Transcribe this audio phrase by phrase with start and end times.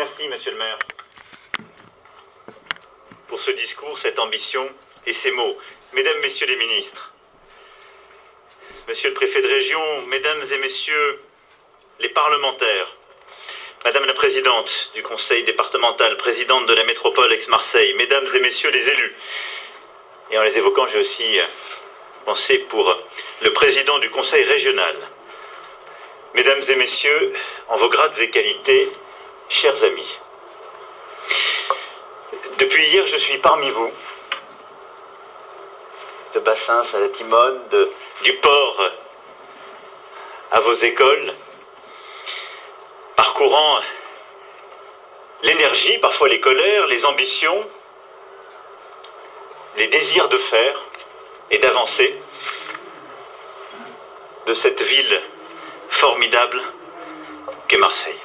[0.00, 0.78] Merci, monsieur le maire,
[3.28, 4.66] pour ce discours, cette ambition
[5.04, 5.58] et ces mots.
[5.92, 7.12] Mesdames, messieurs les ministres,
[8.88, 11.20] monsieur le préfet de région, mesdames et messieurs
[11.98, 12.96] les parlementaires,
[13.84, 18.88] madame la présidente du conseil départemental, présidente de la métropole Aix-Marseille, mesdames et messieurs les
[18.88, 19.14] élus,
[20.30, 21.38] et en les évoquant, j'ai aussi
[22.24, 22.96] pensé pour
[23.42, 24.96] le président du conseil régional,
[26.34, 27.34] mesdames et messieurs,
[27.68, 28.90] en vos grades et qualités,
[29.50, 30.18] chers amis.
[32.58, 33.90] Depuis hier, je suis parmi vous,
[36.34, 37.60] de Bassins à la Timone,
[38.22, 38.90] du port
[40.52, 41.34] à vos écoles,
[43.16, 43.80] parcourant
[45.42, 47.68] l'énergie, parfois les colères, les ambitions,
[49.76, 50.80] les désirs de faire
[51.50, 52.14] et d'avancer
[54.46, 55.22] de cette ville
[55.88, 56.62] formidable
[57.66, 58.20] qu'est Marseille.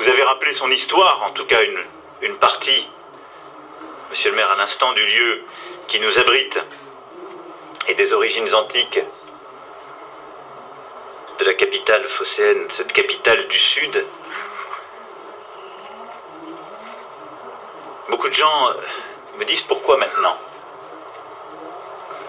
[0.00, 1.84] Vous avez rappelé son histoire, en tout cas une,
[2.22, 2.88] une partie,
[4.10, 5.44] monsieur le maire, à l'instant, du lieu
[5.86, 6.58] qui nous abrite
[7.88, 9.00] et des origines antiques
[11.38, 14.06] de la capitale phocéenne, cette capitale du Sud.
[18.08, 18.74] Beaucoup de gens euh,
[19.38, 20.38] me disent pourquoi maintenant?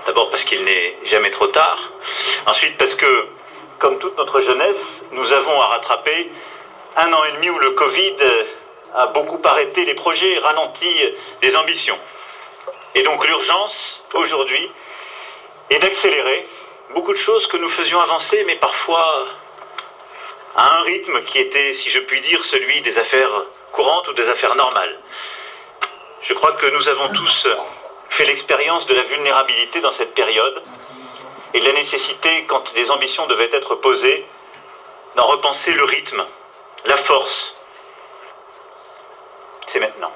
[0.06, 1.92] D'abord parce qu'il n'est jamais trop tard.
[2.46, 3.28] Ensuite parce que,
[3.80, 6.30] comme toute notre jeunesse, nous avons à rattraper
[6.98, 8.16] un an et demi où le Covid
[8.96, 10.88] a beaucoup arrêté les projets, ralenti
[11.42, 11.98] des ambitions.
[12.96, 14.72] Et donc l'urgence, aujourd'hui,
[15.70, 16.48] est d'accélérer
[16.94, 19.26] beaucoup de choses que nous faisions avancer, mais parfois
[20.56, 24.30] à un rythme qui était, si je puis dire, celui des affaires courantes ou des
[24.30, 25.00] affaires normales.
[26.22, 27.48] Je crois que nous avons tous
[28.10, 30.62] fait l'expérience de la vulnérabilité dans cette période
[31.56, 34.26] et de la nécessité, quand des ambitions devaient être posées,
[35.16, 36.24] d'en repenser le rythme,
[36.86, 37.56] la force.
[39.68, 40.12] C'est maintenant.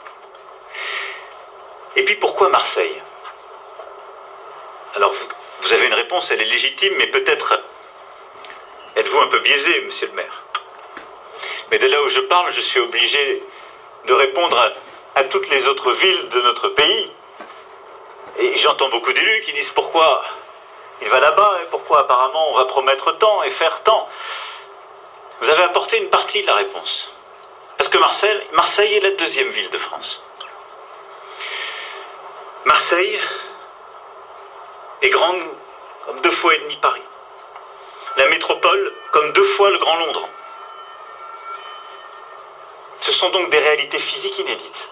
[1.95, 3.01] Et puis pourquoi Marseille?
[4.95, 5.13] Alors
[5.61, 7.59] vous, avez une réponse, elle est légitime, mais peut-être
[8.95, 10.43] êtes-vous un peu biaisé, monsieur le maire.
[11.71, 13.43] Mais de là où je parle, je suis obligé
[14.05, 17.11] de répondre à, à toutes les autres villes de notre pays.
[18.39, 20.23] Et j'entends beaucoup d'élus qui disent pourquoi
[21.01, 24.07] il va là-bas et pourquoi apparemment on va promettre tant et faire tant.
[25.41, 27.11] Vous avez apporté une partie de la réponse.
[27.77, 30.23] Parce que Marseille, Marseille est la deuxième ville de France.
[32.65, 33.19] Marseille
[35.01, 35.41] est grande
[36.05, 37.03] comme deux fois et demi Paris.
[38.17, 40.27] La métropole comme deux fois le Grand Londres.
[42.99, 44.89] Ce sont donc des réalités physiques inédites.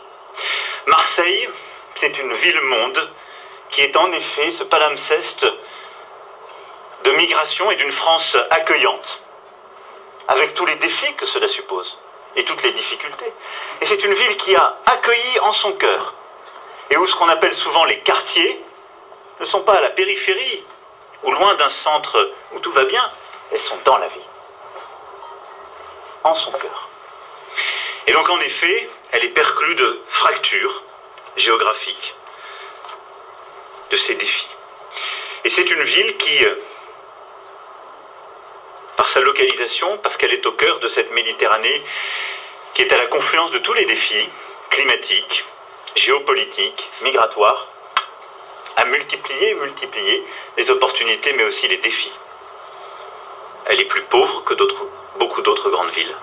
[0.86, 1.50] Marseille,
[1.96, 3.12] c'est une ville-monde
[3.72, 5.48] qui est en effet ce palimpseste
[7.04, 9.22] de migration et d'une France accueillante,
[10.28, 11.98] avec tous les défis que cela suppose
[12.36, 13.32] et toutes les difficultés.
[13.82, 16.14] Et c'est une ville qui a accueilli en son cœur,
[16.90, 18.62] et où ce qu'on appelle souvent les quartiers
[19.40, 20.64] ne sont pas à la périphérie
[21.24, 23.10] ou loin d'un centre où tout va bien,
[23.52, 24.28] elles sont dans la vie,
[26.24, 26.90] en son cœur.
[28.08, 30.84] Et donc en effet, elle est perclue de fractures
[31.38, 32.16] géographiques,
[33.92, 34.50] de ces défis.
[35.44, 36.56] Et c'est une ville qui, euh,
[38.98, 41.84] par sa localisation, parce qu'elle est au cœur de cette Méditerranée,
[42.74, 44.30] qui est à la confluence de tous les défis
[44.70, 45.46] climatiques,
[45.96, 47.68] géopolitiques, migratoires,
[48.78, 50.26] a multiplié et multiplié
[50.58, 52.12] les opportunités, mais aussi les défis.
[53.68, 54.54] Elle est plus pauvre que
[55.18, 56.16] beaucoup d'autres grandes villes.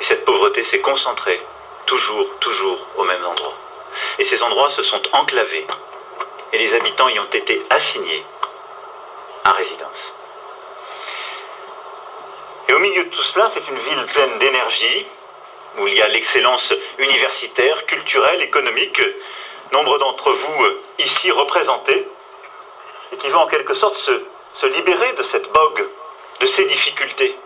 [0.00, 1.40] Et cette pauvreté s'est concentrée
[1.86, 3.54] toujours, toujours au même endroit.
[4.18, 5.66] Et ces endroits se sont enclavés
[6.52, 8.24] et les habitants y ont été assignés
[9.44, 10.12] à résidence.
[12.68, 15.06] Et au milieu de tout cela, c'est une ville pleine d'énergie,
[15.78, 19.00] où il y a l'excellence universitaire, culturelle, économique,
[19.72, 22.06] nombre d'entre vous euh, ici représentés,
[23.12, 25.88] et qui va en quelque sorte se, se libérer de cette bogue,
[26.40, 27.36] de ces difficultés,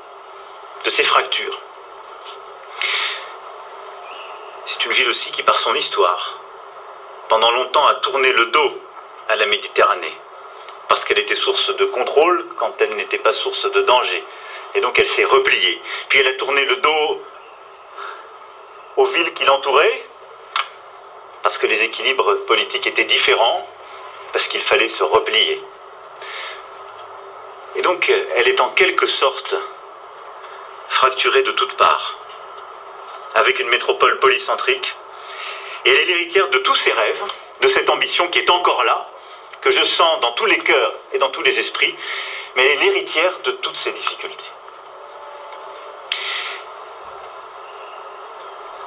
[0.84, 1.60] de ces fractures.
[4.66, 6.40] C'est une ville aussi qui, par son histoire,
[7.28, 8.78] pendant longtemps a tourné le dos
[9.28, 10.16] à la Méditerranée,
[10.88, 14.25] parce qu'elle était source de contrôle quand elle n'était pas source de danger.
[14.74, 15.80] Et donc elle s'est repliée.
[16.08, 17.22] Puis elle a tourné le dos
[18.96, 20.04] aux villes qui l'entouraient,
[21.42, 23.66] parce que les équilibres politiques étaient différents,
[24.32, 25.62] parce qu'il fallait se replier.
[27.76, 29.54] Et donc elle est en quelque sorte
[30.88, 32.18] fracturée de toutes parts,
[33.34, 34.94] avec une métropole polycentrique.
[35.84, 37.25] Et elle est l'héritière de tous ses rêves,
[37.60, 39.08] de cette ambition qui est encore là,
[39.60, 41.96] que je sens dans tous les cœurs et dans tous les esprits,
[42.56, 44.51] mais elle est l'héritière de toutes ces difficultés.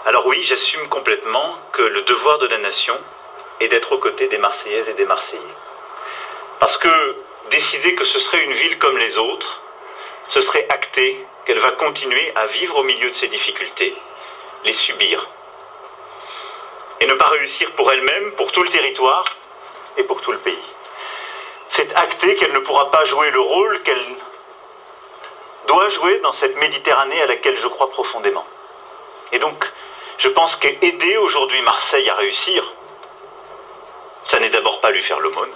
[0.07, 2.95] Alors oui, j'assume complètement que le devoir de la nation
[3.59, 5.41] est d'être aux côtés des Marseillaises et des Marseillais.
[6.59, 7.15] Parce que
[7.49, 9.63] décider que ce serait une ville comme les autres,
[10.27, 13.95] ce serait acter qu'elle va continuer à vivre au milieu de ces difficultés,
[14.63, 15.27] les subir,
[16.99, 19.25] et ne pas réussir pour elle-même, pour tout le territoire
[19.97, 20.73] et pour tout le pays.
[21.69, 24.05] C'est acter qu'elle ne pourra pas jouer le rôle qu'elle
[25.67, 28.45] doit jouer dans cette Méditerranée à laquelle je crois profondément.
[30.17, 32.73] Je pense qu'aider aujourd'hui Marseille à réussir,
[34.25, 35.53] ça n'est d'abord pas lui faire l'aumône,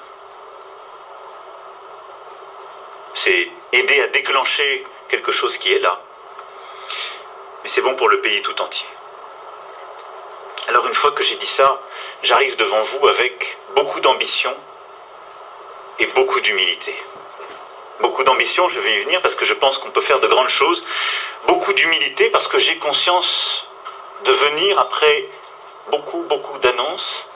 [3.13, 6.00] c'est aider à déclencher quelque chose qui est là.
[7.63, 8.88] Mais c'est bon pour le pays tout entier.
[10.67, 11.81] Alors une fois que j'ai dit ça,
[12.21, 14.56] j'arrive devant vous avec beaucoup d'ambition
[15.97, 16.95] et beaucoup d'humilité.
[18.01, 20.50] Beaucoup d'ambition, je vais y venir parce que je pense qu'on peut faire de grandes
[20.50, 20.85] choses.
[21.47, 23.67] Beaucoup d'humilité parce que j'ai conscience
[24.24, 25.30] de venir après
[25.92, 27.27] beaucoup, beaucoup d'annonces.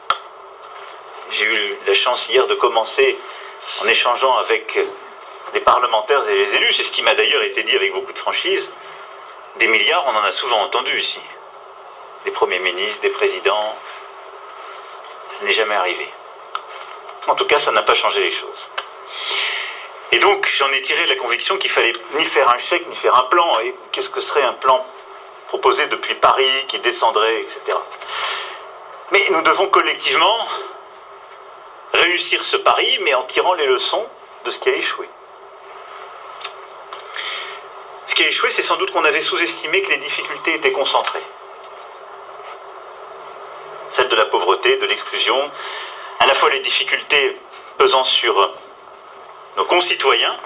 [1.32, 3.18] J'ai eu la chance hier de commencer
[3.82, 4.78] en échangeant avec
[5.54, 6.74] les parlementaires et les élus.
[6.74, 8.70] C'est ce qui m'a d'ailleurs été dit avec beaucoup de franchise.
[9.58, 11.22] Des milliards, on en a souvent entendu ici.
[12.26, 13.76] Des premiers ministres, des présidents.
[15.40, 16.08] Ça n'est jamais arrivé.
[17.28, 18.68] En tout cas, ça n'a pas changé les choses.
[20.12, 23.16] Et donc, j'en ai tiré la conviction qu'il fallait ni faire un chèque, ni faire
[23.16, 23.60] un plan.
[23.62, 24.86] Et qu'est-ce que serait un plan
[25.48, 27.78] proposé depuis Paris, qui descendrait, etc.
[29.12, 30.48] Mais nous devons collectivement
[31.94, 34.06] réussir ce pari, mais en tirant les leçons
[34.46, 35.08] de ce qui a échoué.
[38.08, 41.24] Ce qui a échoué, c'est sans doute qu'on avait sous-estimé que les difficultés étaient concentrées.
[43.92, 45.52] Celles de la pauvreté, de l'exclusion,
[46.20, 47.40] à la fois les difficultés
[47.78, 48.54] pesant sur
[49.58, 50.38] nos concitoyens,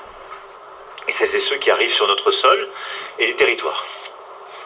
[1.08, 2.70] et celles et ceux qui arrivent sur notre sol,
[3.20, 3.86] et les territoires.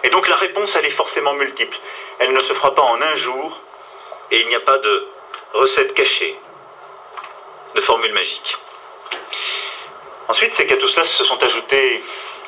[0.03, 1.77] Et donc la réponse, elle est forcément multiple.
[2.19, 3.59] Elle ne se fera pas en un jour,
[4.31, 5.07] et il n'y a pas de
[5.53, 6.37] recette cachée,
[7.75, 8.57] de formule magique.
[10.27, 12.01] Ensuite, c'est qu'à tout cela se sont ajoutés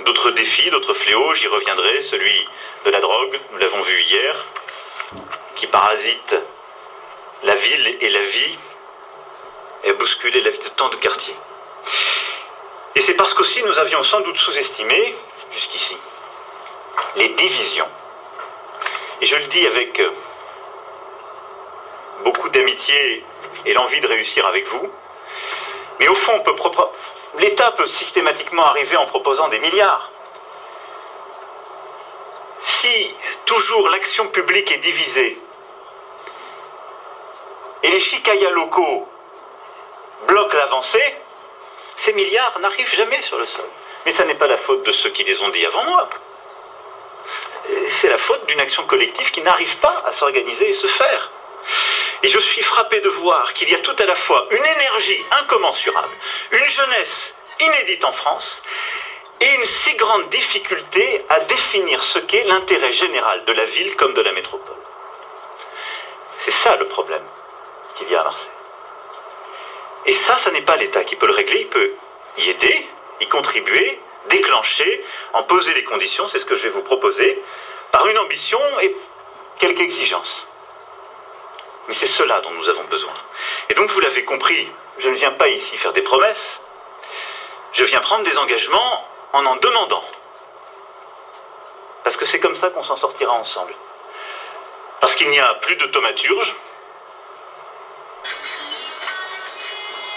[0.06, 2.48] d'autres défis, d'autres fléaux, j'y reviendrai, celui
[2.86, 4.46] de la drogue, nous l'avons vu hier,
[5.56, 6.36] qui parasite
[7.44, 8.58] la ville et la vie,
[9.84, 11.36] et a bousculé la vie de tant de quartiers.
[12.96, 15.16] Et c'est parce qu'aussi nous avions sans doute sous-estimé,
[15.52, 15.98] jusqu'ici,
[17.16, 17.88] les divisions.
[19.22, 20.12] Et je le dis avec euh,
[22.24, 23.26] beaucoup d'amitié
[23.66, 24.90] et l'envie de réussir avec vous.
[26.00, 26.44] Mais au fond,
[27.38, 30.12] l'État peut systématiquement arriver en proposant des milliards.
[32.60, 33.14] Si
[33.46, 35.40] toujours l'action publique est divisée
[37.84, 39.08] et les chicayas locaux
[40.28, 41.16] bloquent l'avancée,
[41.96, 43.70] ces milliards n'arrivent jamais sur le sol.
[44.06, 46.10] Mais ça n'est pas la faute de ceux qui les ont dit avant moi.
[47.90, 51.32] C'est la faute d'une action collective qui n'arrive pas à s'organiser et se faire.
[52.24, 55.24] Et je suis frappé de voir qu'il y a tout à la fois une énergie
[55.32, 56.14] incommensurable,
[56.52, 58.64] une jeunesse inédite en France,
[59.40, 64.14] et une si grande difficulté à définir ce qu'est l'intérêt général de la ville comme
[64.14, 64.76] de la métropole.
[66.38, 67.24] C'est ça le problème
[67.96, 68.50] qu'il y a à Marseille.
[70.06, 71.94] Et ça, ça n'est pas l'État qui peut le régler, il peut
[72.38, 72.88] y aider,
[73.22, 74.00] y contribuer,
[74.30, 75.04] déclencher,
[75.34, 77.42] en poser les conditions, c'est ce que je vais vous proposer,
[77.92, 78.96] par une ambition et
[79.60, 80.48] quelques exigences.
[81.88, 83.14] Mais c'est cela dont nous avons besoin.
[83.70, 86.60] Et donc vous l'avez compris, je ne viens pas ici faire des promesses,
[87.74, 90.04] je viens prendre des engagements en en demandant.
[92.04, 93.74] Parce que c'est comme ça qu'on s'en sortira ensemble.
[95.00, 96.56] Parce qu'il n'y a plus de thaumaturge.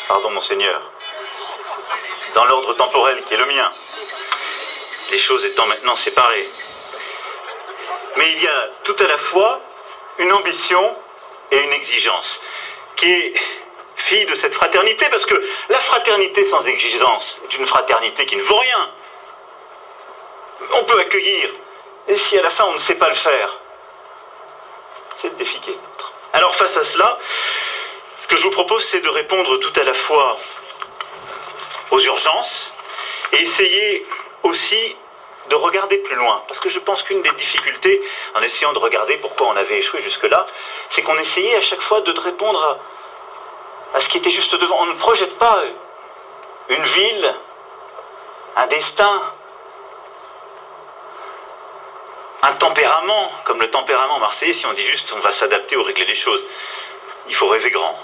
[0.08, 0.80] Pardon monseigneur.
[2.34, 3.72] Dans l'ordre temporel qui est le mien.
[5.10, 6.48] Les choses étant maintenant séparées.
[8.16, 9.60] Mais il y a tout à la fois
[10.18, 10.96] une ambition
[11.50, 12.40] et une exigence,
[12.96, 13.34] qui est
[13.96, 15.34] fille de cette fraternité, parce que
[15.68, 18.90] la fraternité sans exigence est une fraternité qui ne vaut rien.
[20.72, 21.50] On peut accueillir,
[22.08, 23.58] et si à la fin on ne sait pas le faire,
[25.18, 25.78] c'est le défi qui est.
[26.32, 27.18] Alors face à cela,
[28.22, 30.36] ce que je vous propose, c'est de répondre tout à la fois
[31.90, 32.74] aux urgences
[33.32, 34.06] et essayer
[34.46, 34.96] aussi
[35.48, 36.42] de regarder plus loin.
[36.48, 38.02] Parce que je pense qu'une des difficultés,
[38.34, 40.46] en essayant de regarder pourquoi on avait échoué jusque-là,
[40.90, 42.78] c'est qu'on essayait à chaque fois de répondre
[43.94, 44.76] à, ce qui était juste devant.
[44.80, 45.62] On ne projette pas
[46.68, 47.34] une ville,
[48.56, 49.22] un destin,
[52.42, 56.06] un tempérament, comme le tempérament marseillais, si on dit juste on va s'adapter ou régler
[56.06, 56.44] les choses.
[57.28, 57.96] Il faut rêver grand.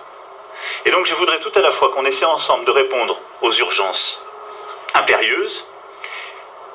[0.84, 4.22] Et donc je voudrais tout à la fois qu'on essaie ensemble de répondre aux urgences
[4.94, 5.66] impérieuses,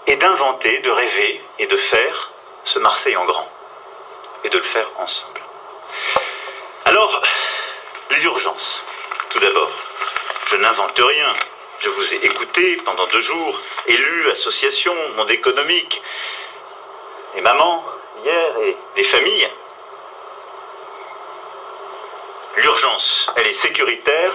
[0.07, 2.31] et d'inventer, de rêver et de faire
[2.63, 3.49] ce Marseille en grand.
[4.43, 5.41] et de le faire ensemble.
[6.85, 7.21] Alors,
[8.11, 8.83] les urgences,
[9.29, 9.71] tout d'abord.
[10.45, 11.33] Je n'invente rien.
[11.79, 16.01] Je vous ai écouté pendant deux jours, élus, associations, monde économique,
[17.35, 17.83] et maman,
[18.23, 19.49] hier, et les familles.
[22.57, 24.33] L'urgence, elle est sécuritaire,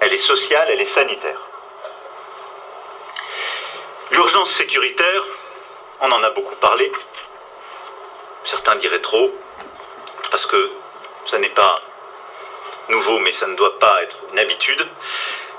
[0.00, 1.40] elle est sociale, elle est sanitaire.
[4.10, 5.22] L'urgence sécuritaire,
[6.00, 6.92] on en a beaucoup parlé.
[8.44, 9.32] Certains diraient trop,
[10.30, 10.70] parce que
[11.26, 11.74] ça n'est pas
[12.90, 14.86] nouveau, mais ça ne doit pas être une habitude.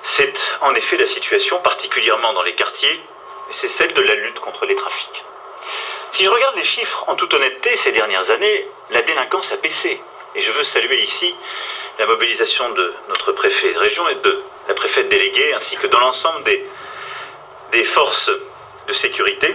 [0.03, 2.93] C'est en effet la situation, particulièrement dans les quartiers,
[3.49, 5.23] et c'est celle de la lutte contre les trafics.
[6.11, 10.01] Si je regarde les chiffres en toute honnêteté ces dernières années, la délinquance a baissé.
[10.35, 11.35] Et je veux saluer ici
[11.97, 15.99] la mobilisation de notre préfet de région et de la préfète déléguée, ainsi que dans
[15.99, 16.63] l'ensemble des,
[17.75, 18.31] des forces
[18.87, 19.53] de sécurité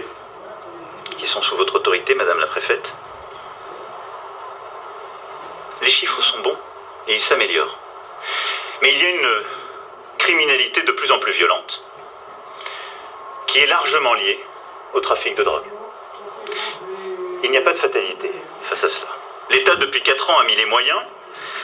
[1.17, 2.93] qui sont sous votre autorité, Madame la préfète.
[5.81, 6.57] Les chiffres sont bons
[7.07, 7.79] et ils s'améliorent.
[8.83, 9.43] Mais il y a une
[10.19, 11.83] criminalité de plus en plus violente
[13.47, 14.39] qui est largement liée
[14.93, 15.65] au trafic de drogue.
[17.43, 18.31] Il n'y a pas de fatalité
[18.65, 19.09] face à cela.
[19.49, 21.01] L'État, depuis 4 ans, a mis les moyens,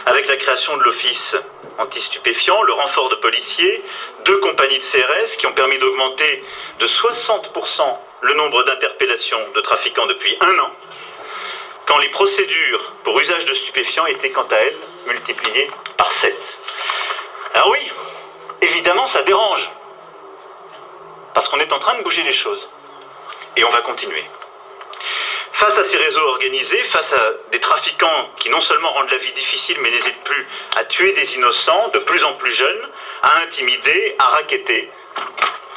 [0.05, 1.35] avec la création de l'Office
[1.77, 3.83] anti-stupéfiant, le renfort de policiers,
[4.25, 6.43] deux compagnies de CRS qui ont permis d'augmenter
[6.79, 10.71] de 60% le nombre d'interpellations de trafiquants depuis un an,
[11.85, 16.35] quand les procédures pour usage de stupéfiants étaient quant à elles multipliées par 7.
[17.53, 17.91] Alors oui,
[18.61, 19.69] évidemment, ça dérange,
[21.33, 22.67] parce qu'on est en train de bouger les choses,
[23.55, 24.23] et on va continuer.
[25.53, 29.31] Face à ces réseaux organisés, face à des trafiquants qui non seulement rendent la vie
[29.33, 32.89] difficile, mais n'hésitent plus à tuer des innocents, de plus en plus jeunes,
[33.23, 34.91] à intimider, à raqueter,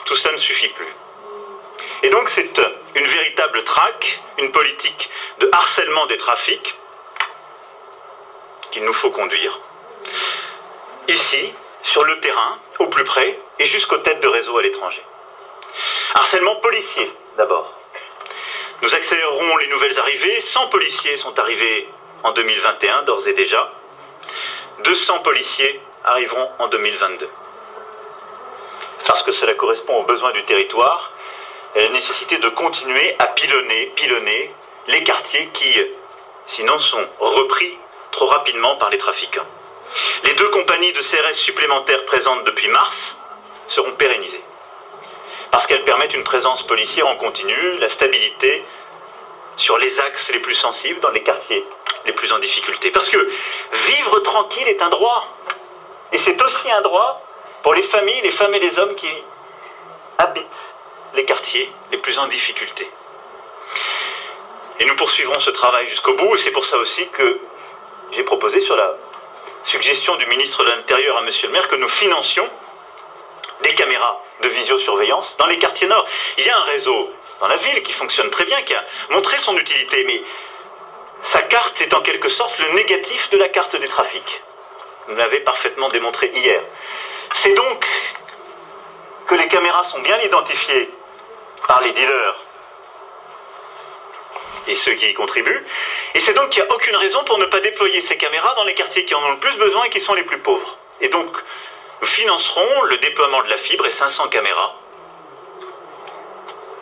[0.04, 0.94] tout ça ne suffit plus.
[2.02, 2.60] Et donc c'est
[2.94, 6.76] une véritable traque, une politique de harcèlement des trafics
[8.70, 9.60] qu'il nous faut conduire.
[11.08, 15.02] Ici, sur le terrain, au plus près, et jusqu'aux têtes de réseaux à l'étranger.
[16.14, 17.79] Harcèlement policier, d'abord.
[18.82, 20.40] Nous accélérerons les nouvelles arrivées.
[20.40, 21.88] 100 policiers sont arrivés
[22.22, 23.72] en 2021, d'ores et déjà.
[24.84, 27.28] 200 policiers arriveront en 2022.
[29.06, 31.12] Parce que cela correspond aux besoins du territoire
[31.74, 34.54] et à la nécessité de continuer à pilonner, pilonner
[34.88, 35.74] les quartiers qui,
[36.46, 37.78] sinon, sont repris
[38.12, 39.46] trop rapidement par les trafiquants.
[40.24, 43.18] Les deux compagnies de CRS supplémentaires présentes depuis mars
[43.66, 44.42] seront pérennisées
[45.50, 48.64] parce qu'elles permettent une présence policière en continu, la stabilité
[49.56, 51.64] sur les axes les plus sensibles, dans les quartiers
[52.06, 52.90] les plus en difficulté.
[52.90, 53.18] Parce que
[53.86, 55.26] vivre tranquille est un droit.
[56.12, 57.22] Et c'est aussi un droit
[57.62, 59.10] pour les familles, les femmes et les hommes qui
[60.18, 60.46] habitent
[61.14, 62.90] les quartiers les plus en difficulté.
[64.78, 67.40] Et nous poursuivrons ce travail jusqu'au bout, et c'est pour ça aussi que
[68.12, 68.96] j'ai proposé sur la
[69.62, 72.48] suggestion du ministre de l'Intérieur à Monsieur le maire que nous financions
[73.62, 76.06] des caméras de visiosurveillance dans les quartiers nord.
[76.38, 79.38] Il y a un réseau dans la ville qui fonctionne très bien, qui a montré
[79.38, 80.22] son utilité, mais
[81.22, 84.42] sa carte est en quelque sorte le négatif de la carte des trafics.
[85.08, 86.60] Vous l'avez parfaitement démontré hier.
[87.34, 87.86] C'est donc
[89.26, 90.90] que les caméras sont bien identifiées
[91.66, 92.36] par les dealers
[94.66, 95.64] et ceux qui y contribuent.
[96.14, 98.64] Et c'est donc qu'il n'y a aucune raison pour ne pas déployer ces caméras dans
[98.64, 100.78] les quartiers qui en ont le plus besoin et qui sont les plus pauvres.
[101.00, 101.36] Et donc,
[102.00, 104.74] nous financerons le déploiement de la fibre et 500 caméras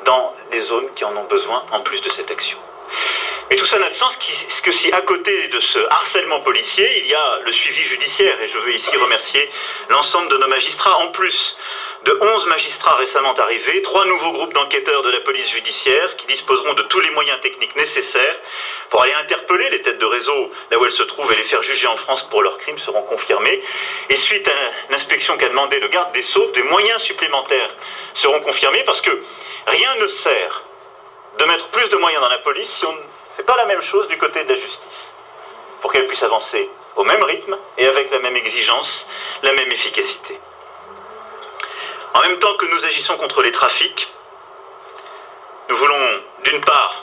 [0.05, 2.59] dans les zones qui en ont besoin en plus de cette action.
[3.51, 7.07] Mais tout ça n'a de sens que si à côté de ce harcèlement policier, il
[7.07, 8.41] y a le suivi judiciaire.
[8.43, 9.51] Et je veux ici remercier
[9.89, 10.99] l'ensemble de nos magistrats.
[10.99, 11.57] En plus
[12.09, 16.73] de 11 magistrats récemment arrivés, trois nouveaux groupes d'enquêteurs de la police judiciaire qui disposeront
[16.73, 18.41] de tous les moyens techniques nécessaires
[18.89, 21.61] pour aller interpeller les têtes de réseau là où elles se trouvent et les faire
[21.61, 23.63] juger en France pour leurs crimes seront confirmés.
[24.09, 24.53] Et suite à
[24.91, 27.77] l'inspection qu'a demandé le garde des Sceaux, des moyens supplémentaires
[28.15, 29.11] seront confirmés parce que
[29.67, 30.63] rien ne sert
[31.39, 33.03] de mettre plus de moyens dans la police si on ne
[33.37, 35.13] fait pas la même chose du côté de la justice,
[35.83, 39.11] pour qu'elle puisse avancer au même rythme et avec la même exigence,
[39.43, 40.39] la même efficacité.
[42.15, 44.13] En même temps que nous agissons contre les trafics,
[45.69, 47.03] nous voulons d'une part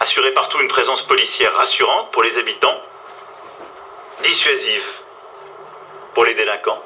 [0.00, 2.80] assurer partout une présence policière rassurante pour les habitants,
[4.22, 4.84] dissuasive
[6.14, 6.82] pour les délinquants.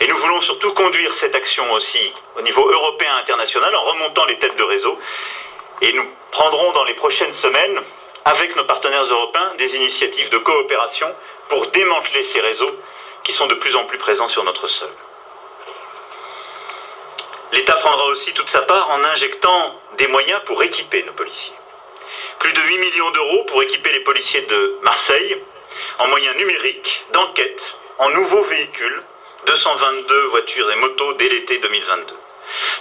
[0.00, 4.24] Et nous voulons surtout conduire cette action aussi au niveau européen et international en remontant
[4.24, 4.98] les têtes de réseau
[5.82, 7.80] et nous prendrons dans les prochaines semaines,
[8.24, 11.14] avec nos partenaires européens, des initiatives de coopération
[11.48, 12.70] pour démanteler ces réseaux
[13.22, 14.90] qui sont de plus en plus présents sur notre sol.
[17.52, 21.54] L'État prendra aussi toute sa part en injectant des moyens pour équiper nos policiers.
[22.38, 25.42] Plus de 8 millions d'euros pour équiper les policiers de Marseille
[25.98, 29.02] en moyens numériques, d'enquête, en nouveaux véhicules,
[29.46, 32.14] 222 voitures et motos dès l'été 2022.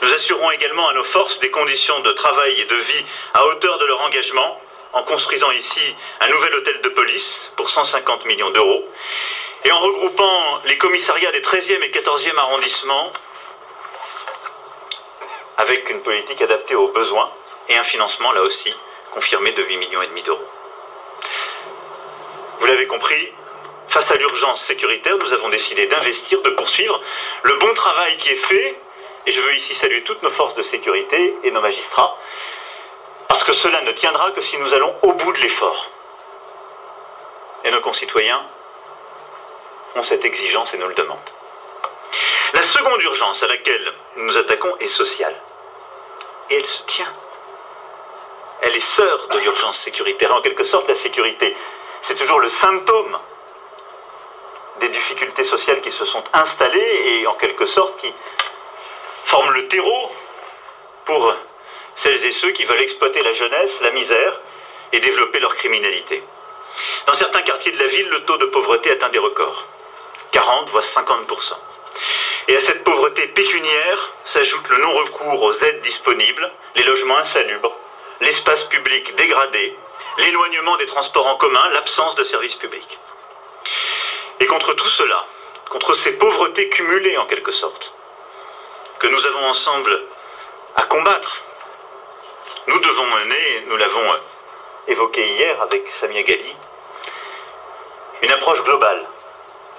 [0.02, 3.78] Nous assurerons également à nos forces des conditions de travail et de vie à hauteur
[3.78, 4.62] de leur engagement
[4.94, 8.88] en construisant ici un nouvel hôtel de police pour 150 millions d'euros
[9.64, 13.12] et en regroupant les commissariats des 13e et 14e arrondissements
[15.58, 17.30] avec une politique adaptée aux besoins
[17.70, 18.76] et un financement là aussi
[19.14, 20.44] confirmé de 8 millions d'euros.
[22.60, 23.32] Vous l'avez compris,
[23.88, 27.00] face à l'urgence sécuritaire, nous avons décidé d'investir, de poursuivre
[27.44, 28.80] le bon travail qui est fait,
[29.26, 32.18] et je veux ici saluer toutes nos forces de sécurité et nos magistrats,
[33.28, 35.90] parce que cela ne tiendra que si nous allons au bout de l'effort.
[37.64, 38.44] Et nos concitoyens
[39.96, 41.32] ont cette exigence et nous le demandent.
[42.54, 45.36] La seconde urgence à laquelle nous nous attaquons est sociale.
[46.50, 47.14] Et elle se tient.
[48.62, 50.34] Elle est sœur de l'urgence sécuritaire.
[50.36, 51.56] En quelque sorte, la sécurité,
[52.02, 53.18] c'est toujours le symptôme
[54.80, 58.14] des difficultés sociales qui se sont installées et en quelque sorte qui
[59.26, 60.12] forment le terreau
[61.06, 61.34] pour
[61.96, 64.40] celles et ceux qui veulent exploiter la jeunesse, la misère
[64.92, 66.24] et développer leur criminalité.
[67.08, 69.66] Dans certains quartiers de la ville, le taux de pauvreté atteint des records.
[70.32, 71.54] 40 voire 50%.
[72.48, 77.76] Et à cette pauvreté pécuniaire s'ajoute le non-recours aux aides disponibles, les logements insalubres,
[78.22, 79.76] l'espace public dégradé,
[80.18, 83.00] l'éloignement des transports en commun, l'absence de services publics.
[84.40, 85.26] Et contre tout cela,
[85.70, 87.94] contre ces pauvretés cumulées en quelque sorte,
[89.00, 90.00] que nous avons ensemble
[90.76, 91.42] à combattre,
[92.68, 94.16] nous devons mener, nous l'avons
[94.88, 96.56] évoqué hier avec Samia Gali,
[98.22, 99.06] une approche globale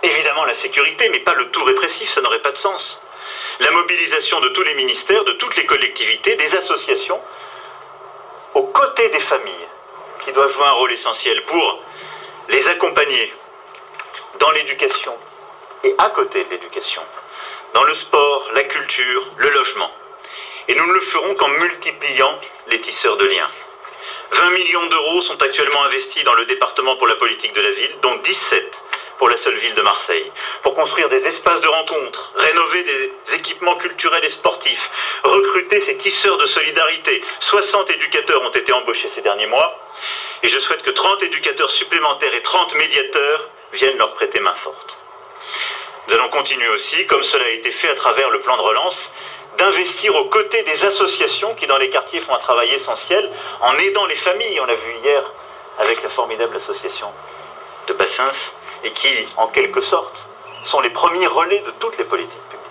[0.03, 3.03] Évidemment la sécurité, mais pas le tout répressif, ça n'aurait pas de sens.
[3.61, 7.21] La mobilisation de tous les ministères, de toutes les collectivités, des associations,
[8.55, 9.69] aux côtés des familles,
[10.25, 11.83] qui doivent jouer un rôle essentiel pour
[12.49, 13.33] les accompagner
[14.39, 15.17] dans l'éducation
[15.85, 17.03] et à côté de l'éducation,
[17.75, 19.91] dans le sport, la culture, le logement.
[20.69, 23.49] Et nous ne le ferons qu'en multipliant les tisseurs de liens.
[24.33, 27.97] 20 millions d'euros sont actuellement investis dans le département pour la politique de la ville,
[28.03, 28.83] dont 17
[29.19, 30.31] pour la seule ville de Marseille,
[30.63, 34.91] pour construire des espaces de rencontre, rénover des équipements culturels et sportifs,
[35.25, 37.23] recruter ces tisseurs de solidarité.
[37.41, 39.79] 60 éducateurs ont été embauchés ces derniers mois,
[40.43, 44.99] et je souhaite que 30 éducateurs supplémentaires et 30 médiateurs viennent leur prêter main forte.
[46.09, 49.11] Nous allons continuer aussi, comme cela a été fait à travers le plan de relance,
[49.59, 53.29] d'investir aux côtés des associations qui dans les quartiers font un travail essentiel
[53.61, 54.61] en aidant les familles.
[54.61, 55.23] On l'a vu hier
[55.79, 57.09] avec la formidable association
[57.87, 58.53] de Bassins
[58.85, 60.25] et qui, en quelque sorte,
[60.65, 62.67] sont les premiers relais de toutes les politiques publiques.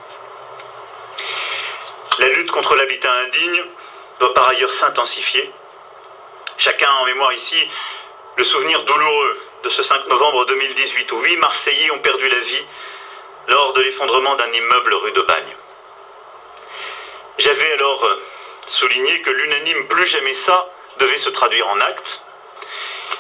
[2.20, 3.64] La lutte contre l'habitat indigne
[4.20, 5.52] doit par ailleurs s'intensifier.
[6.58, 7.70] Chacun a en mémoire ici
[8.38, 12.66] le souvenir douloureux de ce 5 novembre 2018 où huit Marseillais ont perdu la vie
[13.48, 15.56] lors de l'effondrement d'un immeuble rue de Bagne.
[17.38, 18.08] J'avais alors
[18.66, 22.25] souligné que l'unanime plus jamais ça devait se traduire en actes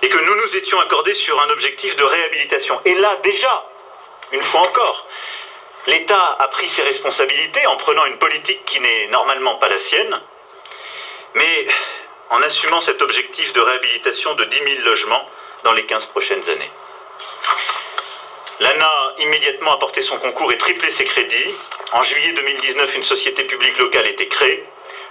[0.01, 2.79] et que nous nous étions accordés sur un objectif de réhabilitation.
[2.86, 3.65] Et là, déjà,
[4.31, 5.08] une fois encore,
[5.88, 10.19] l'État a pris ses responsabilités en prenant une politique qui n'est normalement pas la sienne,
[11.36, 11.67] mais
[12.29, 15.29] en assumant cet objectif de réhabilitation de 10 000 logements
[15.63, 16.71] dans les 15 prochaines années.
[18.60, 21.53] L'ANA a immédiatement apporté son concours et triplé ses crédits.
[21.91, 24.63] En juillet 2019, une société publique locale a été créée.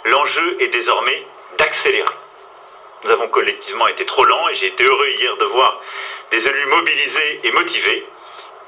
[0.06, 1.26] L'enjeu est désormais
[1.58, 2.08] d'accélérer.
[3.04, 5.78] Nous avons collectivement été trop lents et j'ai été heureux hier de voir
[6.30, 8.06] des élus mobilisés et motivés.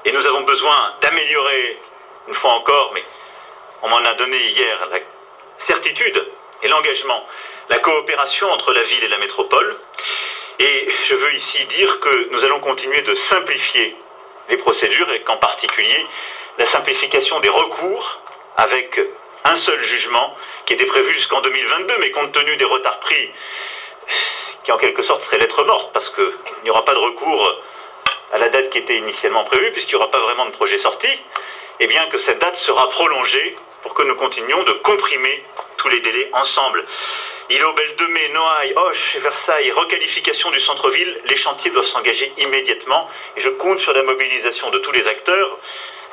[0.05, 1.77] Et nous avons besoin d'améliorer,
[2.27, 3.03] une fois encore, mais
[3.81, 4.99] on m'en a donné hier la
[5.57, 6.23] certitude
[6.61, 7.25] et l'engagement,
[7.69, 9.75] la coopération entre la ville et la métropole.
[10.59, 13.95] Et je veux ici dire que nous allons continuer de simplifier
[14.49, 16.05] les procédures et qu'en particulier
[16.59, 18.21] la simplification des recours
[18.55, 18.99] avec
[19.45, 23.31] un seul jugement qui était prévu jusqu'en 2022, mais compte tenu des retards pris
[24.63, 27.61] qui en quelque sorte serait lettre morte, parce qu'il n'y aura pas de recours
[28.33, 31.07] à la date qui était initialement prévue, puisqu'il n'y aura pas vraiment de projet sorti,
[31.79, 35.45] et bien que cette date sera prolongée pour que nous continuions de comprimer
[35.77, 36.85] tous les délais ensemble.
[37.49, 43.09] Îlot, Belle de Mai, Noailles, Hoche, Versailles, requalification du centre-ville, les chantiers doivent s'engager immédiatement,
[43.37, 45.57] et je compte sur la mobilisation de tous les acteurs.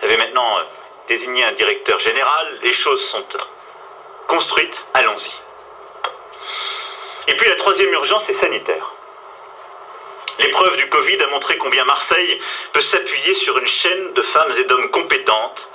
[0.01, 0.63] Vous avez maintenant euh,
[1.09, 3.25] désigné un directeur général, les choses sont
[4.29, 5.44] construites, allons-y.
[7.27, 8.93] Et puis la troisième urgence est sanitaire.
[10.39, 12.41] L'épreuve du Covid a montré combien Marseille
[12.73, 15.71] peut s'appuyer sur une chaîne de femmes et d'hommes compétentes,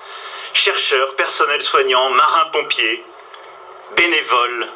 [0.53, 3.03] chercheurs, personnels soignants, marins-pompiers,
[3.95, 4.67] bénévoles,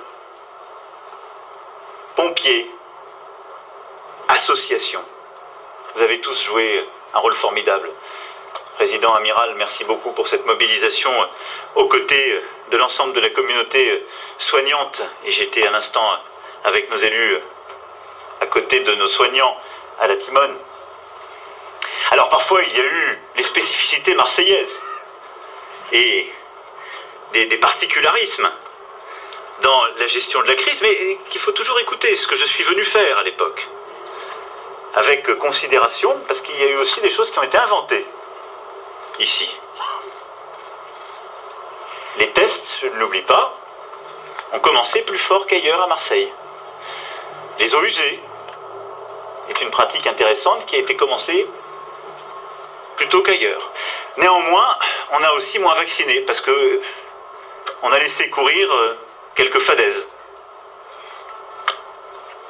[2.15, 2.71] pompiers,
[4.29, 5.03] association.
[5.95, 7.89] Vous avez tous joué un rôle formidable.
[8.75, 11.11] Président Amiral, merci beaucoup pour cette mobilisation
[11.75, 14.05] aux côtés de l'ensemble de la communauté
[14.37, 15.03] soignante.
[15.25, 16.09] Et j'étais à l'instant
[16.63, 17.39] avec nos élus
[18.41, 19.57] à côté de nos soignants
[19.99, 20.57] à la Timone.
[22.11, 24.79] Alors parfois il y a eu les spécificités marseillaises
[25.91, 26.31] et
[27.33, 28.49] des, des particularismes
[29.61, 32.63] dans la gestion de la crise, mais qu'il faut toujours écouter, ce que je suis
[32.63, 33.67] venu faire à l'époque,
[34.95, 38.05] avec considération, parce qu'il y a eu aussi des choses qui ont été inventées
[39.19, 39.55] ici.
[42.17, 43.57] Les tests, je ne l'oublie pas,
[44.53, 46.31] ont commencé plus fort qu'ailleurs à Marseille.
[47.59, 48.19] Les eaux usées
[49.49, 51.47] est une pratique intéressante qui a été commencée
[52.95, 53.71] plutôt qu'ailleurs.
[54.17, 54.77] Néanmoins,
[55.11, 56.81] on a aussi moins vacciné parce que
[57.81, 58.95] on a laissé courir euh,
[59.35, 60.07] quelques fadaises.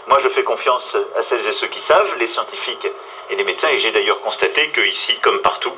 [0.08, 2.88] Moi, je fais confiance à celles et ceux qui savent, les scientifiques
[3.30, 5.74] et les médecins, et j'ai d'ailleurs constaté qu'ici, comme partout,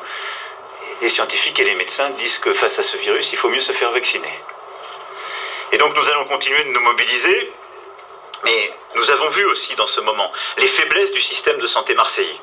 [1.02, 3.72] les scientifiques et les médecins disent que face à ce virus, il faut mieux se
[3.72, 4.32] faire vacciner.
[5.72, 7.52] Et donc nous allons continuer de nous mobiliser,
[8.46, 12.40] mais nous avons vu aussi dans ce moment les faiblesses du système de santé marseillais.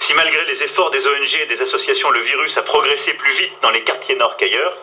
[0.00, 3.52] Si malgré les efforts des ONG et des associations, le virus a progressé plus vite
[3.60, 4.76] dans les quartiers nord qu'ailleurs,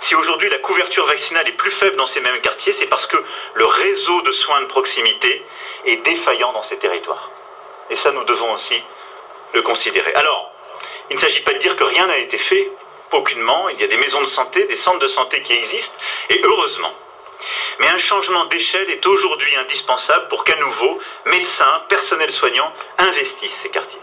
[0.00, 3.16] si aujourd'hui la couverture vaccinale est plus faible dans ces mêmes quartiers, c'est parce que
[3.54, 5.44] le réseau de soins de proximité
[5.84, 7.30] est défaillant dans ces territoires.
[7.90, 8.82] Et ça, nous devons aussi
[9.52, 10.14] le considérer.
[10.14, 10.52] Alors,
[11.10, 12.70] il ne s'agit pas de dire que rien n'a été fait,
[13.12, 13.68] aucunement.
[13.70, 16.94] Il y a des maisons de santé, des centres de santé qui existent, et heureusement.
[17.78, 23.70] Mais un changement d'échelle est aujourd'hui indispensable pour qu'à nouveau, médecins, personnel soignant investissent ces
[23.70, 24.00] quartiers.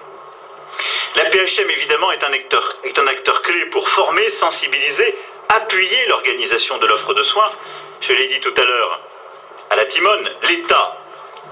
[1.16, 5.18] La PHM, évidemment, est un, acteur, est un acteur clé pour former, sensibiliser,
[5.50, 7.52] appuyer l'organisation de l'offre de soins.
[8.02, 9.00] Je l'ai dit tout à l'heure,
[9.70, 10.98] à la Timone, l'État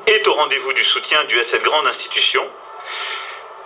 [0.08, 2.48] est au rendez-vous du soutien dû à cette grande institution.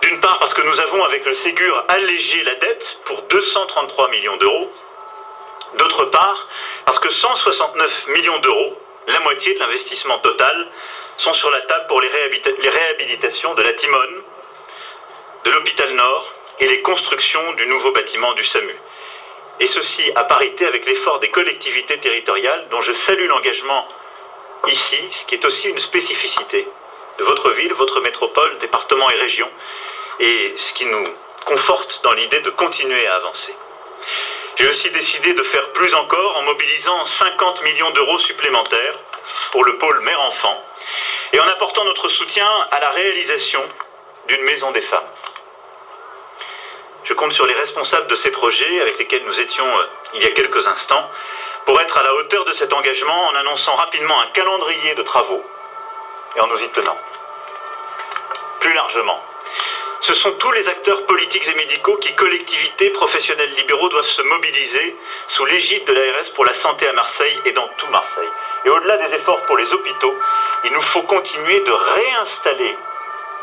[0.02, 4.36] D'une part parce que nous avons avec le Ségur allégé la dette pour 233 millions
[4.38, 4.72] d'euros.
[5.74, 6.48] D'autre part
[6.84, 8.78] parce que 169 millions d'euros,
[9.08, 10.68] la moitié de l'investissement total,
[11.16, 14.22] sont sur la table pour les, réhabilitations de la Timone,
[15.44, 18.74] de l'hôpital Nord et les constructions du nouveau bâtiment du SAMU.
[19.60, 23.86] Et ceci à parité avec l'effort des collectivités territoriales dont je salue l'engagement
[24.68, 26.66] ici, ce qui est aussi une spécificité
[27.18, 29.48] de votre ville, votre métropole, département et région,
[30.18, 31.08] et ce qui nous
[31.44, 33.54] conforte dans l'idée de continuer à avancer.
[34.60, 38.98] J'ai aussi décidé de faire plus encore en mobilisant 50 millions d'euros supplémentaires
[39.52, 40.62] pour le pôle mère-enfant
[41.32, 43.66] et en apportant notre soutien à la réalisation
[44.28, 45.08] d'une maison des femmes.
[47.04, 50.26] Je compte sur les responsables de ces projets avec lesquels nous étions euh, il y
[50.26, 51.08] a quelques instants
[51.64, 55.42] pour être à la hauteur de cet engagement en annonçant rapidement un calendrier de travaux
[56.36, 56.98] et en nous y tenant.
[58.60, 59.24] Plus largement,
[60.00, 64.96] ce sont tous les acteurs politiques et médicaux qui, collectivités, professionnels libéraux, doivent se mobiliser
[65.26, 68.30] sous l'égide de l'ARS pour la santé à Marseille et dans tout Marseille.
[68.64, 70.14] Et au-delà des efforts pour les hôpitaux,
[70.64, 72.78] il nous faut continuer de réinstaller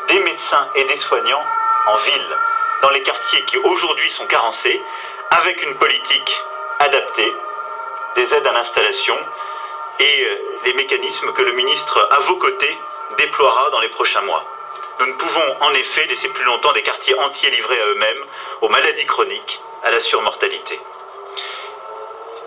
[0.07, 1.45] des médecins et des soignants
[1.85, 2.37] en ville,
[2.81, 4.81] dans les quartiers qui aujourd'hui sont carencés,
[5.29, 6.43] avec une politique
[6.79, 7.35] adaptée,
[8.15, 9.17] des aides à l'installation
[9.99, 12.77] et euh, les mécanismes que le ministre à vos côtés
[13.17, 14.43] déploiera dans les prochains mois.
[14.99, 18.25] Nous ne pouvons en effet laisser plus longtemps des quartiers entiers livrés à eux-mêmes,
[18.61, 20.79] aux maladies chroniques, à la surmortalité.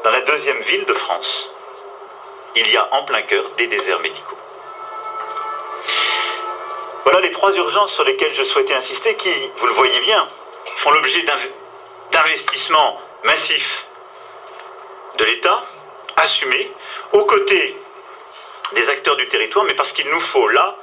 [0.05, 1.51] Dans la deuxième ville de France,
[2.57, 4.37] il y a en plein cœur des déserts médicaux.
[7.05, 10.27] Voilà les trois urgences sur lesquelles je souhaitais insister qui, vous le voyez bien,
[10.77, 11.25] font l'objet
[12.11, 13.87] d'investissements massifs
[15.19, 15.63] de l'État,
[16.17, 16.73] assumés,
[17.13, 17.77] aux côtés
[18.73, 20.77] des acteurs du territoire, mais parce qu'il nous faut là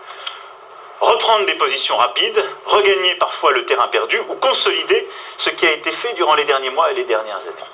[1.00, 5.08] reprendre des positions rapides, regagner parfois le terrain perdu ou consolider
[5.38, 7.70] ce qui a été fait durant les derniers mois et les dernières années.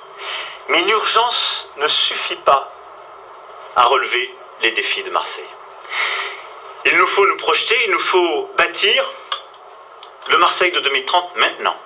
[0.68, 2.70] Mais l'urgence ne suffit pas
[3.76, 5.44] à relever les défis de Marseille.
[6.86, 9.10] Il nous faut nous projeter, il nous faut bâtir
[10.28, 11.76] le Marseille de 2030 maintenant.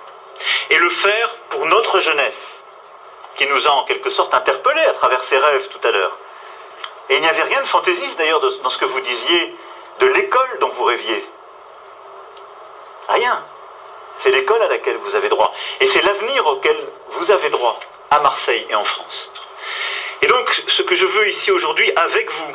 [0.69, 2.63] Et le faire pour notre jeunesse,
[3.37, 6.17] qui nous a en quelque sorte interpellés à travers ses rêves tout à l'heure.
[7.09, 9.55] Et il n'y avait rien de fantaisiste d'ailleurs dans ce que vous disiez
[9.99, 11.25] de l'école dont vous rêviez.
[13.07, 13.43] Rien.
[14.19, 15.53] C'est l'école à laquelle vous avez droit.
[15.79, 16.77] Et c'est l'avenir auquel
[17.09, 17.79] vous avez droit
[18.11, 19.31] à Marseille et en France.
[20.21, 22.51] Et donc, ce que je veux ici aujourd'hui, avec vous,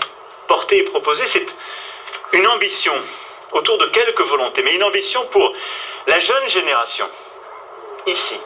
[0.46, 1.54] porter et proposer, c'est
[2.32, 2.94] une ambition
[3.52, 5.52] autour de quelques volontés, mais une ambition pour
[6.06, 7.08] la jeune génération,
[8.06, 8.38] ici,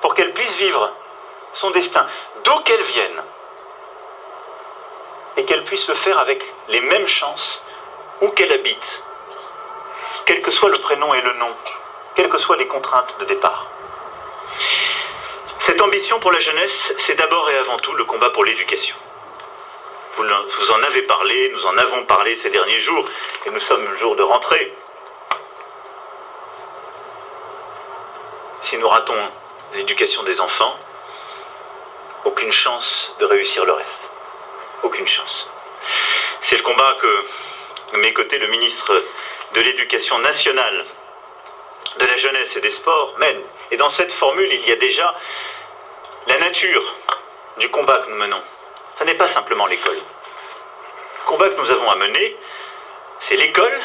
[0.00, 0.92] pour qu'elle puisse vivre
[1.52, 2.06] son destin,
[2.44, 3.22] d'où qu'elle vienne,
[5.36, 7.62] et qu'elle puisse le faire avec les mêmes chances
[8.20, 9.02] où qu'elle habite
[10.26, 11.54] quel que soit le prénom et le nom,
[12.14, 13.66] quelles que soient les contraintes de départ.
[15.58, 18.96] Cette ambition pour la jeunesse, c'est d'abord et avant tout le combat pour l'éducation.
[20.16, 23.04] Vous, en avez parlé, nous en avons parlé ces derniers jours,
[23.46, 24.74] et nous sommes le jour de rentrée.
[28.62, 29.30] Si nous ratons
[29.74, 30.76] l'éducation des enfants,
[32.24, 34.11] aucune chance de réussir le reste.
[34.82, 35.48] Aucune chance.
[36.40, 37.24] C'est le combat que,
[37.92, 39.02] de mes côtés, le ministre
[39.54, 40.84] de l'Éducation nationale,
[41.98, 43.42] de la jeunesse et des sports mène.
[43.70, 45.14] Et dans cette formule, il y a déjà
[46.26, 46.82] la nature
[47.58, 48.42] du combat que nous menons.
[48.98, 49.96] Ce n'est pas simplement l'école.
[49.96, 52.36] Le combat que nous avons à mener,
[53.18, 53.80] c'est l'école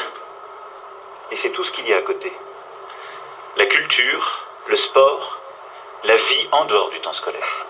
[1.30, 2.32] et c'est tout ce qu'il y a à côté.
[3.56, 5.38] La culture, le sport,
[6.04, 7.66] la vie en dehors du temps scolaire.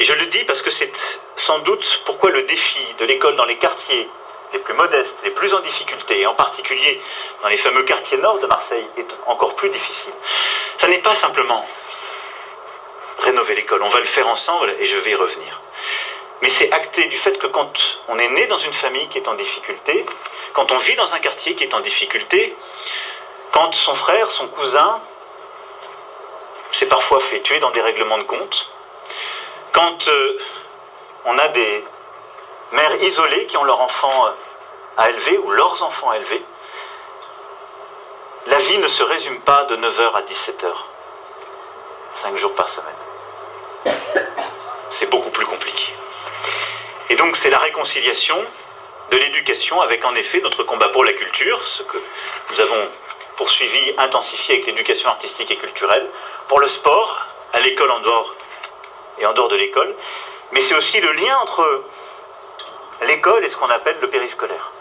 [0.00, 3.44] Et je le dis parce que c'est sans doute pourquoi le défi de l'école dans
[3.44, 4.08] les quartiers
[4.52, 7.00] les plus modestes, les plus en difficulté, et en particulier
[7.42, 10.12] dans les fameux quartiers nord de Marseille, est encore plus difficile.
[10.78, 11.66] Ça n'est pas simplement
[13.18, 15.60] rénover l'école, on va le faire ensemble et je vais y revenir.
[16.42, 17.72] Mais c'est acté du fait que quand
[18.08, 20.04] on est né dans une famille qui est en difficulté,
[20.52, 22.56] quand on vit dans un quartier qui est en difficulté,
[23.52, 25.00] quand son frère, son cousin
[26.70, 28.73] s'est parfois fait tuer dans des règlements de compte,
[29.74, 30.38] quand euh,
[31.26, 31.84] on a des
[32.72, 34.30] mères isolées qui ont leurs enfants euh,
[34.96, 36.42] à élever ou leurs enfants à élever,
[38.46, 40.72] la vie ne se résume pas de 9h à 17h,
[42.22, 43.96] 5 jours par semaine.
[44.90, 45.92] C'est beaucoup plus compliqué.
[47.10, 48.38] Et donc c'est la réconciliation
[49.10, 51.98] de l'éducation avec en effet notre combat pour la culture, ce que
[52.50, 52.90] nous avons
[53.36, 56.08] poursuivi, intensifié avec l'éducation artistique et culturelle,
[56.46, 58.36] pour le sport, à l'école en dehors
[59.18, 59.94] et en dehors de l'école,
[60.52, 61.84] mais c'est aussi le lien entre
[63.02, 64.72] l'école et ce qu'on appelle le périscolaire.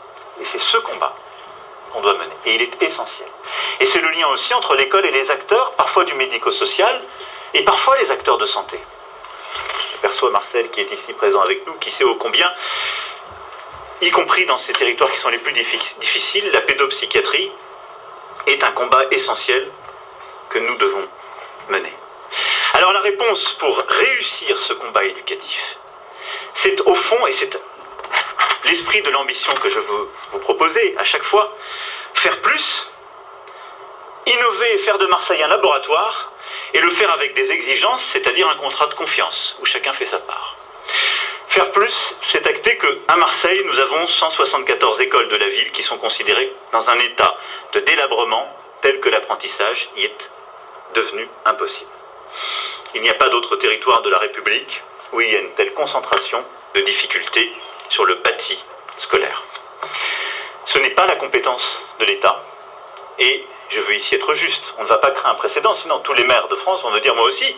[0.42, 1.16] Et c'est ce combat
[1.92, 2.34] qu'on doit mener.
[2.46, 3.28] Et il est essentiel.
[3.80, 7.02] Et c'est le lien aussi entre l'école et les acteurs, parfois du médico-social,
[7.54, 8.80] et parfois les acteurs de santé.
[9.94, 12.52] Je perçois Marcel qui est ici présent avec nous, qui sait ô combien,
[14.02, 17.52] y compris dans ces territoires qui sont les plus difficiles, la pédopsychiatrie
[18.48, 19.72] est un combat essentiel
[20.50, 21.08] que nous devons
[21.70, 21.94] mener.
[22.74, 25.78] Alors la réponse pour réussir ce combat éducatif,
[26.54, 27.60] c'est au fond, et c'est
[28.66, 31.56] l'esprit de l'ambition que je veux vous proposer à chaque fois,
[32.14, 32.88] faire plus,
[34.26, 36.32] innover et faire de Marseille un laboratoire,
[36.74, 40.20] et le faire avec des exigences, c'est-à-dire un contrat de confiance, où chacun fait sa
[40.20, 40.56] part.
[41.50, 46.00] Faire plus, c'est acter qu'à Marseille, nous avons 174 écoles de la ville qui sont
[46.00, 47.38] considérées dans un état
[47.74, 50.32] de délabrement tel que l'apprentissage y est
[50.96, 51.93] devenu impossible.
[52.96, 55.74] Il n'y a pas d'autre territoire de la République où il y a une telle
[55.74, 56.44] concentration
[56.76, 57.52] de difficultés
[57.90, 58.64] sur le bâti
[58.98, 59.44] scolaire.
[60.66, 62.44] Ce n'est pas la compétence de l'État.
[63.20, 64.74] Et je veux ici être juste.
[64.78, 67.00] On ne va pas créer un précédent, sinon tous les maires de France vont me
[67.00, 67.56] dire moi aussi.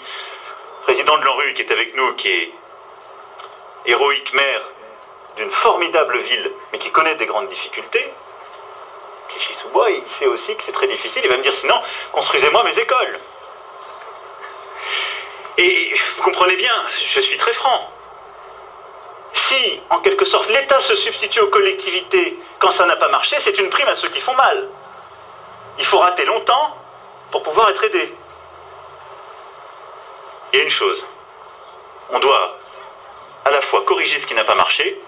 [0.83, 2.51] Président de l'ANRU qui est avec nous, qui est
[3.85, 4.61] héroïque maire
[5.38, 8.13] d'une formidable ville, mais qui connaît des grandes difficultés,
[9.29, 11.21] Clichy-sous-Bois, il sait aussi que c'est très difficile.
[11.23, 13.19] Il va me dire sinon, construisez-moi mes écoles.
[15.57, 16.73] Et vous comprenez bien,
[17.05, 17.91] je suis très franc
[19.35, 23.57] si, en quelque sorte, l'État se substitue aux collectivités quand ça n'a pas marché, c'est
[23.57, 24.69] une prime à ceux qui font mal.
[25.77, 26.75] Il faut rater longtemps
[27.31, 28.13] pour pouvoir être aidé.
[30.51, 31.05] Il y a une chose,
[32.11, 32.57] on doit
[33.43, 34.99] à la fois corriger ce qui n'a pas marché,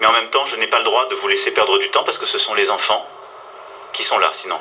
[0.00, 2.02] mais en même temps, je n'ai pas le droit de vous laisser perdre du temps
[2.02, 3.08] parce que ce sont les enfants
[3.92, 4.58] qui sont là, sinon,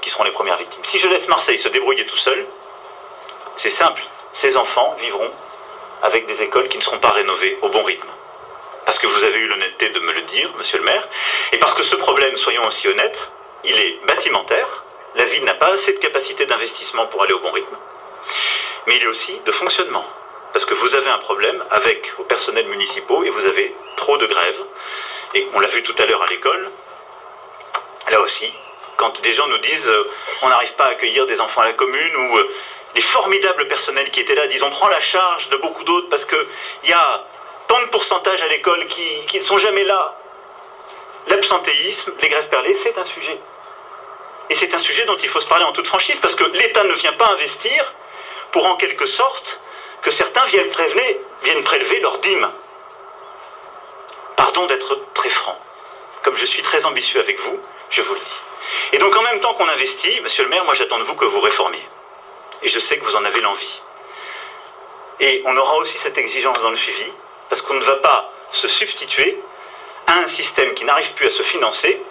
[0.00, 0.82] qui seront les premières victimes.
[0.84, 2.46] Si je laisse Marseille se débrouiller tout seul,
[3.56, 5.32] c'est simple, ces enfants vivront
[6.02, 8.08] avec des écoles qui ne seront pas rénovées au bon rythme.
[8.84, 11.08] Parce que vous avez eu l'honnêteté de me le dire, monsieur le maire,
[11.52, 13.30] et parce que ce problème, soyons aussi honnêtes,
[13.64, 14.84] il est bâtimentaire,
[15.16, 17.76] la ville n'a pas assez de capacité d'investissement pour aller au bon rythme,
[18.86, 20.04] mais il est aussi de fonctionnement.
[20.52, 24.26] Parce que vous avez un problème avec vos personnels municipaux et vous avez trop de
[24.26, 24.62] grèves.
[25.34, 26.70] Et on l'a vu tout à l'heure à l'école,
[28.10, 28.50] là aussi,
[28.96, 30.10] quand des gens nous disent euh,
[30.42, 32.48] on n'arrive pas à accueillir des enfants à la commune ou euh,
[32.96, 36.24] les formidables personnels qui étaient là disent on prend la charge de beaucoup d'autres parce
[36.24, 36.38] qu'il
[36.84, 37.24] y a
[37.68, 40.16] tant de pourcentages à l'école qui, ne sont jamais là.
[41.28, 43.38] L'absentéisme, les grèves perlées, c'est un sujet.
[44.48, 46.84] Et c'est un sujet dont il faut se parler en toute franchise parce que l'État
[46.84, 47.92] ne vient pas investir
[48.52, 49.60] pour en quelque sorte
[50.02, 52.50] que certains viennent, prélever, viennent prélever leur dîme.
[54.36, 55.58] Pardon d'être très franc.
[56.22, 58.40] Comme je suis très ambitieux avec vous, je vous le dis.
[58.92, 61.24] Et donc en même temps qu'on investit, monsieur le maire, moi j'attends de vous que
[61.26, 61.86] vous réformiez.
[62.62, 63.82] Et je sais que vous en avez l'envie.
[65.20, 67.12] Et on aura aussi cette exigence dans le suivi,
[67.48, 69.40] parce qu'on ne va pas se substituer
[70.06, 72.02] à un système qui n'arrive plus à se financer,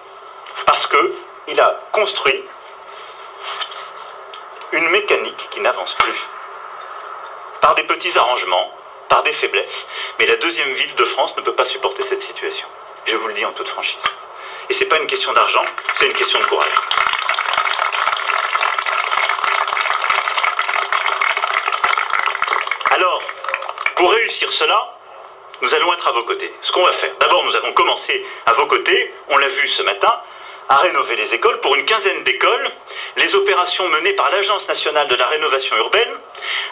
[0.65, 1.15] parce que
[1.47, 2.43] il a construit
[4.71, 6.19] une mécanique qui n'avance plus.
[7.61, 8.71] Par des petits arrangements,
[9.09, 9.85] par des faiblesses.
[10.19, 12.67] Mais la deuxième ville de France ne peut pas supporter cette situation.
[13.05, 14.01] Je vous le dis en toute franchise.
[14.69, 16.73] Et ce n'est pas une question d'argent, c'est une question de courage.
[22.91, 23.21] Alors,
[23.95, 24.95] pour réussir cela,
[25.61, 26.53] nous allons être à vos côtés.
[26.61, 29.81] Ce qu'on va faire, d'abord nous avons commencé à vos côtés, on l'a vu ce
[29.83, 30.21] matin,
[30.67, 31.59] à rénover les écoles.
[31.61, 32.71] Pour une quinzaine d'écoles,
[33.17, 36.19] les opérations menées par l'Agence nationale de la rénovation urbaine,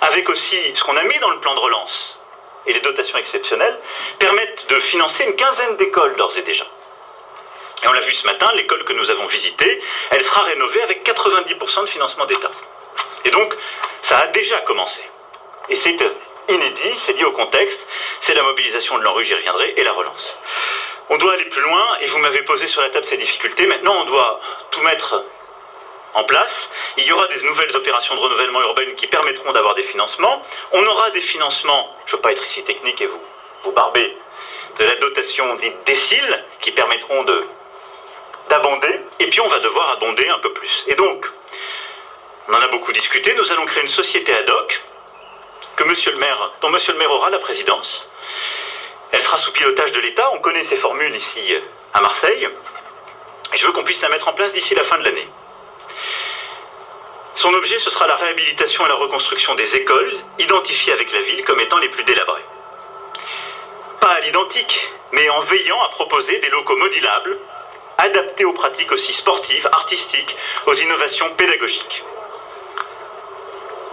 [0.01, 2.19] avec aussi ce qu'on a mis dans le plan de relance
[2.65, 3.77] et les dotations exceptionnelles,
[4.19, 6.65] permettent de financer une quinzaine d'écoles d'ores et déjà.
[7.83, 9.81] Et on l'a vu ce matin, l'école que nous avons visitée,
[10.11, 12.51] elle sera rénovée avec 90% de financement d'État.
[13.25, 13.53] Et donc,
[14.01, 15.03] ça a déjà commencé.
[15.69, 15.97] Et c'est
[16.49, 17.87] inédit, c'est lié au contexte,
[18.21, 20.37] c'est la mobilisation de l'ANRU, j'y reviendrai, et la relance.
[21.09, 23.65] On doit aller plus loin, et vous m'avez posé sur la table ces difficultés.
[23.65, 24.39] Maintenant, on doit
[24.71, 25.23] tout mettre
[26.13, 26.69] en place.
[26.97, 30.41] Il y aura des nouvelles opérations de renouvellement urbain qui permettront d'avoir des financements.
[30.71, 33.21] On aura des financements, je ne veux pas être ici technique et vous,
[33.63, 34.17] vous barber,
[34.79, 37.45] de la dotation dite décile, qui permettront de
[38.49, 40.85] d'abonder, et puis on va devoir abonder un peu plus.
[40.87, 41.31] Et donc,
[42.49, 44.81] on en a beaucoup discuté, nous allons créer une société ad hoc,
[45.75, 48.07] que monsieur le maire, dont monsieur le maire aura la présidence,
[49.11, 50.29] elle sera sous pilotage de l'État.
[50.33, 51.55] On connaît ces formules ici
[51.93, 52.49] à Marseille.
[53.53, 55.27] Et je veux qu'on puisse la mettre en place d'ici la fin de l'année.
[57.35, 61.43] Son objet, ce sera la réhabilitation et la reconstruction des écoles, identifiées avec la ville
[61.45, 62.45] comme étant les plus délabrées.
[63.99, 67.37] Pas à l'identique, mais en veillant à proposer des locaux modulables,
[67.97, 72.03] adaptés aux pratiques aussi sportives, artistiques, aux innovations pédagogiques.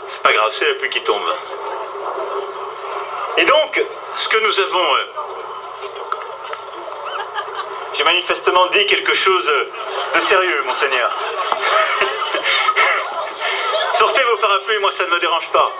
[0.08, 1.34] C'est pas grave, c'est la pluie qui tombe.
[3.38, 3.82] Et donc,
[4.16, 4.94] ce que nous avons...
[4.94, 5.06] Euh,
[7.94, 9.52] j'ai manifestement dit quelque chose
[10.14, 11.10] de sérieux, monseigneur.
[13.92, 15.70] Sortez vos parapluies, moi ça ne me dérange pas.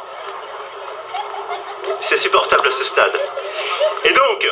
[2.01, 3.19] C'est supportable à ce stade.
[4.05, 4.47] Et donc,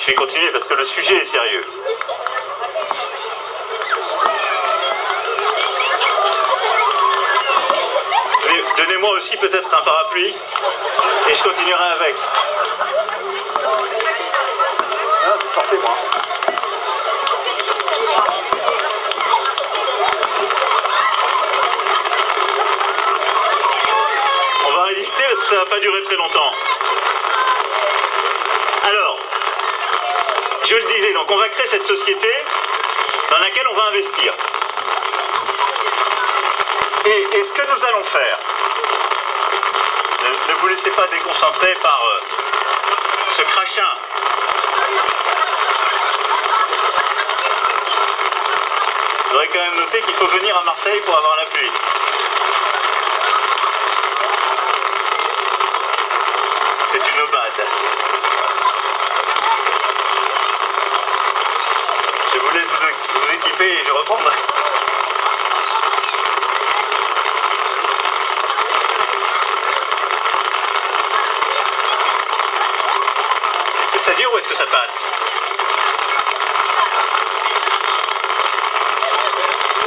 [0.00, 1.64] je vais continuer parce que le sujet est sérieux.
[8.82, 10.34] Donnez-moi aussi peut-être un parapluie
[11.28, 12.16] et je continuerai avec.
[15.24, 15.96] Ah, portez-moi.
[24.66, 26.52] On va résister parce que ça ne va pas durer très longtemps.
[28.82, 29.18] Alors,
[30.64, 32.28] je le disais, donc on va créer cette société
[33.30, 34.34] dans laquelle on va investir.
[37.04, 38.38] Et, ce que nous allons faire,
[40.48, 42.20] ne, vous laissez pas déconcentrer par euh,
[43.34, 43.88] ce crachin.
[49.24, 51.72] Vous voudrais quand même noter qu'il faut venir à Marseille pour avoir la pluie.
[56.92, 57.66] C'est une obade.
[62.34, 64.34] Je vous laisse vous, équiper et je reprendrai.
[74.02, 75.12] ça dure ou est-ce que ça passe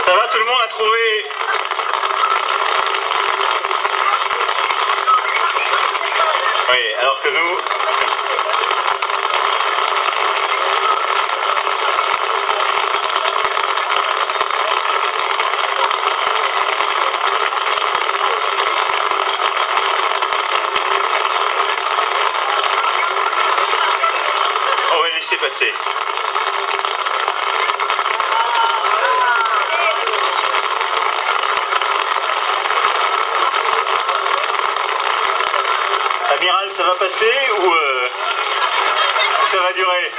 [0.05, 1.25] Ça va, tout le monde a trouvé
[7.25, 7.75] Oui, alors que nous...
[25.37, 25.73] passer.
[36.35, 38.09] Amiral, ça va passer ou euh,
[39.51, 40.11] ça va durer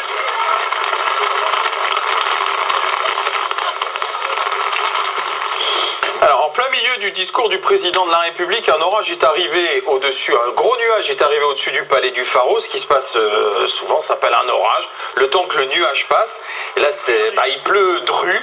[6.22, 9.82] Alors, en plein milieu du discours du président de la République, un orage est arrivé
[9.88, 12.60] au-dessus, un gros nuage est arrivé au-dessus du palais du Pharaon.
[12.60, 16.40] Ce qui se passe euh, souvent s'appelle un orage, le temps que le nuage passe.
[16.76, 18.40] Et là, c'est, bah, il pleut dru.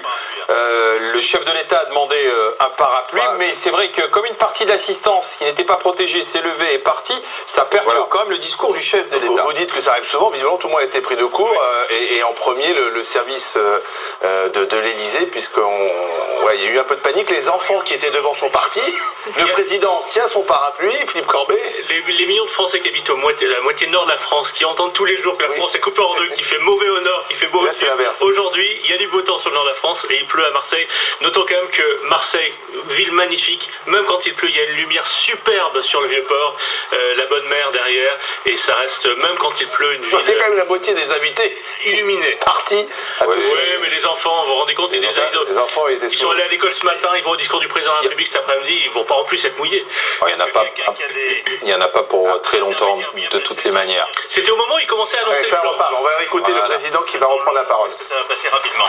[1.14, 4.36] Le chef de l'État a demandé euh, un parapluie, mais c'est vrai que comme une
[4.36, 8.08] partie de l'assistance qui n'était pas protégée s'est levée et est partie, ça perturbe Voilà.
[8.10, 9.44] quand même le discours du chef de Vous, l'État.
[9.44, 11.54] vous dites que ça arrive souvent, visiblement tout le monde a été pris de court,
[11.62, 16.68] euh, et, et en premier le, le service euh, de, de l'Elysée, puisqu'il ouais, y
[16.68, 17.30] a eu un peu de panique.
[17.30, 18.82] Les enfants qui étaient devant sont partis,
[19.38, 23.18] le président tient son parapluie, Philippe Corbet, Les, les millions de Français qui habitent au
[23.18, 25.58] moitié, la moitié nord de la France, qui entendent tous les jours que la Oui.
[25.58, 27.74] France est coupée en deux, qui fait mauvais au nord, qui fait beau Là, au
[27.74, 27.88] c'est sud.
[27.88, 28.22] l'inverse.
[28.22, 30.26] Aujourd'hui, il y a du beau temps sur le nord de la France et il
[30.28, 30.88] pleut à Marseille.
[31.22, 32.54] Notons quand même que Marseille,
[32.90, 36.24] ville magnifique, même quand il pleut, il y a une lumière superbe sur le vieux
[36.24, 36.58] port,
[36.96, 40.14] euh, la bonne mer derrière, et ça reste, même quand il pleut, une il y
[40.14, 42.38] a quand ville même la moitié des invités illuminée.
[42.46, 42.76] partis.
[42.76, 43.36] Ouais.
[43.38, 46.30] Oui, mais les enfants, vous vous rendez compte, les, ils, enfants, les étaient ils sont
[46.32, 48.38] allés à l'école ce matin, ils vont au discours du président de la République cet
[48.42, 49.86] après-midi, ils vont pas en plus être mouillés.
[50.22, 50.66] Il n'y en, a pas-
[51.14, 52.98] des- il en a pas pour euh, très longtemps,
[53.32, 54.08] de toutes les manières.
[54.30, 55.72] C'était au moment où ils commençaient à annoncer Ouais, le ça on plan.
[55.74, 56.68] en parle, on va écouter Voilà.
[56.68, 57.90] le président qui va reprendre la parole.
[57.90, 58.86] Parce que ça va passer rapidement.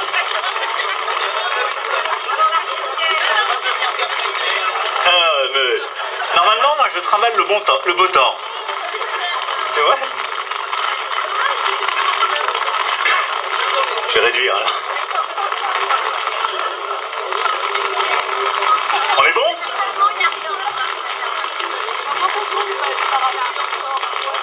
[5.54, 8.34] Normalement, moi, je trimballe le bon temps, le beau temps.
[9.70, 9.94] C'est vrai?
[14.08, 14.66] Je vais réduire là.
[19.18, 19.46] On est bon?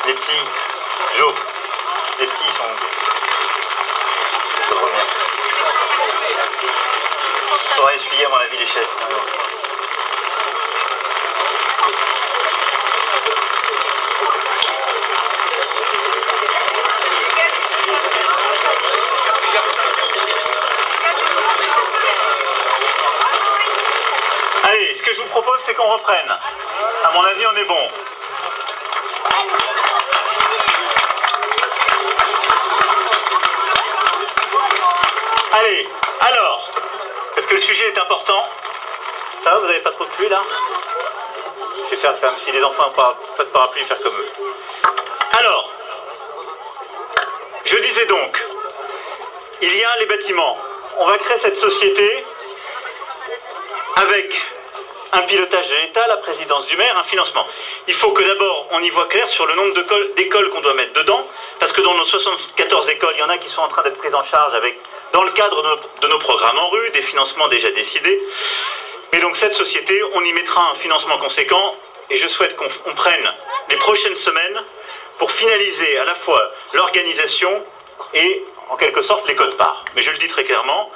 [0.06, 0.44] Les petits,
[1.18, 1.36] Jo,
[2.20, 2.64] les petits sont.
[7.76, 8.88] Faudra essuyer à mon avis les chaises.
[8.98, 9.20] sinon-
[24.64, 26.30] Allez, ce que je vous propose, c'est qu'on reprenne.
[27.04, 27.90] À mon avis, on est bon.
[35.54, 36.70] Allez, alors,
[37.38, 38.46] est-ce que le sujet est important?
[39.44, 40.42] Ça va, vous n'avez pas trop de pluie là?
[41.86, 44.32] Je vais faire comme si les enfants n'ont pas, pas de parapluie, faire comme eux.
[45.40, 45.72] Alors,
[47.64, 48.46] je disais donc,
[49.62, 50.58] il y a les bâtiments.
[51.00, 52.26] On va créer cette société
[53.96, 54.51] avec
[55.14, 57.46] un pilotage de l'État, la présidence du maire, un financement.
[57.88, 59.74] Il faut que d'abord on y voit clair sur le nombre
[60.16, 61.28] d'écoles qu'on doit mettre dedans,
[61.60, 63.98] parce que dans nos 74 écoles, il y en a qui sont en train d'être
[63.98, 64.54] prises en charge
[65.14, 68.22] dans le cadre de nos, programmes en rue, des financements déjà décidés.
[69.12, 71.76] Et donc cette société, on y mettra un financement conséquent,
[72.10, 73.32] et je souhaite qu'on on prenne
[73.70, 74.64] les prochaines semaines
[75.18, 77.64] pour finaliser à la fois l'organisation
[78.14, 79.84] et en quelque sorte les codes parts.
[79.96, 80.90] Mais je le dis très clairement,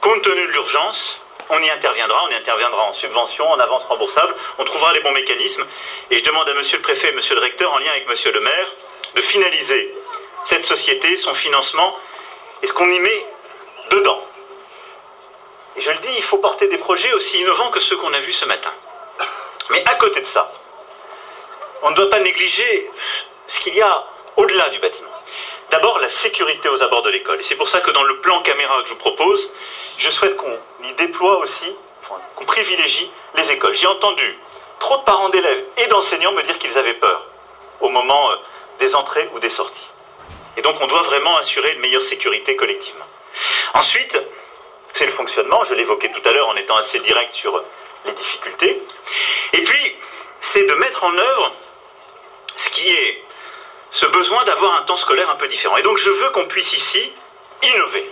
[0.00, 1.21] compte tenu de l'urgence,
[1.52, 5.12] on y interviendra, on y interviendra en subvention, en avance remboursable, on trouvera les bons
[5.12, 5.64] mécanismes.
[6.10, 8.32] Et je demande à monsieur le préfet et monsieur le recteur, en lien avec monsieur
[8.32, 8.72] le maire,
[9.14, 9.94] de finaliser
[10.44, 11.96] cette société, son financement,
[12.62, 13.26] et ce qu'on y met
[13.90, 14.26] dedans.
[15.76, 18.20] Et je le dis, il faut porter des projets aussi innovants que ceux qu'on a
[18.20, 18.72] vus ce matin.
[19.70, 20.50] Mais à côté de ça,
[21.82, 22.90] on ne doit pas négliger
[23.46, 24.04] ce qu'il y a
[24.36, 25.11] au-delà du bâtiment.
[25.72, 27.40] D'abord, la sécurité aux abords de l'école.
[27.40, 29.54] Et c'est pour ça que dans le plan caméra que je vous propose,
[29.96, 31.64] je souhaite qu'on y déploie aussi,
[32.36, 33.72] qu'on privilégie les écoles.
[33.72, 34.38] J'ai entendu
[34.78, 37.26] trop de parents d'élèves et d'enseignants me dire qu'ils avaient peur
[37.80, 38.36] au moment euh,
[38.80, 39.88] des entrées ou des sorties.
[40.58, 43.06] Et donc on doit vraiment assurer une meilleure sécurité collectivement.
[43.72, 44.20] Ensuite,
[44.92, 47.64] c'est le fonctionnement, je l'évoquais tout à l'heure en étant assez direct sur
[48.04, 48.82] les difficultés.
[49.54, 49.96] Et puis,
[50.42, 51.52] c'est de mettre en œuvre
[52.56, 53.24] ce qui est
[53.92, 55.76] ce besoin d'avoir un temps scolaire un peu différent.
[55.76, 57.12] Et donc je veux qu'on puisse ici
[57.62, 58.10] innover.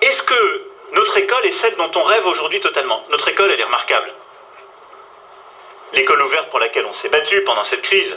[0.00, 3.04] Est-ce que notre école est celle dont on rêve aujourd'hui totalement?
[3.10, 4.12] Notre école, elle est remarquable.
[5.92, 8.16] L'école ouverte pour laquelle on s'est battu pendant cette crise,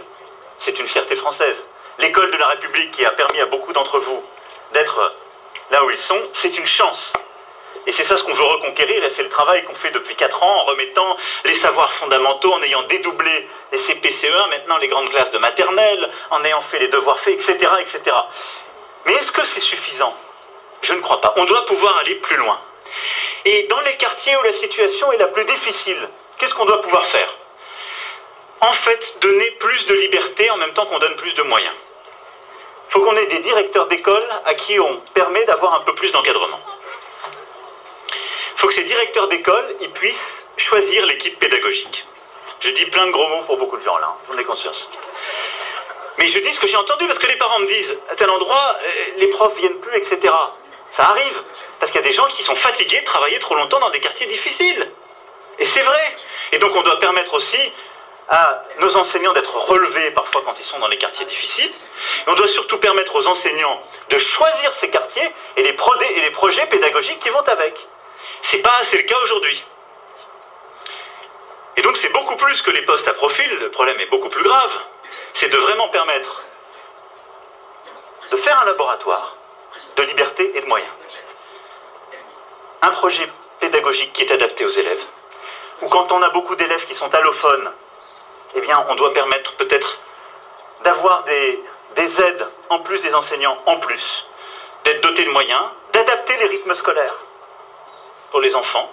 [0.58, 1.64] c'est une fierté française.
[2.00, 4.24] L'école de la République qui a permis à beaucoup d'entre vous
[4.72, 5.14] d'être
[5.72, 7.14] là où ils sont, c'est une chance.
[7.88, 10.44] Et c'est ça ce qu'on veut reconquérir, et c'est le travail qu'on fait depuis 4
[10.44, 11.16] ans en remettant
[11.46, 16.44] les savoirs fondamentaux, en ayant dédoublé les CPCE1, maintenant les grandes classes de maternelle, en
[16.44, 17.72] ayant fait les devoirs faits, etc.
[17.80, 18.16] etc.
[19.06, 20.14] Mais est-ce que c'est suffisant?
[20.82, 21.34] Je ne crois pas.
[21.38, 22.60] On doit pouvoir aller plus loin.
[23.46, 27.06] Et dans les quartiers où la situation est la plus difficile, qu'est-ce qu'on doit pouvoir
[27.06, 27.34] faire?
[28.60, 31.74] En fait, donner plus de liberté en même temps qu'on donne plus de moyens.
[32.90, 36.12] Il faut qu'on ait des directeurs d'école à qui on permet d'avoir un peu plus
[36.12, 36.60] d'encadrement.
[38.58, 42.06] Faut que ces directeurs d'école ils puissent choisir l'équipe pédagogique.
[42.60, 44.90] Je dis plein de gros mots pour beaucoup de gens là, hein, j'en ai conscience.
[46.18, 48.32] Mais je dis ce que j'ai entendu parce que les parents me disent à tel
[48.32, 50.34] endroit, euh, les profs viennent plus, etc.
[50.90, 51.44] Ça arrive
[51.80, 54.00] parce qu'il y a des gens qui sont fatigués de travailler trop longtemps dans des
[54.00, 54.92] quartiers difficiles.
[55.60, 56.16] Et c'est vrai.
[56.52, 57.60] Et donc on doit permettre aussi
[58.30, 61.70] à nos enseignants d'être relevés parfois quand ils sont dans les quartiers difficiles.
[62.26, 65.76] Et on doit surtout permettre aux enseignants de choisir ces quartiers et les,
[66.16, 67.88] et les projets pédagogiques qui vont avec.
[68.42, 69.64] C'est pas assez le cas aujourd'hui.
[71.78, 74.44] Et donc c'est beaucoup plus que les postes à profil, le problème est beaucoup plus
[74.44, 74.72] grave.
[75.34, 76.44] C'est de vraiment permettre
[78.32, 79.36] de faire un laboratoire
[79.96, 80.92] de liberté et de moyens.
[82.82, 83.30] Un projet
[83.60, 85.04] pédagogique qui est adapté aux élèves,
[85.82, 87.72] ou quand on a beaucoup d'élèves qui sont allophones,
[88.56, 90.00] eh bien on doit permettre peut-être
[90.84, 91.64] d'avoir des,
[91.96, 94.26] des aides en plus des enseignants en plus,
[94.84, 95.64] d'être doté de moyens,
[95.94, 97.16] d'adapter les rythmes scolaires
[98.32, 98.92] pour les enfants,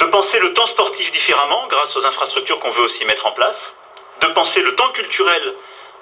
[0.00, 3.74] de penser le temps sportif différemment grâce aux infrastructures qu'on veut aussi mettre en place,
[4.20, 5.54] de penser le temps culturel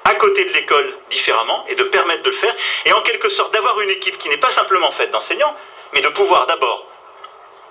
[0.04, 2.54] à côté de l'école différemment et de permettre de le faire,
[2.84, 5.54] et en quelque sorte d'avoir une équipe qui n'est pas simplement faite d'enseignants,
[5.92, 6.86] mais de pouvoir d'abord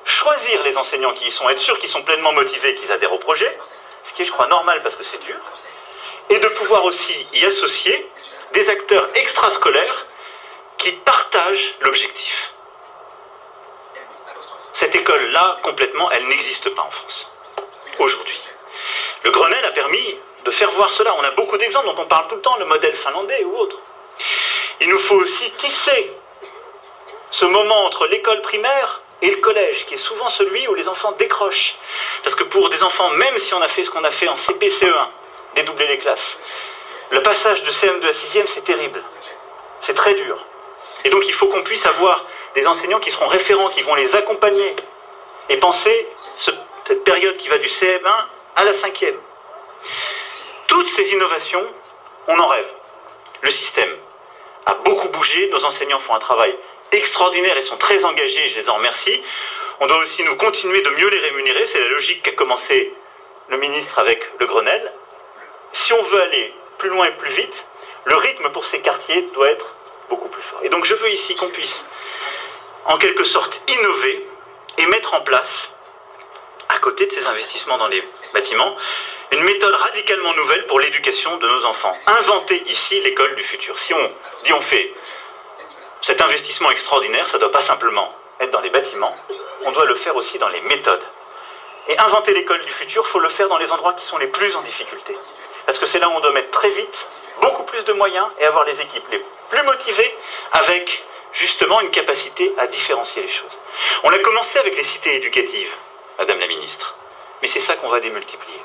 [0.03, 3.19] choisir les enseignants qui y sont, être sûr qu'ils sont pleinement motivés, qu'ils adhèrent au
[3.19, 3.57] projet,
[4.03, 5.37] ce qui est je crois normal parce que c'est dur,
[6.29, 8.09] et de pouvoir aussi y associer
[8.53, 10.05] des acteurs extrascolaires
[10.77, 12.54] qui partagent l'objectif.
[14.75, 17.31] Cette école-là, complètement, elle n'existe pas en France,
[17.97, 18.41] aujourd'hui.
[19.23, 21.15] Le Grenelle a permis de faire voir cela.
[21.17, 23.77] On a beaucoup d'exemples dont on parle tout le temps, le modèle finlandais ou autre.
[24.81, 26.11] Il nous faut aussi tisser
[27.31, 31.13] ce moment entre l'école primaire et le collège, qui est souvent celui où les enfants
[31.13, 31.77] décrochent.
[32.21, 34.35] Parce que pour des enfants, même si on a fait ce qu'on a fait en
[34.35, 35.07] CP-CE1,
[35.55, 36.37] dédoubler les classes,
[37.11, 39.01] le passage de CM2 à 6e, c'est terrible.
[39.79, 40.37] C'est très dur.
[41.05, 42.25] Et donc il faut qu'on puisse avoir
[42.55, 44.75] des enseignants qui seront référents, qui vont les accompagner
[45.49, 48.25] et penser cette période qui va du CM1
[48.55, 49.13] à la 5e.
[50.67, 51.65] Toutes ces innovations,
[52.27, 52.73] on en rêve.
[53.41, 53.93] Le système
[54.65, 56.55] a beaucoup bougé, nos enseignants font un travail
[56.91, 59.21] extraordinaire et sont très engagés, je les en remercie.
[59.79, 62.93] On doit aussi nous continuer de mieux les rémunérer, c'est la logique qu'a commencé
[63.49, 64.91] le ministre avec le Grenelle.
[65.73, 67.65] Si on veut aller plus loin et plus vite,
[68.05, 69.75] le rythme pour ces quartiers doit être
[70.09, 70.59] beaucoup plus fort.
[70.63, 71.85] Et donc je veux ici qu'on puisse,
[72.85, 74.27] en quelque sorte, innover
[74.77, 75.71] et mettre en place,
[76.69, 78.75] à côté de ces investissements dans les bâtiments,
[79.31, 81.97] une méthode radicalement nouvelle pour l'éducation de nos enfants.
[82.07, 83.77] Inventer ici l'école du futur.
[83.79, 84.11] Si on
[84.43, 84.93] dit on fait
[86.01, 89.15] cet investissement extraordinaire, ça ne doit pas simplement être dans les bâtiments,
[89.63, 91.03] on doit le faire aussi dans les méthodes.
[91.87, 94.27] Et inventer l'école du futur, il faut le faire dans les endroits qui sont les
[94.27, 95.15] plus en difficulté.
[95.65, 97.07] Parce que c'est là où on doit mettre très vite
[97.41, 100.17] beaucoup plus de moyens et avoir les équipes les plus motivées
[100.51, 101.03] avec
[101.35, 103.57] justement une capacité à différencier les choses.
[104.03, 105.73] On a commencé avec les cités éducatives,
[106.17, 106.95] Madame la Ministre,
[107.41, 108.61] mais c'est ça qu'on va démultiplier.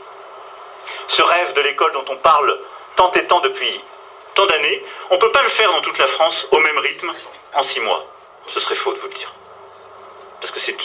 [1.09, 2.59] Ce rêve de l'école dont on parle
[2.97, 3.81] tant et tant depuis
[4.35, 7.13] tant d'années, on ne peut pas le faire dans toute la France au même rythme
[7.55, 8.07] en six mois.
[8.49, 9.33] Ce serait faux de vous le dire.
[10.41, 10.77] Parce que c'est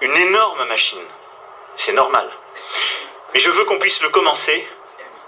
[0.00, 1.04] une énorme machine.
[1.76, 2.28] C'est normal.
[3.34, 4.66] Mais je veux qu'on puisse le commencer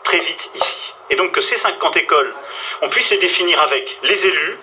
[0.05, 0.93] très vite ici.
[1.11, 2.35] Et donc que ces 50 écoles,
[2.83, 4.59] on puisse les définir avec les élus,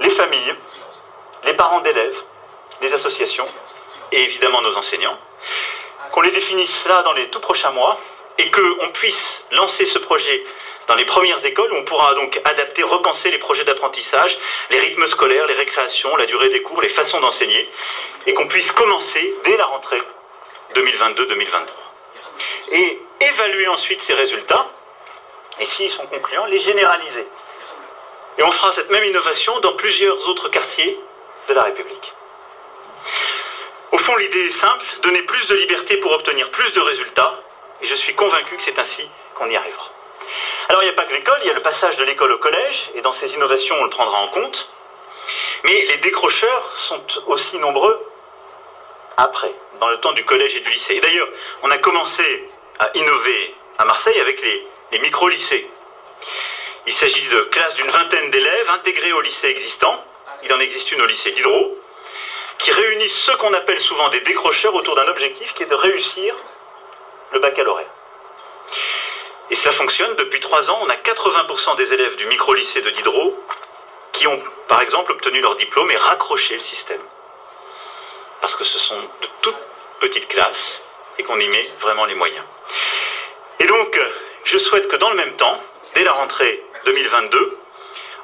[0.00, 0.54] les familles,
[1.44, 2.16] les parents d'élèves,
[2.82, 3.46] les associations
[4.12, 5.18] et évidemment nos enseignants.
[6.12, 7.98] Qu'on les définisse là dans les tout prochains mois
[8.38, 10.44] et qu'on puisse lancer ce projet
[10.86, 14.36] dans les premières écoles où on pourra donc adapter, repenser les projets d'apprentissage,
[14.70, 17.70] les rythmes scolaires, les récréations, la durée des cours, les façons d'enseigner,
[18.26, 20.02] et qu'on puisse commencer dès la rentrée
[20.74, 21.46] 2022-2023.
[22.72, 24.68] Et évaluer ensuite ces résultats,
[25.60, 27.26] et s'ils sont concluants, les généraliser.
[28.38, 30.98] Et on fera cette même innovation dans plusieurs autres quartiers
[31.48, 32.12] de la République.
[33.92, 37.42] Au fond, l'idée est simple, donner plus de liberté pour obtenir plus de résultats,
[37.82, 39.90] et je suis convaincu que c'est ainsi qu'on y arrivera.
[40.68, 42.38] Alors il n'y a pas que l'école, il y a le passage de l'école au
[42.38, 44.70] collège, et dans ces innovations, on le prendra en compte.
[45.64, 48.00] Mais les décrocheurs sont aussi nombreux
[49.16, 50.94] après, dans le temps du collège et du lycée.
[50.94, 51.28] Et d'ailleurs,
[51.62, 55.68] on a commencé à innover à Marseille avec les, les micro-lycées.
[56.90, 60.04] Il s'agit de classes d'une vingtaine d'élèves intégrés au lycée existant.
[60.42, 61.78] Il en existe une au lycée d'Hydro,
[62.58, 66.34] qui réunissent ceux qu'on appelle souvent des décrocheurs autour d'un objectif qui est de réussir
[67.30, 67.86] le baccalauréat.
[69.50, 70.80] Et cela fonctionne depuis trois ans.
[70.82, 73.38] On a 80% des élèves du micro-lycée de Diderot
[74.12, 77.02] qui ont, par exemple, obtenu leur diplôme et raccroché le système.
[78.40, 79.62] Parce que ce sont de toutes
[80.00, 80.82] petites classes
[81.18, 82.44] et qu'on y met vraiment les moyens.
[83.60, 83.96] Et donc,
[84.42, 85.62] je souhaite que dans le même temps,
[85.94, 87.58] dès la rentrée 2022,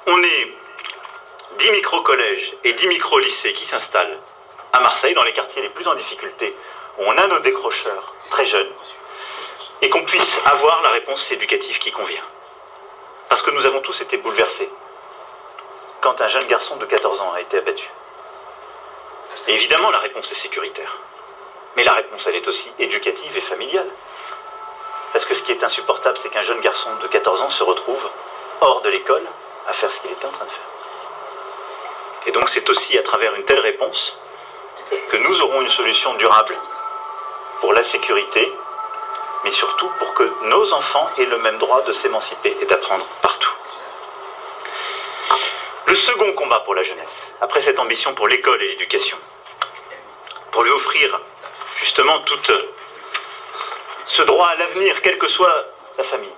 [0.06, 0.52] on ait
[1.58, 4.18] 10 micro-collèges et 10 micro-lycées qui s'installent
[4.72, 6.54] à Marseille, dans les quartiers les plus en difficulté,
[6.98, 8.70] où on a nos décrocheurs très jeunes,
[9.82, 12.24] et qu'on puisse avoir la réponse éducative qui convient.
[13.28, 14.68] Parce que nous avons tous été bouleversés
[16.00, 17.88] quand un jeune garçon de 14 ans a été abattu.
[19.48, 20.96] Et évidemment, la réponse est sécuritaire.
[21.76, 23.88] Mais la réponse, elle est aussi éducative et familiale.
[25.12, 28.08] Parce que ce qui est insupportable, c'est qu'un jeune garçon de 14 ans se retrouve
[28.60, 29.24] hors de l'école
[29.66, 30.60] à faire ce qu'il était en train de faire.
[32.26, 34.18] Et donc c'est aussi à travers une telle réponse
[35.10, 36.56] que nous aurons une solution durable
[37.60, 38.52] pour la sécurité,
[39.44, 43.52] mais surtout pour que nos enfants aient le même droit de s'émanciper et d'apprendre partout.
[45.86, 49.16] Le second combat pour la jeunesse, après cette ambition pour l'école et l'éducation,
[50.50, 51.20] pour lui offrir
[51.78, 52.38] justement tout
[54.04, 55.64] ce droit à l'avenir, quelle que soit
[55.96, 56.34] la famille,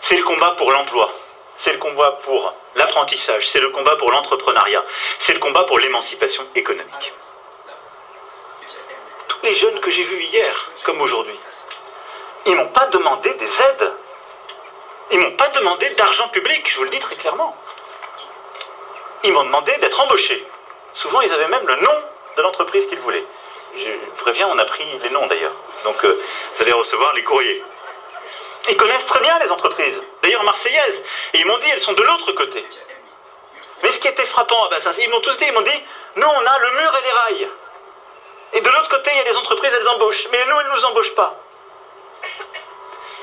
[0.00, 1.10] c'est le combat pour l'emploi,
[1.58, 4.84] c'est le combat pour l'apprentissage, c'est le combat pour l'entrepreneuriat,
[5.18, 7.12] c'est le combat pour l'émancipation économique.
[9.28, 11.38] Tous les jeunes que j'ai vus hier, comme aujourd'hui,
[12.46, 13.92] ils m'ont pas demandé des aides.
[15.10, 17.56] Ils m'ont pas demandé d'argent public, je vous le dis très clairement.
[19.24, 20.46] Ils m'ont demandé d'être embauchés.
[20.94, 22.02] Souvent, ils avaient même le nom
[22.36, 23.24] de l'entreprise qu'ils voulaient.
[23.76, 25.54] Je préviens, on a pris les noms d'ailleurs.
[25.84, 26.20] Donc, euh,
[26.54, 27.62] vous allez recevoir les courriers.
[28.68, 31.02] Ils connaissent très bien les entreprises, d'ailleurs marseillaises.
[31.32, 32.64] Et ils m'ont dit, elles sont de l'autre côté.
[33.82, 35.82] Mais ce qui était frappant à ils m'ont tous dit, ils m'ont dit,
[36.16, 37.50] nous on a le mur et les rails.
[38.54, 40.28] Et de l'autre côté, il y a les entreprises, elles embauchent.
[40.32, 41.36] Mais nous, elles ne nous embauchent pas.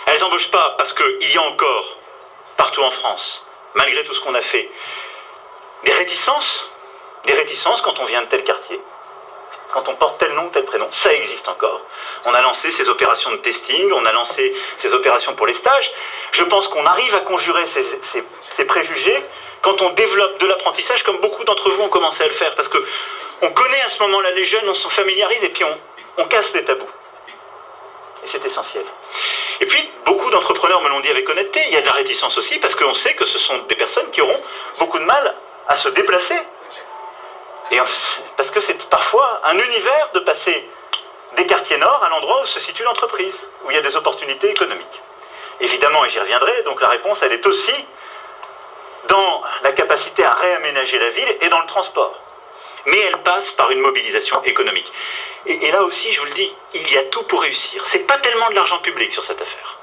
[0.06, 1.98] Elles n'embauchent pas parce qu'il y a encore,
[2.58, 4.70] partout en France, malgré tout ce qu'on a fait,
[5.84, 6.70] des réticences.
[7.26, 8.82] Des réticences quand on vient de tel quartier
[9.74, 10.88] quand on porte tel nom, tel prénom.
[10.92, 11.82] Ça existe encore.
[12.26, 15.92] On a lancé ces opérations de testing, on a lancé ces opérations pour les stages.
[16.32, 19.24] Je pense qu'on arrive à conjurer ces, préjugés
[19.64, 22.68] quand on développe de l'apprentissage, comme beaucoup d'entre vous ont commencé à le faire, parce
[22.68, 22.78] que
[23.42, 25.78] on connaît à ce moment-là les jeunes, on s'en familiarise et puis on,
[26.18, 26.86] on casse les tabous.
[28.24, 28.86] Et c'est essentiel.
[29.60, 32.38] Et puis, beaucoup d'entrepreneurs me l'ont dit avec honnêteté, il y a de la réticence
[32.38, 34.40] aussi, parce qu'on sait que ce sont des personnes qui auront
[34.80, 35.36] beaucoup de mal
[35.68, 36.36] à se déplacer
[38.38, 40.68] parce que c'est parfois un univers de passer
[41.36, 44.50] des quartiers nord à l'endroit où se situe l'entreprise, où il y a des opportunités
[44.50, 45.02] économiques.
[45.60, 47.74] Évidemment, et j'y reviendrai, donc la réponse, elle est aussi
[49.08, 52.20] dans la capacité à réaménager la ville et dans le transport.
[52.86, 54.92] Mais elle passe par une mobilisation économique.
[55.46, 57.86] Et, et là aussi, je vous le dis, il y a tout pour réussir.
[57.88, 59.78] Ce n'est pas tellement de l'argent public sur cette affaire.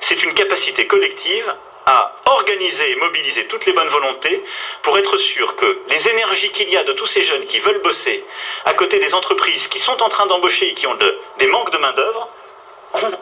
[0.00, 1.54] C'est une capacité collective
[1.86, 4.44] à organiser et mobiliser toutes les bonnes volontés
[4.82, 7.80] pour être sûr que les énergies qu'il y a de tous ces jeunes qui veulent
[7.80, 8.24] bosser
[8.64, 10.98] à côté des entreprises qui sont en train d'embaucher et qui ont
[11.38, 12.28] des manques de main-d'œuvre,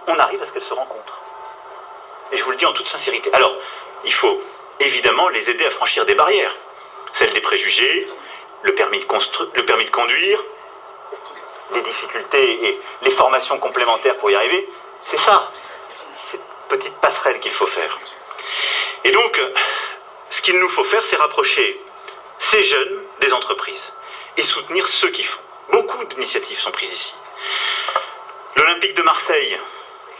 [0.07, 1.21] on, arrive à ce qu'elles se rencontrent.
[2.33, 3.31] Et je vous le dis en toute sincérité.
[3.33, 3.55] Alors,
[4.05, 4.41] il faut
[4.81, 6.55] évidemment les aider à franchir des barrières.
[7.13, 8.09] Celles des préjugés,
[8.63, 9.07] le permis de,
[9.55, 10.43] le permis de conduire,
[11.73, 14.69] les difficultés et les formations complémentaires pour y arriver.
[15.01, 15.51] C'est ça,
[16.31, 17.99] cette petite passerelle qu'il faut faire.
[19.05, 19.41] Et donc,
[20.31, 21.81] ce qu'il nous faut faire, c'est rapprocher
[22.39, 23.93] ces jeunes des entreprises
[24.37, 25.41] et soutenir ceux qui font.
[25.71, 27.15] Beaucoup d'initiatives sont prises ici.
[28.57, 29.59] L'Olympique de Marseille,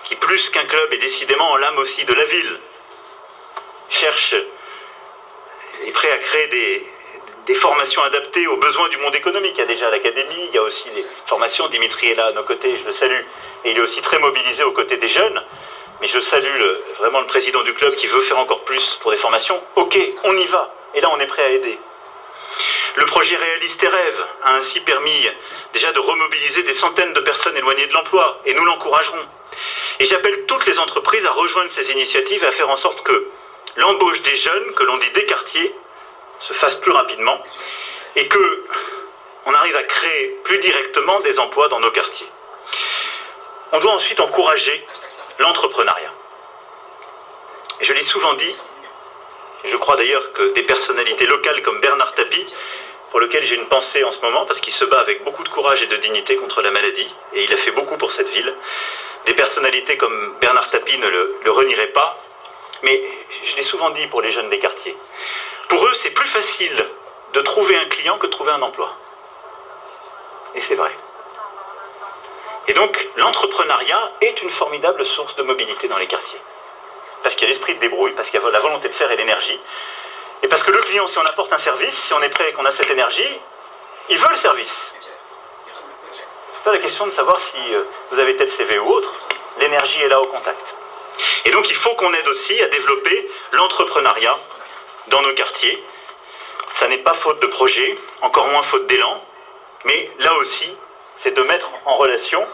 [0.05, 2.61] qui plus qu'un club est décidément l'âme aussi de la ville,
[3.91, 4.35] cherche,
[5.85, 6.87] est prêt à créer des,
[7.47, 9.55] des formations adaptées aux besoins du monde économique.
[9.57, 11.69] Il y a déjà l'académie, il y a aussi des formations.
[11.69, 13.23] Dimitri est là à nos côtés, je le salue.
[13.65, 15.43] Et il est aussi très mobilisé aux côtés des jeunes.
[16.01, 16.61] Mais je salue
[16.99, 19.63] vraiment le président du club qui veut faire encore plus pour des formations.
[19.77, 20.75] Ok, on y va.
[20.95, 21.79] Et là, on est prêt à aider.
[22.97, 25.29] Le projet Réaliste et Rêve a ainsi permis
[25.73, 29.27] déjà de remobiliser des centaines de personnes éloignées de l'emploi, et nous l'encouragerons.
[29.99, 33.31] Et j'appelle toutes les entreprises à rejoindre ces initiatives et à faire en sorte que
[33.77, 35.75] l'embauche des jeunes, que l'on dit des quartiers,
[36.39, 37.43] se fasse plus rapidement,
[38.15, 38.65] et que
[39.47, 42.29] on arrive à créer plus directement des emplois dans nos quartiers.
[43.73, 44.87] On doit ensuite encourager
[45.39, 46.13] l'entrepreneuriat.
[47.81, 48.55] Je l'ai souvent dit,
[49.65, 52.47] je crois d'ailleurs que des personnalités locales comme Bernard Tapie,
[53.11, 55.49] pour lequel j'ai une pensée en ce moment, parce qu'il se bat avec beaucoup de
[55.49, 58.55] courage et de dignité contre la maladie, et il a fait beaucoup pour cette ville,
[59.27, 62.19] des personnalités comme Bernard Tapie ne le, le renieraient pas,
[62.83, 63.03] mais
[63.45, 64.97] je l'ai souvent dit pour les jeunes des quartiers,
[65.69, 66.87] pour eux c'est plus facile
[67.33, 68.97] de trouver un client que de trouver un emploi.
[70.55, 70.93] Et c'est vrai.
[72.69, 76.41] Et donc, l'entrepreneuriat est une formidable source de mobilité dans les quartiers.
[77.23, 79.11] Parce qu'il y a l'esprit de débrouille, parce qu'il y a la volonté de faire
[79.11, 79.59] et l'énergie.
[80.43, 82.53] Et parce que le client, si on apporte un service, si on est prêt et
[82.53, 83.41] qu'on a cette énergie,
[84.09, 84.93] il veut le service.
[86.55, 89.13] C'est pas la question de savoir si euh, vous avez tel CV ou autre.
[89.61, 90.75] L'énergie est là au contact.
[91.45, 94.39] Et donc, il faut qu'on aide aussi à développer l'entrepreneuriat
[95.09, 95.83] dans nos quartiers.
[96.75, 99.23] Ça n'est pas faute de projet, encore moins faute d'élan,
[99.85, 100.75] mais là aussi,
[101.25, 102.47] c'est de mettre en relation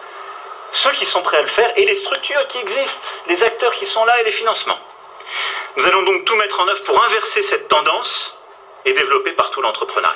[0.71, 3.85] ceux qui sont prêts à le faire et les structures qui existent, les acteurs qui
[3.85, 4.79] sont là et les financements.
[5.77, 8.37] Nous allons donc tout mettre en œuvre pour inverser cette tendance
[8.85, 10.15] et développer partout l'entrepreneuriat.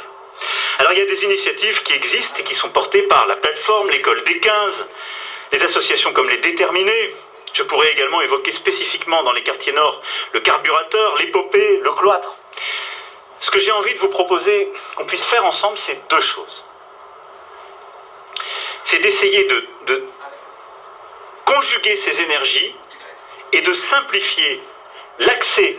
[0.78, 3.90] Alors il y a des initiatives qui existent et qui sont portées par la plateforme,
[3.90, 4.86] l'école des 15,
[5.52, 7.16] les associations comme les Déterminés.
[7.54, 10.00] Je pourrais également évoquer spécifiquement dans les quartiers nord
[10.32, 12.36] le carburateur, l'épopée, le cloître.
[13.40, 16.64] Ce que j'ai envie de vous proposer qu'on puisse faire ensemble, c'est deux choses.
[18.84, 19.64] C'est d'essayer de,
[21.44, 22.74] conjuguer ces énergies
[23.52, 24.62] et de simplifier
[25.18, 25.78] l'accès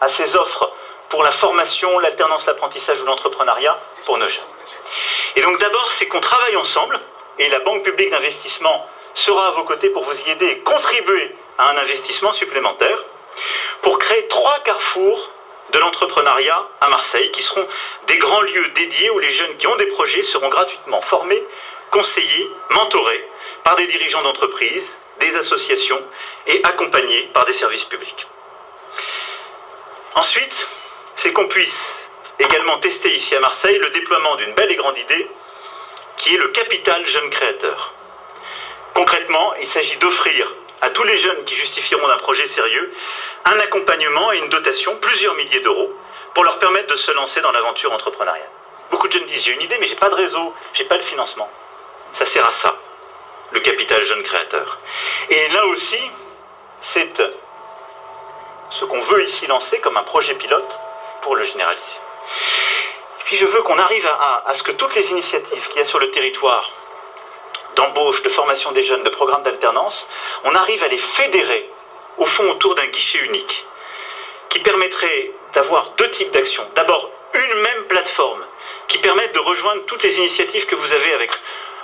[0.00, 0.72] à ces offres
[1.08, 4.44] pour la formation, l'alternance, l'apprentissage ou l'entrepreneuriat pour nos jeunes.
[5.34, 7.00] Et donc d'abord, c'est qu'on travaille ensemble,
[7.38, 11.34] et la Banque publique d'investissement sera à vos côtés pour vous y aider et contribuer
[11.58, 12.98] à un investissement supplémentaire,
[13.82, 15.30] pour créer trois carrefours
[15.72, 17.66] de l'entrepreneuriat à Marseille, qui seront
[18.06, 21.42] des grands lieux dédiés où les jeunes qui ont des projets seront gratuitement formés,
[21.90, 23.28] conseillés, mentorés
[23.64, 26.00] par des dirigeants d'entreprise, des associations
[26.46, 28.26] et accompagnés par des services publics.
[30.14, 30.68] Ensuite,
[31.16, 32.08] c'est qu'on puisse
[32.38, 35.28] également tester ici à Marseille le déploiement d'une belle et grande idée
[36.16, 37.92] qui est le capital jeune créateur.
[38.94, 42.92] Concrètement, il s'agit d'offrir à tous les jeunes qui justifieront d'un projet sérieux
[43.44, 45.92] un accompagnement et une dotation, plusieurs milliers d'euros,
[46.34, 48.48] pour leur permettre de se lancer dans l'aventure entrepreneuriale.
[48.90, 51.02] Beaucoup de jeunes disent j'ai une idée mais j'ai pas de réseau, j'ai pas le
[51.02, 51.50] financement.
[52.16, 52.74] Ça sert à ça,
[53.50, 54.78] le capital jeune créateur.
[55.28, 56.00] Et là aussi,
[56.80, 57.22] c'est
[58.70, 60.80] ce qu'on veut ici lancer comme un projet pilote
[61.20, 61.98] pour le généraliser.
[63.20, 65.82] Et puis je veux qu'on arrive à, à, ce que toutes les initiatives qu'il y
[65.82, 66.70] a sur le territoire,
[67.74, 70.08] d'embauche, de formation des jeunes, de programmes d'alternance,
[70.44, 71.70] on arrive à les fédérer
[72.16, 73.66] au fond autour d'un guichet unique
[74.48, 76.66] qui permettrait d'avoir deux types d'actions.
[76.76, 78.42] D'abord, une même plateforme
[78.88, 81.30] qui permette de rejoindre toutes les initiatives que vous avez avec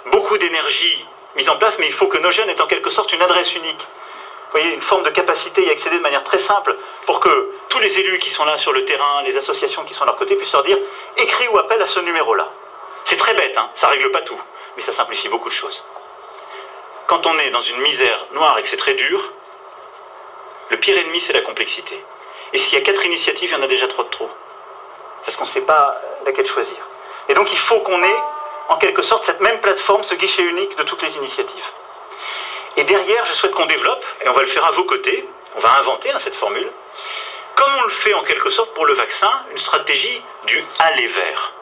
[0.07, 1.05] beaucoup d'énergie
[1.37, 3.55] mise en place, mais il faut que nos jeunes aient en quelque sorte une adresse
[3.55, 3.87] unique
[4.53, 6.77] voyez, une forme de capacité à y accéder de manière très simple
[7.07, 10.03] pour que tous les élus qui sont là sur le terrain, les associations qui sont
[10.03, 10.79] à leur côté puissent leur dire
[11.17, 12.49] écris ou appelle à ce numéro-là.
[13.05, 14.41] C'est très bête, hein, ça règle pas tout,
[14.77, 15.83] mais ça simplifie beaucoup de choses.
[17.07, 19.33] Quand on est dans une misère noire et que c'est très dur,
[20.71, 22.05] le pire ennemi c'est la complexité.
[22.53, 24.31] Et s'il y a quatre initiatives, il y en a déjà trop de trop.
[25.25, 26.77] Parce qu'on ne sait pas laquelle choisir.
[27.29, 28.23] Et donc il faut qu'on ait
[28.69, 31.71] en quelque sorte cette même plateforme, ce guichet unique de toutes les initiatives.
[32.77, 35.61] Et derrière, je souhaite qu'on développe, et on va le faire à vos côtés, on
[35.61, 36.71] va inventer hein, cette formule,
[37.55, 41.53] comme on le fait en quelque sorte pour le vaccin, une stratégie du aller vers.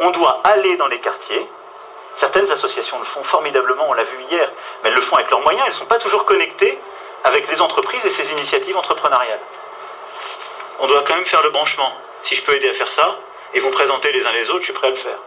[0.00, 1.46] On doit aller dans les quartiers.
[2.16, 4.50] Certaines associations le font formidablement, on l'a vu hier,
[4.82, 6.78] mais elles le font avec leurs moyens, elles ne sont pas toujours connectées
[7.24, 9.40] avec les entreprises et ces initiatives entrepreneuriales.
[10.80, 11.92] On doit quand même faire le branchement.
[12.22, 13.18] Si je peux aider à faire ça,
[13.54, 15.18] et vous présenter les uns les autres, je suis prêt à le faire.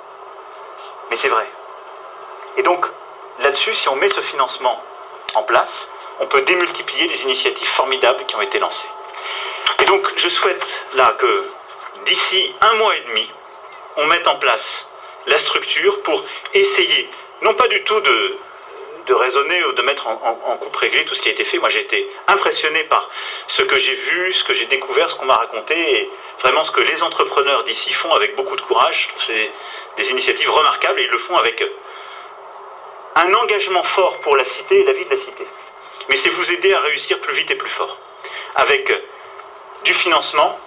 [1.12, 1.48] Mais c'est vrai.
[2.58, 2.86] Et donc,
[3.40, 4.82] là-dessus, si on met ce financement
[5.36, 5.88] en place,
[6.22, 8.90] on peut démultiplier les initiatives formidables qui ont été lancées.
[9.82, 11.46] Et donc, je souhaite là que
[12.06, 13.30] d'ici un mois et demi,
[13.98, 14.88] on mette en place
[15.28, 17.10] la structure pour essayer,
[17.42, 18.38] non pas du tout de,
[19.06, 21.58] de raisonner ou de mettre en, coupe réglée tout ce qui a été fait.
[21.60, 23.10] Moi, j'ai été impressionné par
[23.48, 26.72] ce que j'ai vu, ce que j'ai découvert, ce qu'on m'a raconté, et vraiment ce
[26.72, 29.10] que les entrepreneurs d'ici font avec beaucoup de courage.
[29.18, 29.52] C'est
[29.98, 31.64] des initiatives remarquables et ils le font avec
[33.16, 35.46] un engagement fort pour la cité et la vie de la cité.
[36.10, 37.98] Mais c'est vous aider à réussir plus vite et plus fort.
[38.56, 38.94] Avec
[39.84, 40.60] du financement,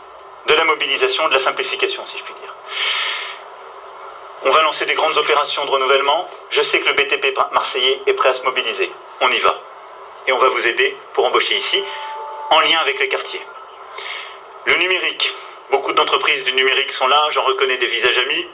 [0.47, 2.55] de la mobilisation, de la simplification, si je puis dire.
[4.47, 6.29] On va lancer des grandes opérations de renouvellement.
[6.51, 8.93] Je sais que le BTP marseillais est prêt à se mobiliser.
[9.23, 9.59] On y va.
[10.27, 11.83] Et on va vous aider pour embaucher ici,
[12.51, 13.43] en lien avec les quartiers.
[14.67, 15.33] Le numérique.
[15.71, 18.47] Beaucoup d'entreprises du numérique sont là, j'en reconnais des visages amis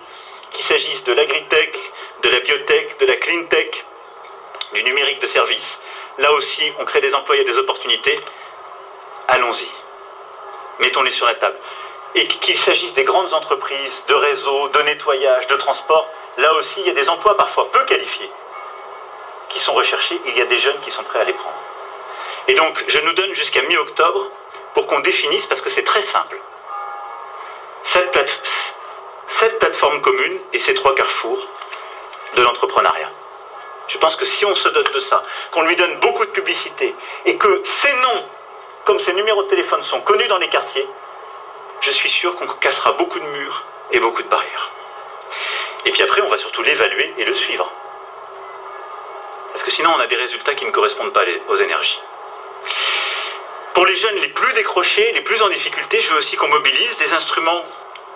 [0.52, 1.76] qu'il s'agisse de l'agritech,
[2.22, 3.84] de la biotech, de la cleantech,
[4.74, 5.80] du numérique de service,
[6.18, 8.18] là aussi on crée des emplois et des opportunités.
[9.28, 9.68] Allons-y.
[10.80, 11.56] Mettons-les sur la table.
[12.14, 16.08] Et qu'il s'agisse des grandes entreprises, de réseaux, de nettoyage, de transport,
[16.38, 18.30] là aussi il y a des emplois parfois peu qualifiés
[19.48, 21.58] qui sont recherchés il y a des jeunes qui sont prêts à les prendre.
[22.48, 24.26] Et donc je nous donne jusqu'à mi-octobre
[24.74, 26.40] pour qu'on définisse, parce que c'est très simple,
[27.82, 28.44] cette plateforme
[29.30, 31.46] cette plateforme commune et ces trois carrefours
[32.36, 33.10] de l'entrepreneuriat.
[33.88, 36.94] Je pense que si on se dote de ça, qu'on lui donne beaucoup de publicité
[37.24, 38.24] et que ces noms,
[38.84, 40.86] comme ces numéros de téléphone, sont connus dans les quartiers,
[41.90, 44.70] je suis sûr qu'on cassera beaucoup de murs et beaucoup de barrières.
[45.86, 47.70] Et puis après, on va surtout l'évaluer et le suivre.
[49.52, 52.00] Parce que sinon, on a des résultats qui ne correspondent pas aux énergies.
[53.74, 56.96] Pour les jeunes les plus décrochés, les plus en difficulté, je veux aussi qu'on mobilise
[56.96, 57.64] des instruments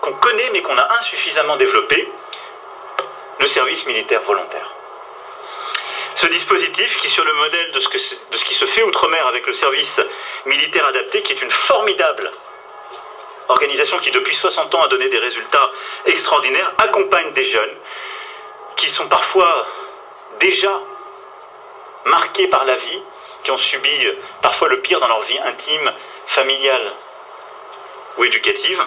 [0.01, 2.07] qu'on connaît mais qu'on a insuffisamment développé,
[3.39, 4.71] le service militaire volontaire.
[6.15, 9.45] Ce dispositif, qui sur le modèle de ce, de ce qui se fait outre-mer avec
[9.45, 9.99] le service
[10.45, 12.31] militaire adapté, qui est une formidable
[13.47, 15.71] organisation qui depuis 60 ans a donné des résultats
[16.05, 17.75] extraordinaires, accompagne des jeunes
[18.75, 19.67] qui sont parfois
[20.39, 20.71] déjà
[22.05, 23.01] marqués par la vie,
[23.43, 24.07] qui ont subi
[24.41, 25.93] parfois le pire dans leur vie intime,
[26.27, 26.91] familiale
[28.17, 28.83] ou éducative,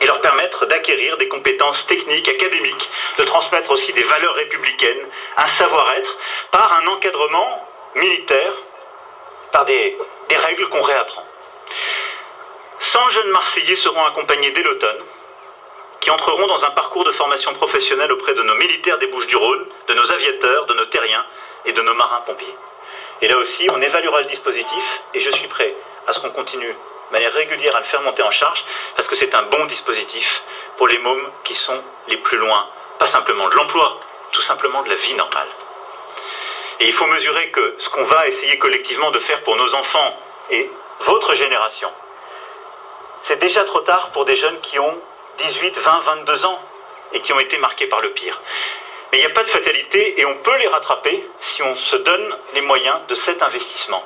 [0.00, 5.06] et leur permettre d'acquérir des compétences techniques, académiques, de transmettre aussi des valeurs républicaines,
[5.36, 6.16] un savoir-être,
[6.50, 8.52] par un encadrement militaire,
[9.52, 9.98] par des,
[10.28, 11.24] des règles qu'on réapprend.
[12.80, 15.04] 100 jeunes Marseillais seront accompagnés dès l'automne,
[16.00, 19.94] qui entreront dans un parcours de formation professionnelle auprès de nos militaires des Bouches-du-Rhône, de
[19.94, 21.24] nos aviateurs, de nos terriens
[21.66, 22.56] et de nos marins-pompiers.
[23.20, 25.74] Et là aussi, on évaluera le dispositif et je suis prêt
[26.06, 28.64] à ce qu'on continue de manière régulière à le faire monter en charge
[28.96, 30.42] parce que c'est un bon dispositif
[30.78, 32.66] pour les mômes qui sont les plus loin,
[32.98, 34.00] pas simplement de l'emploi,
[34.32, 35.48] tout simplement de la vie normale.
[36.80, 40.18] Et il faut mesurer que ce qu'on va essayer collectivement de faire pour nos enfants
[40.48, 40.70] et
[41.00, 41.90] votre génération,
[43.22, 44.98] c'est déjà trop tard pour des jeunes qui ont
[45.38, 46.58] 18, 20, 22 ans
[47.12, 48.40] et qui ont été marqués par le pire.
[49.12, 51.96] Mais il n'y a pas de fatalité et on peut les rattraper si on se
[51.96, 54.04] donne les moyens de cet investissement.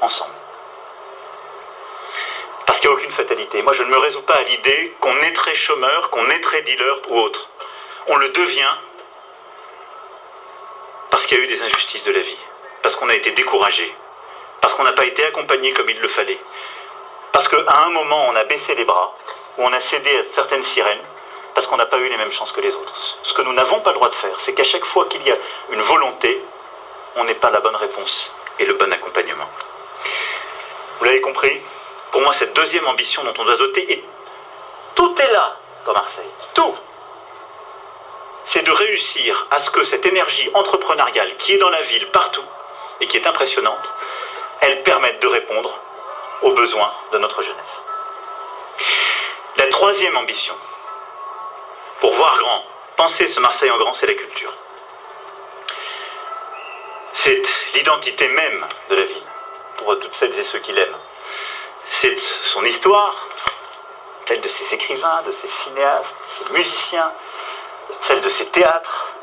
[0.00, 0.34] Ensemble.
[2.66, 3.62] Parce qu'il n'y a aucune fatalité.
[3.62, 6.62] Moi, je ne me résous pas à l'idée qu'on est très chômeur, qu'on est très
[6.62, 7.50] dealer ou autre.
[8.08, 8.74] On le devient
[11.10, 12.38] parce qu'il y a eu des injustices de la vie,
[12.80, 13.94] parce qu'on a été découragé,
[14.62, 16.40] parce qu'on n'a pas été accompagné comme il le fallait,
[17.32, 19.16] parce qu'à un moment, on a baissé les bras,
[19.58, 21.02] ou on a cédé à certaines sirènes,
[21.54, 22.94] parce qu'on n'a pas eu les mêmes chances que les autres.
[23.22, 25.30] Ce que nous n'avons pas le droit de faire, c'est qu'à chaque fois qu'il y
[25.30, 25.36] a
[25.70, 26.42] une volonté,
[27.16, 29.48] on n'est pas la bonne réponse et le bon accompagnement.
[30.98, 31.60] Vous l'avez compris
[32.10, 34.04] Pour moi, cette deuxième ambition dont on doit doter, et
[34.94, 36.74] tout est là dans Marseille, tout,
[38.44, 42.44] c'est de réussir à ce que cette énergie entrepreneuriale qui est dans la ville partout
[43.00, 43.92] et qui est impressionnante,
[44.60, 45.78] elle permette de répondre
[46.42, 47.80] aux besoins de notre jeunesse.
[49.56, 50.54] La troisième ambition,
[52.00, 52.64] pour voir grand,
[52.96, 54.52] penser ce Marseille en grand, c'est la culture.
[57.12, 57.42] C'est
[57.74, 59.26] l'identité même de la ville,
[59.76, 60.98] pour toutes celles et ceux qui l'aiment.
[61.86, 63.14] C'est son histoire,
[64.26, 67.12] celle de ses écrivains, de ses cinéastes, de ses musiciens,
[68.02, 69.14] celle de ses théâtres,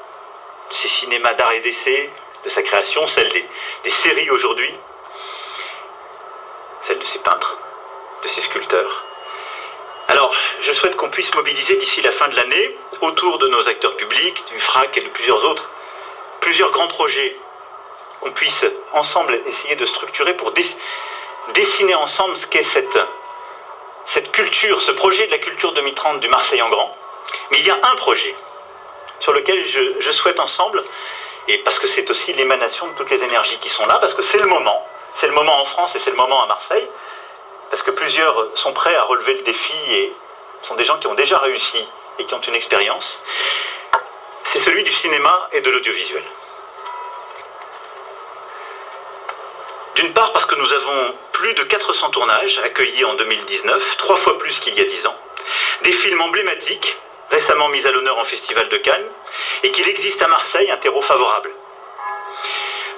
[0.69, 2.11] de ses cinémas d'art et d'essai,
[2.43, 3.49] de sa création, celle des,
[3.83, 4.73] des séries aujourd'hui,
[6.99, 7.57] de ses peintres,
[8.23, 9.05] de ses sculpteurs.
[10.09, 13.95] Alors, je souhaite qu'on puisse mobiliser d'ici la fin de l'année, autour de nos acteurs
[13.95, 15.69] publics, du FRAC et de plusieurs autres,
[16.41, 17.35] plusieurs grands projets
[18.21, 20.51] qu'on puisse ensemble essayer de structurer pour
[21.53, 26.69] dessiner ensemble ce qu'est cette, culture, ce projet de la culture 2030 du Marseille en
[26.69, 26.95] grand.
[27.51, 28.33] Mais il y a un projet
[29.19, 29.63] sur lequel
[29.99, 30.83] je souhaite ensemble,
[31.47, 34.21] et parce que c'est aussi l'émanation de toutes les énergies qui sont là, parce que
[34.21, 36.87] c'est le moment, c'est le moment en France et c'est le moment à Marseille,
[37.69, 40.13] parce que plusieurs sont prêts à relever le défi et
[40.63, 41.85] sont des gens qui ont déjà réussi
[42.17, 43.23] et qui ont une expérience.
[44.43, 46.23] C'est celui du cinéma et de l'audiovisuel.
[49.95, 54.37] D'une part parce que nous avons plus de 400 tournages accueillis en 2019, trois fois
[54.37, 55.15] plus qu'il y a dix ans,
[55.83, 56.97] des films emblématiques,
[57.29, 59.07] récemment mis à l'honneur en Festival de Cannes,
[59.63, 61.51] et qu'il existe à Marseille un terreau favorable.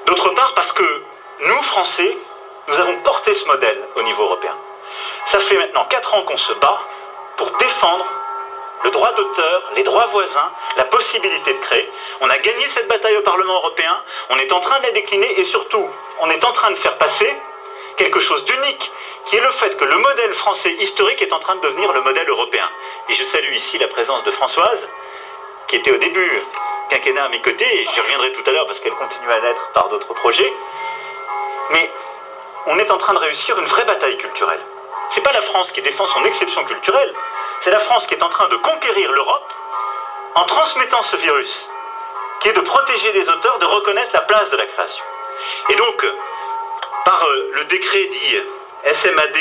[0.05, 1.03] D'autre part parce que
[1.41, 2.17] nous, Français,
[2.67, 4.55] nous avons porté ce modèle au niveau européen.
[5.25, 6.79] Ça fait maintenant 4 ans qu'on se bat
[7.37, 8.05] pour défendre
[8.83, 11.89] le droit d'auteur, les droits voisins, la possibilité de créer.
[12.21, 15.39] On a gagné cette bataille au Parlement européen, on est en train de la décliner
[15.39, 15.87] et surtout,
[16.19, 17.31] on est en train de faire passer
[17.97, 18.91] quelque chose d'unique,
[19.25, 22.01] qui est le fait que le modèle français historique est en train de devenir le
[22.01, 22.67] modèle européen.
[23.09, 24.87] Et je salue ici la présence de Françoise,
[25.67, 26.41] qui était au début
[26.89, 29.69] quinquennat à mes côtés, et j'y reviendrai tout à l'heure parce qu'elle continue à l'être
[29.73, 30.51] par d'autres projets.
[31.71, 31.91] Mais
[32.67, 34.61] on est en train de réussir une vraie bataille culturelle.
[35.09, 37.13] C'est pas la France qui défend son exception culturelle,
[37.61, 39.53] c'est la France qui est en train de conquérir l'Europe
[40.35, 41.69] en transmettant ce virus,
[42.39, 45.03] qui est de protéger les auteurs, de reconnaître la place de la création.
[45.69, 46.05] Et donc,
[47.03, 48.41] par euh, le décret dit
[48.93, 49.37] SMAD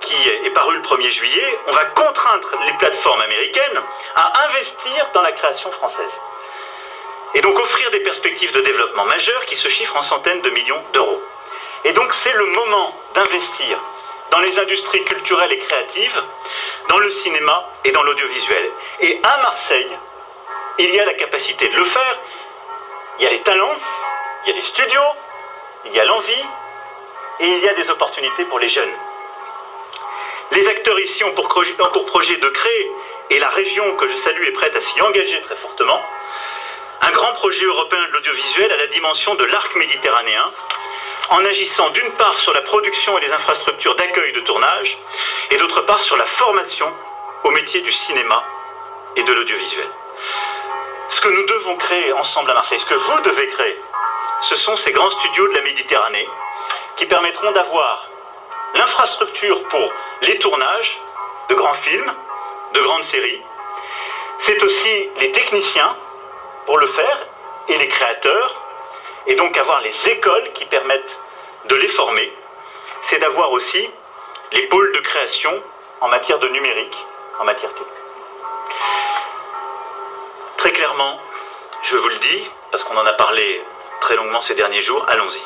[0.00, 3.82] qui est paru le 1er juillet, on va contraindre les plateformes américaines
[4.16, 6.20] à investir dans la création française.
[7.34, 10.82] Et donc offrir des perspectives de développement majeures qui se chiffrent en centaines de millions
[10.94, 11.22] d'euros.
[11.84, 13.78] Et donc c'est le moment d'investir
[14.30, 16.22] dans les industries culturelles et créatives,
[16.88, 18.70] dans le cinéma et dans l'audiovisuel.
[19.00, 19.98] Et à Marseille,
[20.78, 22.20] il y a la capacité de le faire.
[23.18, 23.76] Il y a les talents,
[24.44, 25.00] il y a les studios,
[25.86, 26.44] il y a l'envie
[27.40, 28.92] et il y a des opportunités pour les jeunes.
[30.52, 32.92] Les acteurs ici ont pour, projet de créer,
[33.30, 36.02] et la région que je salue est prête à s'y engager très fortement,
[37.02, 40.44] un grand projet européen de l'audiovisuel à la dimension de l'arc méditerranéen,
[41.30, 44.98] en agissant d'une part sur la production et les infrastructures d'accueil de tournage,
[45.50, 46.92] et d'autre part sur la formation
[47.44, 48.44] au métier du cinéma
[49.16, 49.88] et de l'audiovisuel.
[51.08, 53.78] Ce que nous devons créer ensemble à Marseille, ce que vous devez créer,
[54.42, 56.28] ce sont ces grands studios de la Méditerranée
[56.96, 58.08] qui permettront d'avoir
[58.74, 61.00] l'infrastructure pour les tournages
[61.48, 62.12] de grands films,
[62.74, 63.42] de grandes séries.
[64.38, 65.96] C'est aussi les techniciens
[66.66, 67.26] pour le faire
[67.68, 68.62] et les créateurs,
[69.26, 71.18] et donc avoir les écoles qui permettent
[71.66, 72.32] de les former.
[73.02, 73.88] C'est d'avoir aussi
[74.52, 75.62] les pôles de création
[76.00, 76.96] en matière de numérique,
[77.38, 77.88] en matière technique.
[80.56, 81.20] Très clairement,
[81.82, 83.62] je vous le dis, parce qu'on en a parlé
[84.00, 85.42] très longuement ces derniers jours, allons-y.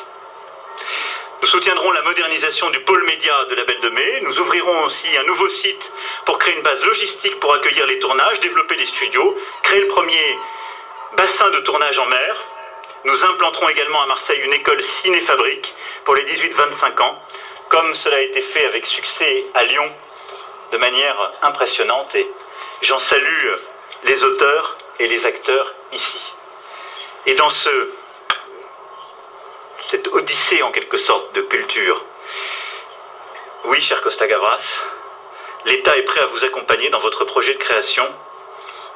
[1.41, 4.21] Nous soutiendrons la modernisation du pôle média de la Belle de Mai.
[4.21, 5.91] Nous ouvrirons aussi un nouveau site
[6.25, 10.39] pour créer une base logistique pour accueillir les tournages, développer les studios, créer le premier
[11.15, 12.35] bassin de tournage en mer.
[13.05, 15.75] Nous implanterons également à Marseille une école ciné-fabrique
[16.05, 17.21] pour les 18-25 ans,
[17.69, 19.95] comme cela a été fait avec succès à Lyon
[20.71, 22.15] de manière impressionnante.
[22.15, 22.27] Et
[22.81, 23.51] j'en salue
[24.05, 26.33] les auteurs et les acteurs ici.
[27.27, 27.91] Et dans ce
[29.87, 32.03] cette odyssée en quelque sorte de culture.
[33.65, 34.81] Oui, cher Costa Gavras,
[35.65, 38.07] l'État est prêt à vous accompagner dans votre projet de création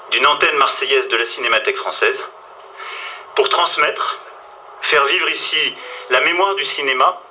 [0.09, 2.25] d'une antenne marseillaise de la Cinémathèque française
[3.35, 4.19] pour transmettre,
[4.81, 5.75] faire vivre ici
[6.09, 7.21] la mémoire du cinéma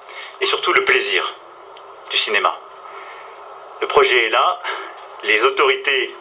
[0.40, 1.34] et surtout le plaisir
[2.11, 2.59] du cinéma.
[3.80, 4.61] Le projet est là,
[5.24, 6.14] les autorités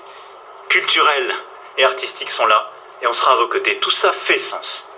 [0.70, 1.34] culturelles
[1.78, 2.72] et artistiques sont là
[3.02, 3.80] et on sera à vos côtés.
[3.80, 4.90] Tout ça fait sens.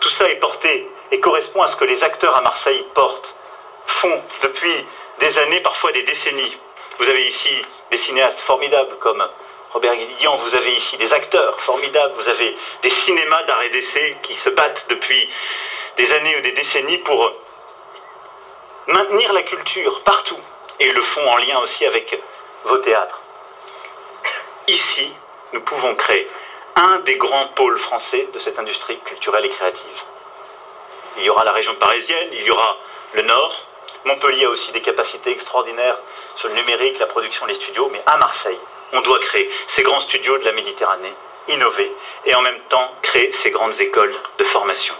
[0.00, 3.34] Tout ça est porté et correspond à ce que les acteurs à Marseille portent,
[3.86, 4.86] font depuis
[5.20, 6.56] des années, parfois des décennies.
[6.98, 9.24] Vous avez ici des cinéastes formidables comme
[9.72, 14.18] Robert Guédiguian, vous avez ici des acteurs formidables, vous avez des cinémas d'art et d'essai
[14.22, 15.28] qui se battent depuis
[15.96, 17.32] des années ou des décennies pour
[18.86, 20.38] maintenir la culture partout
[20.78, 22.20] et le font en lien aussi avec
[22.64, 23.18] vos théâtres.
[24.68, 25.10] Ici,
[25.54, 26.28] nous pouvons créer
[26.76, 30.02] un des grands pôles français de cette industrie culturelle et créative.
[31.16, 32.76] Il y aura la région parisienne, il y aura
[33.14, 33.54] le Nord.
[34.04, 35.98] Montpellier a aussi des capacités extraordinaires
[36.34, 37.88] sur le numérique, la production, les studios.
[37.92, 38.58] Mais à Marseille,
[38.92, 41.14] on doit créer ces grands studios de la Méditerranée,
[41.48, 41.92] innover
[42.26, 44.94] et en même temps créer ces grandes écoles de formation.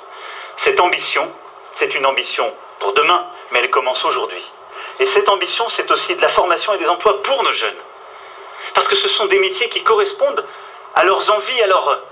[0.57, 1.31] Cette ambition,
[1.73, 4.43] c'est une ambition pour demain, mais elle commence aujourd'hui.
[5.01, 7.77] Et cette ambition, c'est aussi de la formation et des emplois pour nos jeunes.
[8.75, 10.45] Parce que ce sont des métiers qui correspondent
[10.95, 12.03] à leurs envies, à leurs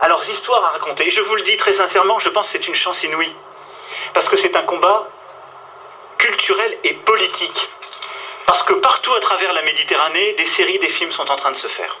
[0.00, 1.06] à leurs histoires à raconter.
[1.06, 3.32] Et je vous le dis très sincèrement, je pense que c'est une chance inouïe.
[4.12, 5.08] Parce que c'est un combat
[6.18, 7.70] culturel et politique.
[8.46, 11.56] Parce que partout à travers la Méditerranée, des séries, des films sont en train de
[11.56, 11.96] se faire.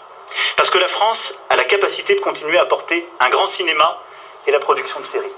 [0.56, 4.02] Parce que la France a la capacité de continuer à porter un grand cinéma
[4.46, 5.32] et la production de séries.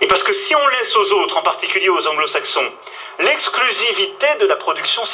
[0.00, 2.72] Et parce que si on laisse aux autres, en particulier aux anglo-saxons,
[3.20, 5.04] l'exclusivité de la production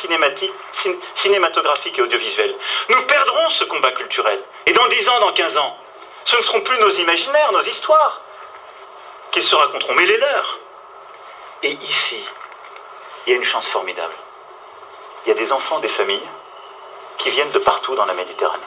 [1.14, 2.55] cinématographique et audiovisuelle,
[2.89, 4.43] nous perdrons ce combat culturel.
[4.64, 5.77] Et dans 10 ans, dans 15 ans,
[6.25, 8.23] ce ne seront plus nos imaginaires, nos histoires,
[9.31, 10.59] qu'ils se raconteront, mais les leurs.
[11.64, 12.25] Et ici,
[13.27, 14.14] il y a une chance formidable.
[15.29, 16.26] Il y a des enfants des familles
[17.18, 18.62] qui viennent de partout dans la Méditerranée.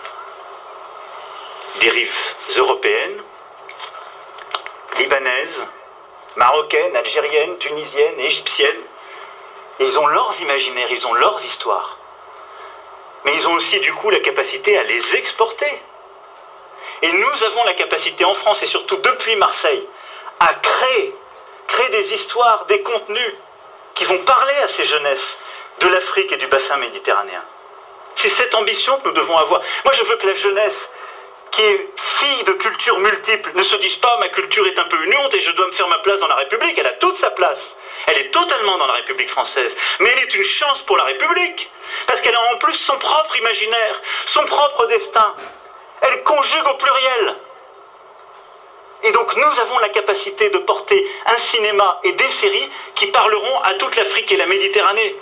[1.79, 3.19] Des rives européennes,
[4.99, 5.65] libanaises,
[6.35, 8.83] marocaines, algériennes, tunisiennes, égyptiennes.
[9.79, 11.97] ils ont leurs imaginaires, ils ont leurs histoires.
[13.25, 15.81] Mais ils ont aussi du coup la capacité à les exporter.
[17.01, 19.87] Et nous avons la capacité en France et surtout depuis Marseille
[20.39, 21.15] à créer,
[21.65, 23.33] créer des histoires, des contenus
[23.95, 25.39] qui vont parler à ces jeunesses
[25.79, 27.43] de l'Afrique et du bassin méditerranéen.
[28.15, 29.61] C'est cette ambition que nous devons avoir.
[29.85, 30.89] Moi, je veux que la jeunesse,
[31.51, 35.03] qui est fille de cultures multiples, ne se dise pas ma culture est un peu
[35.03, 36.77] une honte et je dois me faire ma place dans la République.
[36.77, 37.59] Elle a toute sa place.
[38.07, 39.75] Elle est totalement dans la République française.
[39.99, 41.71] Mais elle est une chance pour la République.
[42.07, 45.35] Parce qu'elle a en plus son propre imaginaire, son propre destin
[46.01, 47.35] elle conjugue au pluriel.
[49.03, 53.59] Et donc nous avons la capacité de porter un cinéma et des séries qui parleront
[53.61, 55.15] à toute l'Afrique et la Méditerranée.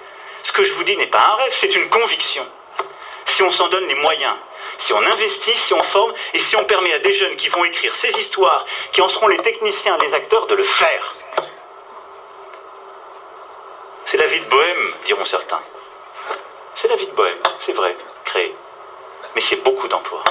[0.44, 2.46] Ce que je vous dis n'est pas un rêve, c'est une conviction.
[3.26, 4.36] Si on s'en donne les moyens,
[4.78, 7.64] si on investit, si on forme, et si on permet à des jeunes qui vont
[7.66, 11.14] écrire ces histoires, qui en seront les techniciens, les acteurs, de le faire.
[14.06, 15.62] C'est la vie de bohème, diront certains.
[16.76, 18.56] C'est la vie de bohème, c'est vrai, créer.
[19.36, 20.24] Mais c'est beaucoup d'emplois.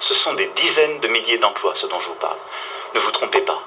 [0.00, 2.38] Ce sont des dizaines de milliers d'emplois, ce dont je vous parle.
[2.94, 3.62] Ne vous trompez pas.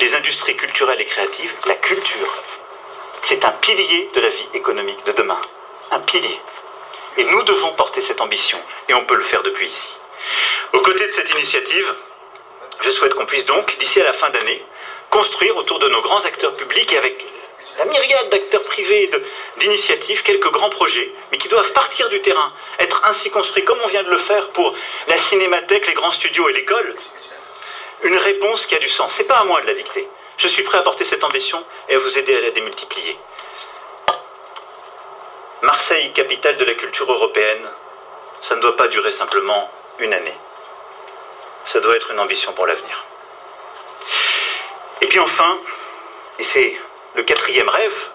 [0.00, 2.42] Les industries culturelles et créatives, la culture,
[3.22, 5.40] c'est un pilier de la vie économique de demain.
[5.90, 6.40] Un pilier.
[7.16, 8.58] Et nous devons porter cette ambition,
[8.88, 9.96] et on peut le faire depuis ici.
[10.72, 11.94] Aux côtés de cette initiative,
[12.80, 14.64] je souhaite qu'on puisse donc, d'ici à la fin d'année,
[15.10, 17.24] construire autour de nos grands acteurs publics et avec
[17.78, 19.10] la myriade d'acteurs privés
[19.58, 23.88] d'initiatives, quelques grands projets, mais qui doivent partir du terrain, être ainsi construits comme on
[23.88, 24.74] vient de le faire pour
[25.08, 26.94] la cinémathèque, les grands studios et l'école.
[28.02, 29.12] Une réponse qui a du sens.
[29.14, 30.08] C'est pas à moi de la dicter.
[30.40, 33.18] Je suis prêt à porter cette ambition et à vous aider à la démultiplier.
[35.60, 37.68] Marseille, capitale de la culture européenne,
[38.40, 40.34] ça ne doit pas durer simplement une année.
[41.66, 43.04] Ça doit être une ambition pour l'avenir.
[45.02, 45.58] Et puis enfin,
[46.38, 46.74] et c'est
[47.16, 48.08] le quatrième rêve,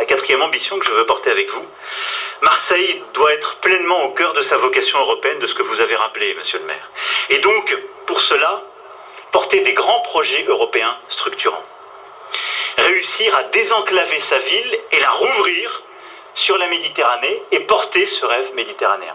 [0.00, 1.66] la quatrième ambition que je veux porter avec vous,
[2.42, 5.94] Marseille doit être pleinement au cœur de sa vocation européenne, de ce que vous avez
[5.94, 6.90] rappelé, monsieur le maire.
[7.28, 8.64] Et donc, pour cela,
[9.32, 11.64] porter des grands projets européens structurants.
[12.78, 15.82] Réussir à désenclaver sa ville et la rouvrir
[16.34, 19.14] sur la Méditerranée et porter ce rêve méditerranéen.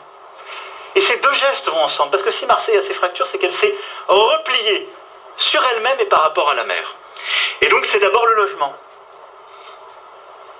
[0.96, 3.52] Et ces deux gestes vont ensemble, parce que si Marseille a ses fractures, c'est qu'elle
[3.52, 3.76] s'est
[4.08, 4.90] repliée
[5.38, 6.96] sur elle-même et par rapport à la mer.
[7.62, 8.74] Et donc c'est d'abord le logement.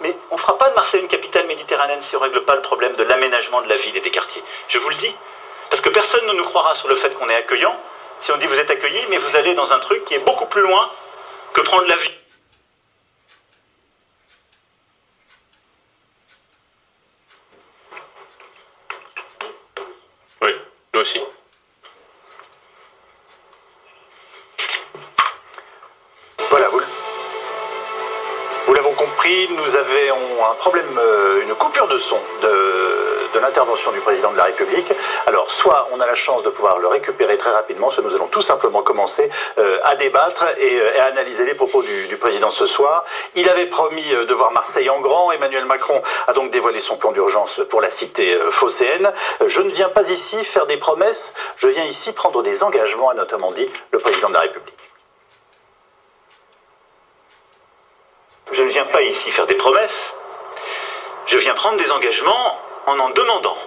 [0.02, 2.56] Mais on ne fera pas de Marseille une capitale méditerranéenne si on ne règle pas
[2.56, 4.44] le problème de l'aménagement de la ville et des quartiers.
[4.68, 5.16] Je vous le dis.
[5.70, 7.80] Parce que personne ne nous croira sur le fait qu'on est accueillant
[8.22, 10.46] si on dit vous êtes accueilli, mais vous allez dans un truc qui est beaucoup
[10.48, 10.90] plus loin
[11.54, 12.12] que prendre la vie.
[20.42, 20.52] Oui,
[20.94, 21.20] nous aussi.
[26.50, 26.82] Voilà, vous,
[28.68, 33.05] vous l'avez compris, nous avons un problème, euh, une coupure de son de,
[33.36, 34.92] de l'intervention du président de la République.
[35.28, 38.28] Alors, soit on a la chance de pouvoir le récupérer très rapidement, soit nous allons
[38.28, 42.18] tout simplement commencer euh, à débattre et, euh, et à analyser les propos du, du
[42.18, 43.04] président ce soir.
[43.36, 45.34] Il avait promis euh, de voir Marseille en grand.
[45.34, 49.12] Emmanuel Macron a donc dévoilé son plan d'urgence pour la cité phocéenne.
[49.46, 53.14] Je ne viens pas ici faire des promesses, je viens ici prendre des engagements, a
[53.14, 54.74] notamment dit le président de la République.
[58.52, 60.14] Je ne viens pas ici faire des promesses.
[61.26, 63.58] Je viens prendre des engagements en en demandant.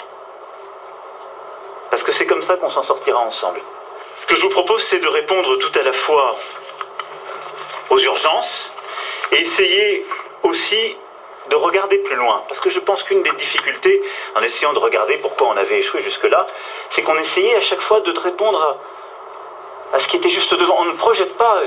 [1.90, 3.60] Parce que c'est comme ça qu'on s'en sortira ensemble.
[4.20, 6.36] Ce que je vous propose, c'est de répondre tout à la fois
[7.90, 8.74] aux urgences
[9.32, 10.06] et essayer
[10.42, 10.96] aussi
[11.48, 12.42] de regarder plus loin.
[12.48, 14.02] Parce que je pense qu'une des difficultés,
[14.34, 16.46] en essayant de regarder pourquoi on avait échoué jusque-là,
[16.90, 18.60] c'est qu'on essayait à chaque fois de répondre
[19.92, 20.76] à, à ce qui était juste devant.
[20.80, 21.62] On ne projette pas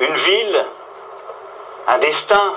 [0.00, 0.66] une ville
[1.86, 2.54] un destin,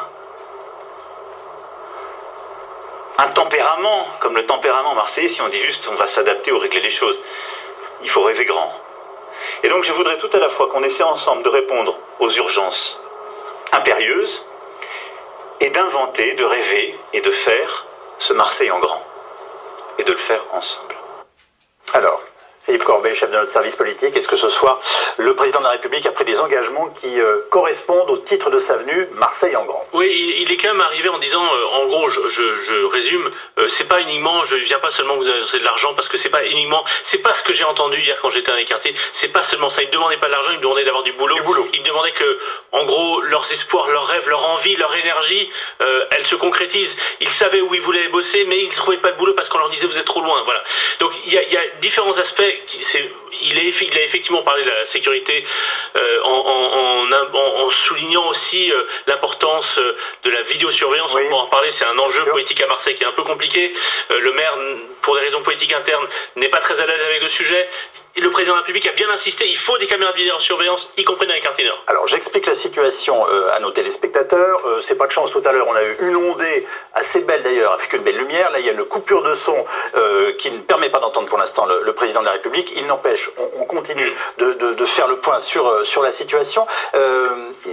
[3.24, 6.82] un tempérament, comme le tempérament marseillais, si on dit juste on va s'adapter ou régler
[6.82, 7.22] les choses.
[8.02, 8.72] Il faut rêver grand.
[9.64, 13.00] Et donc je voudrais tout à la fois qu'on essaie ensemble de répondre aux urgences
[13.72, 14.46] impérieuses
[15.62, 17.86] et d'inventer, de rêver et de faire
[18.18, 19.04] ce Marseille en grand.
[20.00, 20.96] Et de le faire ensemble.
[21.94, 22.22] Alors,
[22.66, 24.80] Philippe Corbet, chef de notre service politique, est-ce que ce soir,
[25.18, 28.58] le président de la République a pris des engagements qui euh, correspondent au titre de
[28.58, 29.86] sa venue Marseille en grand?
[29.92, 32.86] Oui, il, il est quand même arrivé en disant, euh, en gros, je, je, je
[32.86, 36.18] résume, euh, c'est pas uniquement, je viens pas seulement vous annoncer de l'argent, parce que
[36.18, 38.94] c'est pas uniquement, c'est pas ce que j'ai entendu hier quand j'étais dans les quartiers,
[39.12, 39.82] c'est pas seulement ça.
[39.82, 41.36] Il me demandait pas de l'argent, il me demandait d'avoir du boulot.
[41.36, 41.68] Du boulot.
[41.74, 42.40] Il me demandait que,
[42.72, 45.50] en gros, leurs espoirs, leurs rêves, leur envie, leur énergie,
[46.12, 46.96] elles se concrétisent.
[47.20, 49.70] Ils savaient où ils voulaient bosser, mais ils trouvaient pas de boulot parce qu'on leur
[49.70, 50.42] disait vous êtes trop loin.
[50.44, 50.64] Voilà.
[51.00, 52.53] Donc il y a, il y a différents aspects.
[53.42, 55.44] Il, a effectivement parlé de la sécurité
[56.00, 61.14] euh, en, en, en, en, soulignant aussi euh, l'importance euh, de la vidéosurveillance.
[61.14, 61.24] Oui.
[61.28, 63.74] On va en reparler, c'est un enjeu politique à Marseille qui est un peu compliqué.
[64.12, 64.56] Euh, le maire,
[65.04, 67.70] pour des raisons politiques internes, n'est pas très à l'aise avec le sujet.
[68.16, 70.88] Et le président de la République a bien insisté, il faut des caméras de vidéosurveillance,
[70.98, 71.82] y compris dans les quartiers nord.
[71.88, 74.62] Alors j'explique la situation euh, à nos téléspectateurs.
[74.68, 77.42] Euh, c'est pas de chance tout à l'heure, on a eu une ondée assez belle
[77.42, 78.52] d'ailleurs, avec une belle lumière.
[78.52, 79.66] Là il y a une coupure de son
[79.98, 82.74] euh, qui ne permet pas d'entendre pour l'instant le, le, président de la République.
[82.76, 86.68] Il n'empêche, on, on, continue de, de, de, faire le point sur, sur la situation.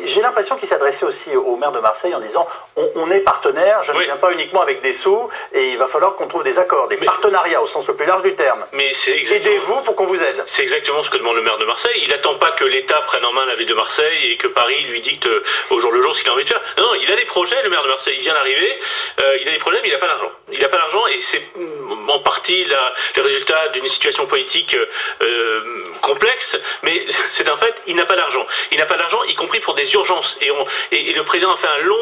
[0.05, 3.83] J'ai l'impression qu'il s'adressait aussi au maire de Marseille en disant on, on est partenaire,
[3.83, 6.59] je ne viens pas uniquement avec des sous et il va falloir qu'on trouve des
[6.59, 7.20] accords, des Mais- partenariats
[7.61, 8.65] au sens le plus large du terme.
[8.73, 9.55] Mais c'est exactement...
[9.55, 10.43] Aidez-vous pour qu'on vous aide.
[10.47, 12.01] C'est exactement ce que demande le maire de Marseille.
[12.03, 14.83] Il n'attend pas que l'État prenne en main la ville de Marseille et que Paris
[14.85, 16.61] lui dicte euh, au jour le jour ce qu'il a envie de faire.
[16.79, 18.15] Non, il a des projets, le maire de Marseille.
[18.17, 18.79] Il vient d'arriver,
[19.23, 20.31] euh, il a des problèmes, il n'a pas d'argent.
[20.53, 24.77] Il n'a pas d'argent et c'est mm, en partie la, le résultat d'une situation politique
[24.77, 28.47] euh, complexe, mais c'est un fait, il n'a pas d'argent.
[28.73, 30.37] Il n'a pas d'argent, y compris pour des urgences.
[30.41, 31.97] Et, on, et, et, le président a fait un long,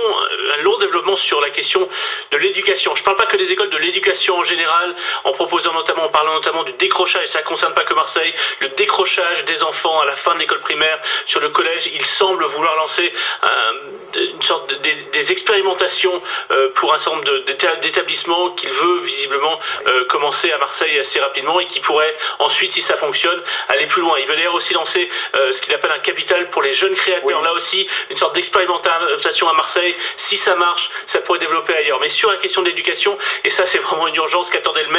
[0.58, 1.88] un long développement sur la question
[2.30, 2.94] de l'éducation.
[2.94, 4.94] Je ne parle pas que des écoles, de l'éducation en général,
[5.24, 7.28] en proposant notamment, en parlant notamment du décrochage.
[7.28, 10.60] Ça ne concerne pas que Marseille, le décrochage des enfants à la fin de l'école
[10.60, 11.90] primaire sur le collège.
[11.92, 13.12] Il semble vouloir lancer
[13.42, 17.44] un, une sorte de, des, des, expérimentations euh, pour un certain nombre
[17.80, 19.58] d'établissements qu'il veut visiblement
[19.90, 24.00] euh, commencer à Marseille assez rapidement et qui pourrait ensuite, si ça fonctionne, aller plus
[24.00, 24.18] loin.
[24.18, 25.08] Il veut d'ailleurs aussi lancer
[25.38, 27.24] euh, ce qu'il appelle un capital pour les jeunes créateurs.
[27.24, 27.34] Oui.
[27.42, 29.94] Là aussi, une sorte d'expérimentation à Marseille.
[30.16, 32.00] Si ça marche, ça pourrait développer ailleurs.
[32.00, 34.97] Mais sur la question de l'éducation, et ça c'est vraiment une urgence qu'attendait le maire,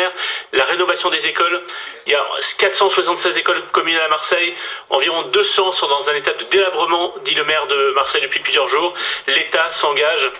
[0.53, 1.63] la rénovation des écoles.
[2.05, 2.25] Il y a
[2.57, 4.53] 476 écoles communales à Marseille,
[4.89, 8.67] environ 200 sont dans un état de délabrement, dit le maire de Marseille depuis plusieurs
[8.67, 8.93] jours.
[9.27, 10.31] L'État s'engage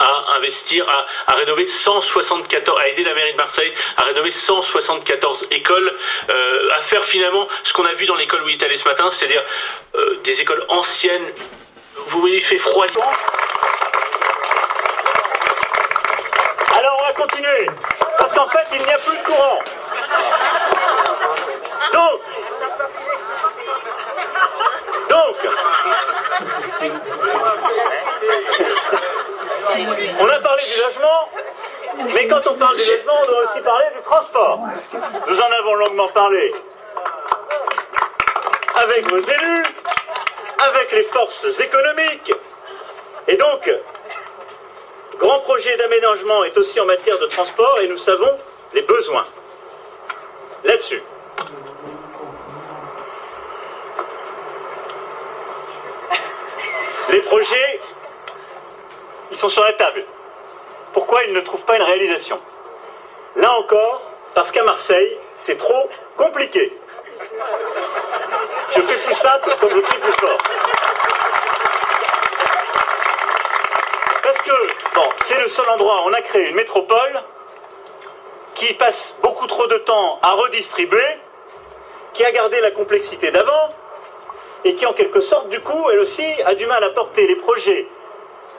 [0.00, 0.86] à investir,
[1.26, 5.94] à, rénover 174, à aider la mairie de Marseille à rénover 174 écoles,
[6.32, 8.88] euh, à faire finalement ce qu'on a vu dans l'école où il est allé ce
[8.88, 9.44] matin, c'est-à-dire
[9.94, 11.30] euh, des écoles anciennes.
[12.06, 12.86] Vous voyez, il fait froid.
[16.72, 17.66] Alors on va continuer,
[18.40, 19.58] qu'en fait il n'y a plus de courant.
[21.92, 22.20] Donc,
[25.08, 25.36] donc,
[30.18, 31.28] on a parlé du logement,
[32.14, 34.60] mais quand on parle du logement, on doit aussi parler du transport.
[35.28, 36.54] Nous en avons longuement parlé
[38.76, 39.64] avec vos élus,
[40.58, 42.32] avec les forces économiques,
[43.28, 43.70] et donc,
[45.20, 48.36] grand projet d'aménagement est aussi en matière de transport, et nous savons
[48.72, 49.24] les besoins
[50.64, 51.02] là-dessus.
[57.10, 57.80] Les projets,
[59.30, 60.04] ils sont sur la table.
[60.92, 62.40] Pourquoi ils ne trouvent pas une réalisation?
[63.36, 64.02] Là encore,
[64.34, 66.76] parce qu'à Marseille, c'est trop compliqué.
[68.70, 70.38] Je fais plus simple je crie plus fort.
[74.22, 74.52] Parce que,
[74.94, 77.22] bon, c'est le seul endroit où on a créé une métropole
[78.54, 81.18] qui passe beaucoup trop de temps à redistribuer,
[82.12, 83.70] qui a gardé la complexité d'avant,
[84.64, 87.36] et qui en quelque sorte, du coup, elle aussi, a du mal à porter les
[87.36, 87.88] projets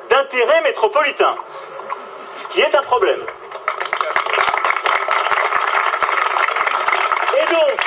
[0.09, 1.35] d'intérêt métropolitain,
[2.41, 3.23] ce qui est un problème.
[7.37, 7.77] Et donc,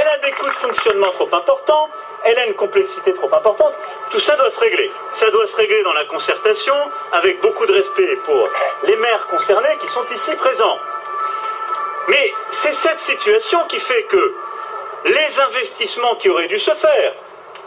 [0.00, 1.88] elle a des coûts de fonctionnement trop importants,
[2.28, 3.72] elle a une complexité trop importante,
[4.10, 4.90] tout ça doit se régler.
[5.14, 6.74] Ça doit se régler dans la concertation,
[7.12, 8.48] avec beaucoup de respect pour
[8.84, 10.78] les maires concernés qui sont ici présents.
[12.08, 14.34] Mais c'est cette situation qui fait que
[15.06, 17.14] les investissements qui auraient dû se faire,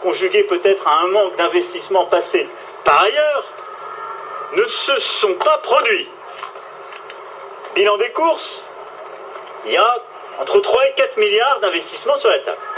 [0.04, 2.48] conjugués peut-être à un manque d'investissement passé
[2.84, 3.44] par ailleurs,
[4.54, 6.10] ne se sont pas produits.
[7.74, 8.62] Bilan des courses,
[9.66, 10.04] il y a
[10.40, 12.71] entre 3 et 4 milliards d'investissements sur la table.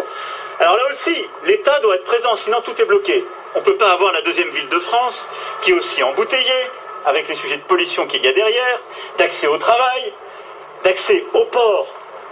[0.59, 3.25] Alors là aussi, l'État doit être présent, sinon tout est bloqué.
[3.55, 5.27] On ne peut pas avoir la deuxième ville de France,
[5.61, 6.69] qui est aussi embouteillée,
[7.05, 8.79] avec les sujets de pollution qu'il y a derrière,
[9.17, 10.13] d'accès au travail,
[10.83, 11.87] d'accès au port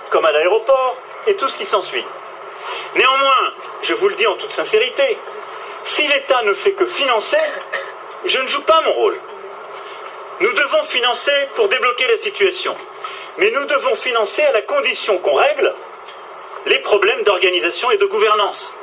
[0.10, 2.06] comme à l'aéroport, et tout ce qui s'ensuit.
[2.96, 5.18] Néanmoins, je vous le dis en toute sincérité,
[5.86, 7.38] si l'État ne fait que financer,
[8.26, 9.18] je ne joue pas mon rôle.
[10.42, 12.76] Nous devons financer pour débloquer la situation.
[13.38, 15.74] Mais nous devons financer à la condition qu'on règle
[16.66, 18.76] les problèmes d'organisation et de gouvernance.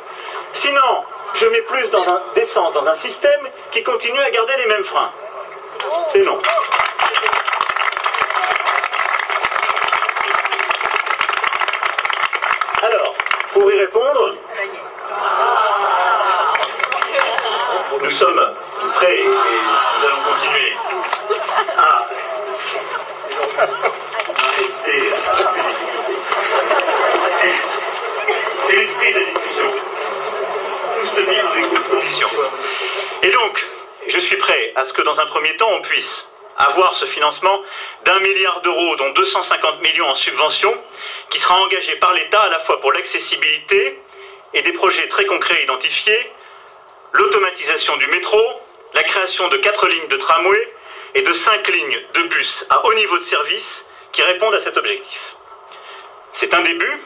[0.53, 1.91] Sinon, je mets plus
[2.35, 5.13] d'essence dans un système qui continue à garder les mêmes freins.
[6.09, 6.41] C'est non.
[12.83, 13.15] Alors,
[13.53, 14.35] pour y répondre,
[18.01, 18.55] nous sommes
[18.95, 20.73] prêts et nous allons continuer
[21.77, 22.07] à.
[28.69, 29.71] C'est l'esprit de la discussion.
[30.95, 31.07] Tous
[33.23, 33.67] Et donc,
[34.07, 37.61] je suis prêt à ce que dans un premier temps, on puisse avoir ce financement
[38.05, 40.75] d'un milliard d'euros, dont 250 millions en subventions,
[41.31, 44.01] qui sera engagé par l'État à la fois pour l'accessibilité
[44.55, 46.33] et des projets très concrets identifiés,
[47.13, 48.41] l'automatisation du métro,
[48.95, 50.73] la création de quatre lignes de tramway
[51.15, 54.77] et de cinq lignes de bus à haut niveau de service qui répondent à cet
[54.77, 55.37] objectif.
[56.33, 57.03] C'est un début.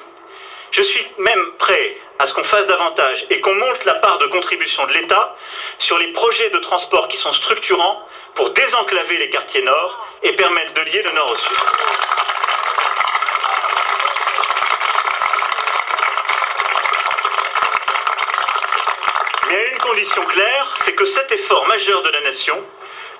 [0.71, 4.27] Je suis même prêt à ce qu'on fasse davantage et qu'on monte la part de
[4.27, 5.35] contribution de l'État
[5.79, 10.73] sur les projets de transport qui sont structurants pour désenclaver les quartiers nord et permettre
[10.75, 11.57] de lier le nord au sud.
[19.49, 22.65] Mais à une condition claire, c'est que cet effort majeur de la nation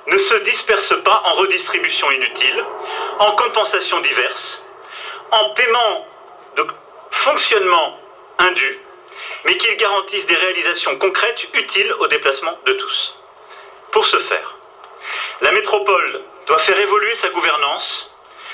[0.07, 2.65] ne se disperse pas en redistribution inutile,
[3.19, 4.65] en compensation diverses,
[5.31, 6.07] en paiement
[6.57, 6.67] de
[7.11, 7.99] fonctionnement
[8.39, 8.81] indu,
[9.45, 13.17] mais qu'il garantisse des réalisations concrètes utiles au déplacement de tous.
[13.91, 14.57] Pour ce faire,
[15.41, 18.11] la métropole doit faire évoluer sa gouvernance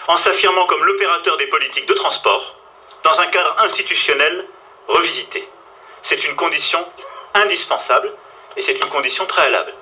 [0.06, 2.56] en s'affirmant comme l'opérateur des politiques de transport
[3.05, 4.47] dans un cadre institutionnel
[4.89, 5.48] revisité.
[6.02, 6.85] C'est une condition
[7.35, 8.12] indispensable
[8.56, 9.74] et c'est une condition préalable.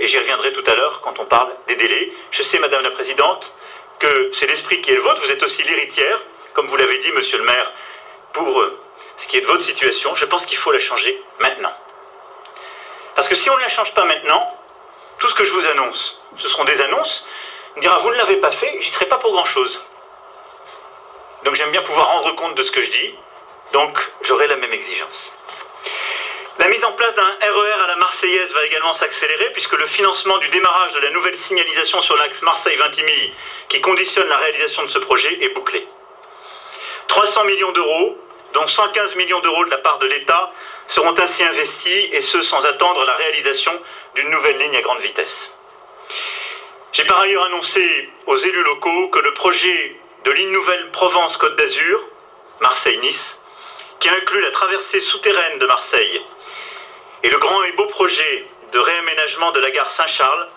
[0.00, 2.12] Et j'y reviendrai tout à l'heure quand on parle des délais.
[2.30, 3.52] Je sais, Madame la Présidente,
[3.98, 5.20] que c'est l'esprit qui est le vôtre.
[5.22, 6.20] Vous êtes aussi l'héritière,
[6.54, 7.72] comme vous l'avez dit, Monsieur le maire,
[8.32, 8.64] pour
[9.18, 10.14] ce qui est de votre situation.
[10.14, 11.72] Je pense qu'il faut la changer maintenant.
[13.14, 14.56] Parce que si on ne la change pas maintenant,
[15.18, 17.26] tout ce que je vous annonce, ce seront des annonces.
[17.76, 19.84] On dira, vous ne l'avez pas fait, j'y serai pas pour grand-chose.
[21.44, 23.14] Donc j'aime bien pouvoir rendre compte de ce que je dis,
[23.72, 25.32] donc j'aurai la même exigence.
[26.58, 30.38] La mise en place d'un RER à la Marseillaise va également s'accélérer puisque le financement
[30.38, 33.32] du démarrage de la nouvelle signalisation sur l'axe Marseille-Vintimille
[33.68, 35.86] qui conditionne la réalisation de ce projet est bouclé.
[37.06, 38.18] 300 millions d'euros,
[38.54, 40.52] dont 115 millions d'euros de la part de l'État,
[40.86, 43.72] seront ainsi investis et ce sans attendre la réalisation
[44.14, 45.50] d'une nouvelle ligne à grande vitesse.
[46.92, 52.02] J'ai par ailleurs annoncé aux élus locaux que le projet de ligne nouvelle Provence-Côte d'Azur,
[52.60, 53.38] Marseille-Nice,
[54.00, 56.22] qui inclut la traversée souterraine de Marseille
[57.22, 60.48] et le grand et beau projet de réaménagement de la gare Saint-Charles,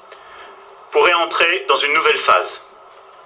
[0.92, 2.62] pourrait entrer dans une nouvelle phase.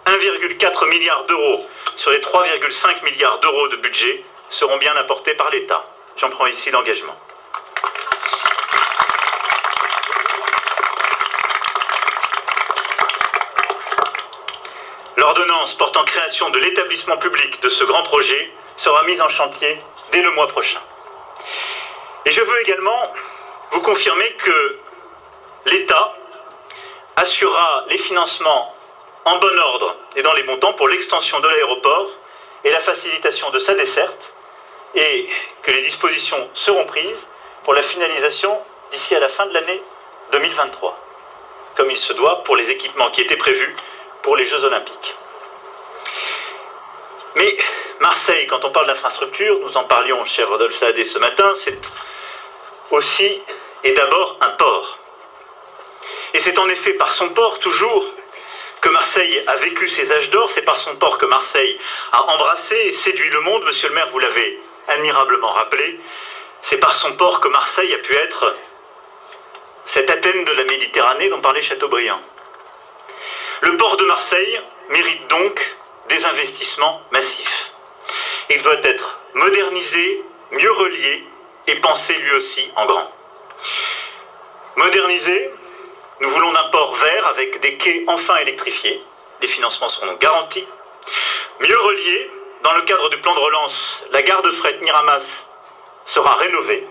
[0.05, 1.65] 1,4 milliard d'euros
[1.95, 5.83] sur les 3,5 milliards d'euros de budget seront bien apportés par l'État.
[6.17, 7.15] J'en prends ici l'engagement.
[15.17, 19.81] L'ordonnance portant création de l'établissement public de ce grand projet sera mise en chantier
[20.11, 20.81] dès le mois prochain.
[22.25, 23.13] Et je veux également
[23.71, 24.79] vous confirmer que
[25.65, 26.15] l'État
[27.15, 28.75] assurera les financements
[29.25, 32.09] en bon ordre et dans les montants pour l'extension de l'aéroport
[32.63, 34.34] et la facilitation de sa desserte
[34.95, 35.29] et
[35.61, 37.27] que les dispositions seront prises
[37.63, 38.59] pour la finalisation
[38.91, 39.81] d'ici à la fin de l'année
[40.31, 40.97] 2023,
[41.75, 43.75] comme il se doit pour les équipements qui étaient prévus
[44.21, 45.15] pour les Jeux olympiques.
[47.35, 47.57] Mais
[47.99, 51.79] Marseille, quand on parle d'infrastructure, nous en parlions, cher Rodolphe Saadé, ce matin, c'est
[52.91, 53.41] aussi
[53.83, 54.99] et d'abord un port.
[56.33, 58.05] Et c'est en effet par son port, toujours,
[58.81, 61.77] que Marseille a vécu ses âges d'or, c'est par son port que Marseille
[62.11, 65.99] a embrassé et séduit le monde, monsieur le maire, vous l'avez admirablement rappelé,
[66.61, 68.55] c'est par son port que Marseille a pu être
[69.85, 72.19] cette Athènes de la Méditerranée dont parlait Chateaubriand.
[73.61, 75.77] Le port de Marseille mérite donc
[76.09, 77.71] des investissements massifs.
[78.49, 81.27] Il doit être modernisé, mieux relié
[81.67, 83.11] et pensé lui aussi en grand.
[84.75, 85.51] Modernisé,
[86.21, 89.01] nous voulons d'un port vert avec des quais enfin électrifiés.
[89.41, 90.67] Les financements seront garantis.
[91.59, 92.31] Mieux relié,
[92.65, 95.45] dans le cadre du plan de relance, la gare de fret Miramas
[96.03, 96.87] sera rénovée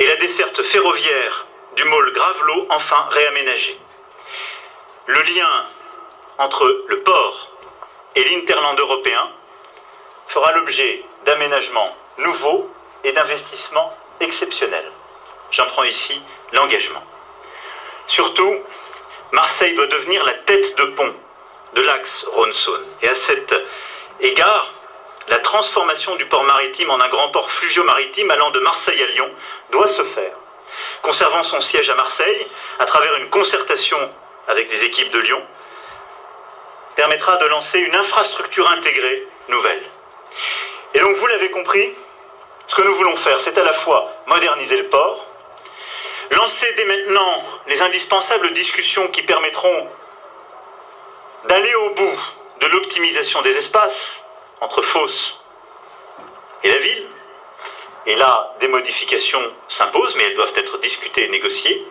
[0.00, 1.46] et la desserte ferroviaire
[1.76, 3.78] du môle Gravelot enfin réaménagée.
[5.06, 5.66] Le lien
[6.38, 7.52] entre le port
[8.16, 9.30] et l'interland européen
[10.26, 12.68] fera l'objet d'aménagements nouveaux
[13.04, 14.90] et d'investissements exceptionnels.
[15.52, 16.20] J'en prends ici
[16.52, 17.04] l'engagement.
[18.08, 18.56] Surtout,
[19.30, 21.14] Marseille doit devenir la tête de pont
[21.74, 22.86] de l'axe Rhône-Saône.
[23.02, 23.54] Et à cet
[24.18, 24.72] égard,
[25.28, 29.30] la transformation du port maritime en un grand port fluvio-maritime allant de Marseille à Lyon
[29.70, 30.32] doit se faire.
[31.02, 32.46] Conservant son siège à Marseille,
[32.78, 33.98] à travers une concertation
[34.48, 35.42] avec les équipes de Lyon,
[36.96, 39.82] permettra de lancer une infrastructure intégrée nouvelle.
[40.94, 41.92] Et donc vous l'avez compris,
[42.66, 45.26] ce que nous voulons faire, c'est à la fois moderniser le port,
[46.32, 49.88] lancer dès maintenant les indispensables discussions qui permettront
[51.48, 52.20] d'aller au bout
[52.60, 54.19] de l'optimisation des espaces
[54.60, 55.38] entre Fosse
[56.62, 57.08] et la ville.
[58.06, 61.86] Et là, des modifications s'imposent, mais elles doivent être discutées et négociées.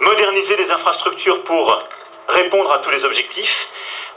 [0.00, 1.82] Moderniser les infrastructures pour
[2.28, 3.68] répondre à tous les objectifs,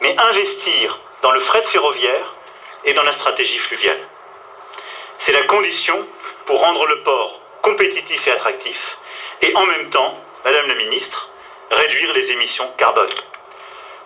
[0.02, 2.34] mais investir dans le fret ferroviaire
[2.86, 4.00] et dans la stratégie fluviale.
[5.18, 6.06] C'est la condition
[6.46, 8.98] pour rendre le port compétitif et attractif,
[9.42, 11.30] et en même temps, Madame la Ministre,
[11.72, 13.10] réduire les émissions carbone.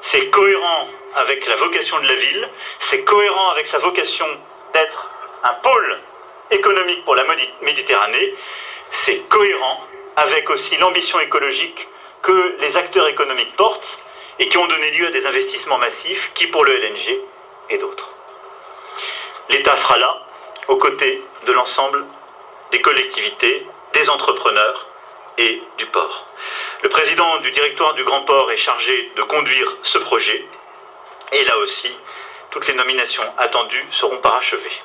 [0.01, 0.87] C'est cohérent
[1.17, 2.49] avec la vocation de la ville,
[2.79, 4.27] c'est cohérent avec sa vocation
[4.73, 5.09] d'être
[5.43, 5.99] un pôle
[6.51, 7.25] économique pour la
[7.61, 8.35] Méditerranée,
[8.91, 9.83] c'est cohérent
[10.15, 11.87] avec aussi l'ambition écologique
[12.21, 13.99] que les acteurs économiques portent
[14.39, 17.19] et qui ont donné lieu à des investissements massifs qui pour le LNG
[17.69, 18.09] et d'autres.
[19.49, 20.23] L'État sera là,
[20.67, 22.05] aux côtés de l'ensemble
[22.71, 24.87] des collectivités, des entrepreneurs
[25.37, 26.27] et du port.
[26.83, 30.45] Le président du directoire du Grand Port est chargé de conduire ce projet
[31.31, 31.91] et là aussi,
[32.51, 34.81] toutes les nominations attendues seront parachevées.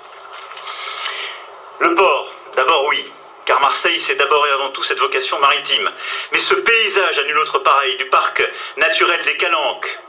[1.78, 3.04] Le port, d'abord oui,
[3.44, 5.90] car Marseille, c'est d'abord et avant tout cette vocation maritime.
[6.32, 8.42] Mais ce paysage à nul autre pareil, du parc
[8.76, 10.00] naturel des Calanques,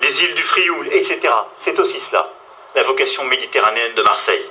[0.00, 1.20] les îles du Frioul, etc.,
[1.60, 2.30] c'est aussi cela,
[2.74, 4.50] la vocation méditerranéenne de Marseille.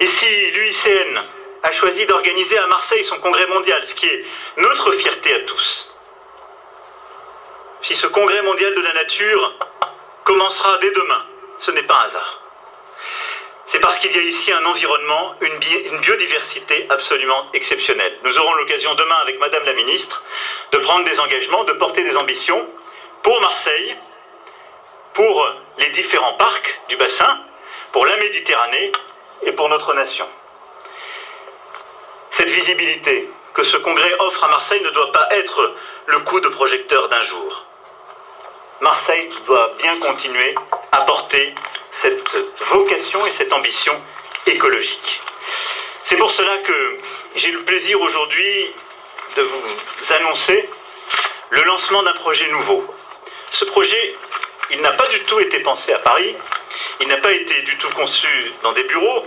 [0.00, 1.22] Ici, l'UICN
[1.62, 4.24] a choisi d'organiser à Marseille son congrès mondial, ce qui est
[4.56, 5.92] notre fierté à tous.
[7.80, 9.54] Si ce congrès mondial de la nature
[10.24, 11.24] commencera dès demain,
[11.58, 12.40] ce n'est pas un hasard.
[13.66, 18.18] C'est parce qu'il y a ici un environnement, une, biodiversité absolument exceptionnelle.
[18.24, 20.22] Nous aurons l'occasion demain avec Madame la Ministre
[20.72, 22.68] de prendre des engagements, de porter des ambitions
[23.22, 23.96] pour Marseille,
[25.14, 25.48] pour
[25.78, 27.40] les différents parcs du bassin,
[27.92, 28.92] pour la Méditerranée
[29.42, 30.28] et pour notre nation.
[32.30, 35.74] Cette visibilité que ce congrès offre à Marseille ne doit pas être
[36.06, 37.64] le coup de projecteur d'un jour.
[38.84, 40.54] Marseille doit bien continuer
[40.92, 41.54] à porter
[41.90, 43.98] cette vocation et cette ambition
[44.44, 45.22] écologique.
[46.02, 46.98] C'est pour cela que
[47.34, 48.74] j'ai le plaisir aujourd'hui
[49.36, 50.68] de vous annoncer
[51.48, 52.84] le lancement d'un projet nouveau.
[53.48, 54.16] Ce projet,
[54.70, 56.36] il n'a pas du tout été pensé à Paris,
[57.00, 59.26] il n'a pas été du tout conçu dans des bureaux,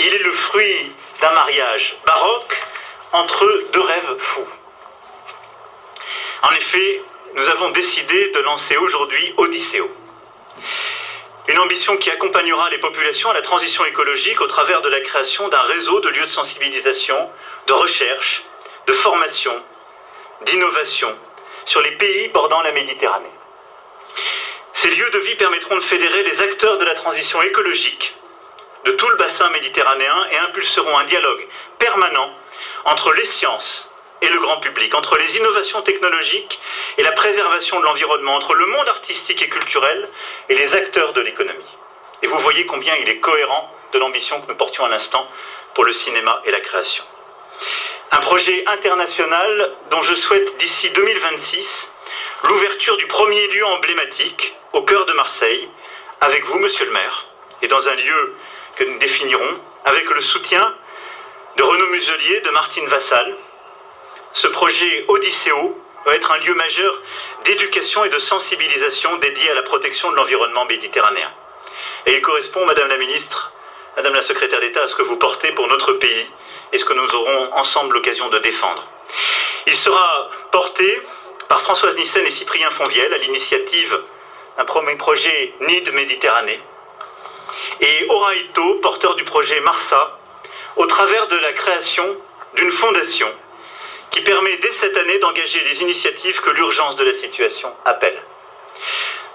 [0.00, 2.56] il est le fruit d'un mariage baroque
[3.12, 4.48] entre deux rêves fous.
[6.42, 7.02] En effet,
[7.34, 9.90] nous avons décidé de lancer aujourd'hui Odysseo.
[11.48, 15.48] Une ambition qui accompagnera les populations à la transition écologique au travers de la création
[15.48, 17.28] d'un réseau de lieux de sensibilisation,
[17.66, 18.44] de recherche,
[18.86, 19.52] de formation,
[20.42, 21.14] d'innovation
[21.64, 23.30] sur les pays bordant la Méditerranée.
[24.72, 28.14] Ces lieux de vie permettront de fédérer les acteurs de la transition écologique
[28.84, 31.46] de tout le bassin méditerranéen et impulseront un dialogue
[31.78, 32.30] permanent
[32.84, 33.90] entre les sciences
[34.24, 36.58] et le grand public, entre les innovations technologiques
[36.96, 40.08] et la préservation de l'environnement, entre le monde artistique et culturel
[40.48, 41.76] et les acteurs de l'économie.
[42.22, 45.28] Et vous voyez combien il est cohérent de l'ambition que nous portions à l'instant
[45.74, 47.04] pour le cinéma et la création.
[48.12, 51.90] Un projet international dont je souhaite d'ici 2026
[52.44, 55.68] l'ouverture du premier lieu emblématique au cœur de Marseille,
[56.20, 57.26] avec vous, monsieur le maire,
[57.62, 58.34] et dans un lieu
[58.76, 60.74] que nous définirons, avec le soutien
[61.56, 63.36] de Renaud Muselier, de Martine Vassal.
[64.34, 67.00] Ce projet Odysseo va être un lieu majeur
[67.44, 71.30] d'éducation et de sensibilisation dédié à la protection de l'environnement méditerranéen.
[72.06, 73.52] Et il correspond, Madame la Ministre,
[73.96, 76.26] Madame la Secrétaire d'État, à ce que vous portez pour notre pays
[76.72, 78.84] et ce que nous aurons ensemble l'occasion de défendre.
[79.68, 81.00] Il sera porté
[81.48, 84.00] par Françoise Nissen et Cyprien Fonvielle à l'initiative
[84.56, 86.60] d'un premier projet NID Méditerranée,
[87.80, 90.18] et Oraito, porteur du projet Marsa,
[90.74, 92.16] au travers de la création
[92.54, 93.32] d'une fondation
[94.14, 98.16] qui permet dès cette année d'engager les initiatives que l'urgence de la situation appelle.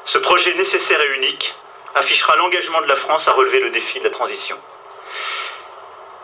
[0.05, 1.53] Ce projet nécessaire et unique
[1.95, 4.57] affichera l'engagement de la France à relever le défi de la transition.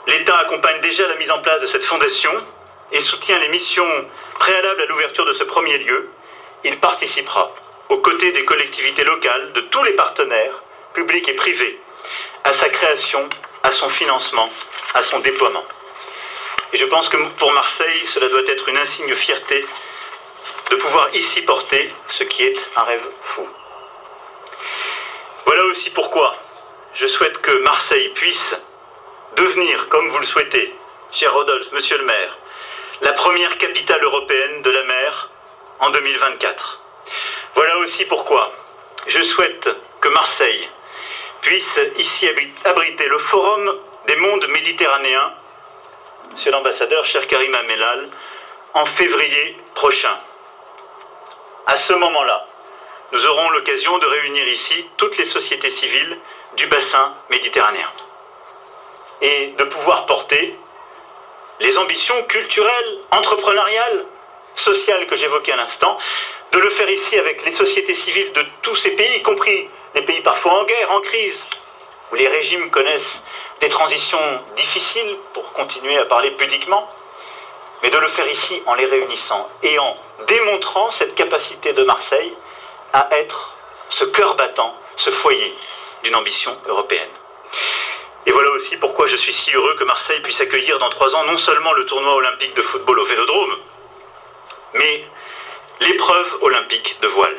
[0.08, 2.32] L'État accompagne déjà la mise en place de cette fondation
[2.94, 4.08] et soutient les missions
[4.40, 6.10] préalables à l'ouverture de ce premier lieu.
[6.64, 7.54] Il participera,
[7.90, 10.64] aux côtés des collectivités locales, de tous les partenaires,
[10.94, 11.78] publics et privés,
[12.46, 13.28] à sa création,
[13.64, 14.50] à son financement,
[14.94, 15.66] à son déploiement.
[16.74, 19.66] Et je pense que pour Marseille, cela doit être une insigne fierté
[20.72, 23.48] de pouvoir ici porter ce qui est un rêve fou.
[25.46, 26.36] Voilà aussi pourquoi
[26.94, 28.56] je souhaite que Marseille puisse
[29.36, 30.74] devenir, comme vous le souhaitez,
[31.12, 32.38] cher Rodolphe, monsieur le maire,
[33.02, 35.30] la première capitale européenne de la mer
[35.80, 36.80] en 2024.
[37.54, 38.52] Voilà aussi pourquoi
[39.08, 39.70] je souhaite
[40.02, 40.70] que Marseille
[41.42, 42.28] puisse ici
[42.64, 45.34] abriter le forum des mondes méditerranéens,
[46.36, 48.10] monsieur l'ambassadeur, cher Karim Amelal,
[48.74, 50.18] en février prochain.
[51.66, 52.46] À ce moment-là,
[53.14, 56.20] nous aurons l'occasion de réunir ici toutes les sociétés civiles
[56.58, 57.90] du bassin méditerranéen
[59.22, 60.58] et de pouvoir porter
[61.62, 64.06] les ambitions culturelles, entrepreneuriales,
[64.56, 65.98] sociales que j'évoquais à l'instant,
[66.52, 70.02] de le faire ici avec les sociétés civiles de tous ces pays, y compris les
[70.02, 71.48] pays parfois en guerre, en crise,
[72.12, 73.22] où les régimes connaissent
[73.62, 76.90] des transitions difficiles, pour continuer à parler pudiquement,
[77.84, 82.34] mais de le faire ici en les réunissant et en démontrant cette capacité de Marseille
[82.94, 83.54] à être
[83.90, 85.56] ce cœur battant, ce foyer
[86.04, 87.10] d'une ambition européenne.
[88.26, 91.26] Et voilà aussi pourquoi je suis si heureux que Marseille puisse accueillir dans trois ans
[91.26, 93.58] non seulement le tournoi olympique de football au Vélodrome,
[94.74, 95.06] mais
[95.82, 97.38] l'épreuve olympique de voile.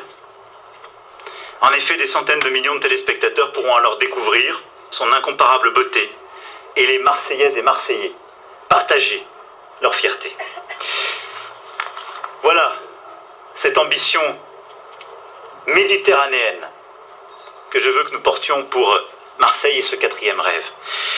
[1.61, 4.61] En effet, des centaines de millions de téléspectateurs pourront alors découvrir
[4.91, 6.11] son incomparable beauté
[6.75, 8.13] et les Marseillaises et Marseillais
[8.69, 9.25] partager
[9.81, 10.35] leur fierté.
[12.43, 12.75] Voilà
[13.55, 14.21] cette ambition
[15.67, 16.67] méditerranéenne
[17.71, 18.97] que je veux que nous portions pour
[19.39, 20.65] Marseille et ce quatrième rêve.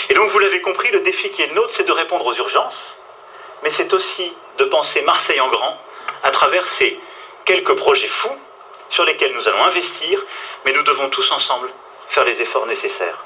[0.09, 2.33] Et donc, vous l'avez compris, le défi qui est le nôtre, c'est de répondre aux
[2.33, 2.97] urgences,
[3.63, 5.77] mais c'est aussi de penser Marseille en grand
[6.23, 6.99] à travers ces
[7.45, 8.37] quelques projets fous
[8.89, 10.23] sur lesquels nous allons investir,
[10.65, 11.71] mais nous devons tous ensemble
[12.09, 13.23] faire les efforts nécessaires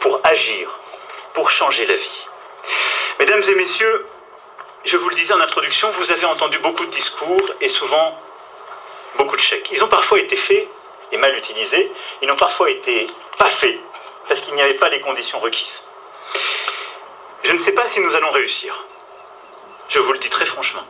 [0.00, 0.68] pour agir,
[1.34, 2.26] pour changer la vie.
[3.18, 4.06] Mesdames et messieurs,
[4.84, 8.20] je vous le disais en introduction, vous avez entendu beaucoup de discours et souvent
[9.16, 9.68] beaucoup de chèques.
[9.72, 10.68] Ils ont parfois été faits
[11.12, 11.90] et mal utilisés,
[12.22, 13.06] ils n'ont parfois été
[13.38, 13.78] pas faits
[14.28, 15.82] parce qu'il n'y avait pas les conditions requises.
[17.42, 18.84] Je ne sais pas si nous allons réussir.
[19.88, 20.84] Je vous le dis très franchement.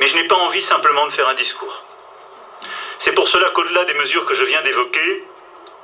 [0.00, 1.82] Mais je n'ai pas envie simplement de faire un discours.
[3.04, 5.24] C'est pour cela qu'au-delà des mesures que je viens d'évoquer,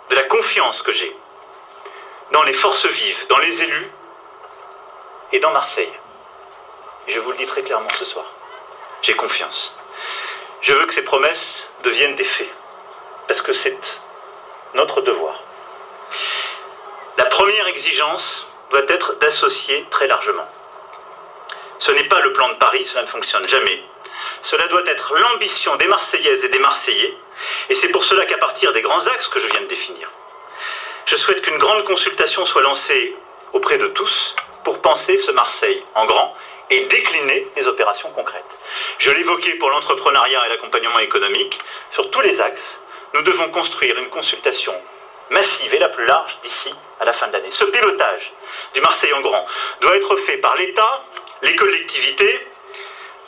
[0.08, 1.14] de la confiance que j'ai
[2.32, 3.90] dans les forces vives, dans les élus,
[5.30, 5.92] et dans Marseille.
[7.08, 8.24] Et je vous le dis très clairement ce soir.
[9.02, 9.74] J'ai confiance.
[10.62, 12.48] Je veux que ces promesses deviennent des faits.
[13.28, 14.00] Parce que c'est
[14.72, 15.42] notre devoir.
[17.18, 20.48] La première exigence doit être d'associer très largement.
[21.80, 23.84] Ce n'est pas le plan de Paris, cela ne fonctionne jamais.
[24.42, 27.14] Cela doit être l'ambition des Marseillaises et des Marseillais,
[27.68, 30.10] et c'est pour cela qu'à partir des grands axes que je viens de définir,
[31.06, 33.14] je souhaite qu'une grande consultation soit lancée
[33.52, 36.36] auprès de tous pour penser ce Marseille en grand
[36.70, 38.58] et décliner les opérations concrètes.
[38.98, 41.60] Je l'évoquais pour l'entrepreneuriat et l'accompagnement économique,
[41.90, 42.78] sur tous les axes,
[43.14, 44.74] nous devons construire une consultation
[45.30, 47.50] massive et la plus large d'ici à la fin de l'année.
[47.50, 48.32] Ce pilotage
[48.74, 49.46] du Marseille en grand
[49.80, 51.04] doit être fait par l'État,
[51.42, 52.46] les collectivités,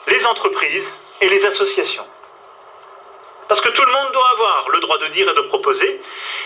[0.06, 2.06] les entreprises et les associations.
[3.48, 6.00] Parce que tout le monde doit avoir le droit de dire et de proposer,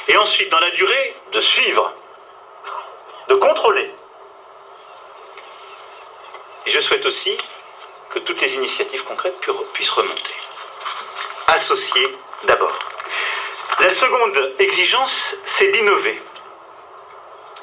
[0.09, 1.93] et ensuite, dans la durée, de suivre,
[3.29, 3.91] de contrôler.
[6.67, 7.39] Et je souhaite aussi
[8.11, 9.39] que toutes les initiatives concrètes
[9.73, 10.35] puissent remonter.
[11.47, 12.77] Associer d'abord.
[13.79, 16.21] La seconde exigence, c'est d'innover.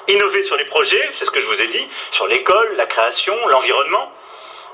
[0.07, 3.35] Innover sur les projets, c'est ce que je vous ai dit, sur l'école, la création,
[3.47, 4.12] l'environnement.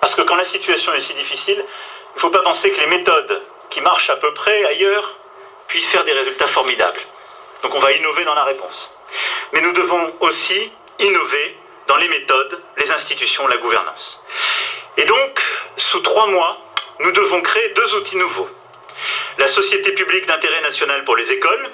[0.01, 2.88] Parce que quand la situation est si difficile, il ne faut pas penser que les
[2.88, 5.17] méthodes qui marchent à peu près ailleurs
[5.67, 7.01] puissent faire des résultats formidables.
[7.63, 8.93] Donc on va innover dans la réponse.
[9.53, 11.57] Mais nous devons aussi innover
[11.88, 14.21] dans les méthodes, les institutions, la gouvernance.
[14.97, 15.41] Et donc,
[15.76, 16.57] sous trois mois,
[16.99, 18.49] nous devons créer deux outils nouveaux.
[19.38, 21.69] La Société publique d'intérêt national pour les écoles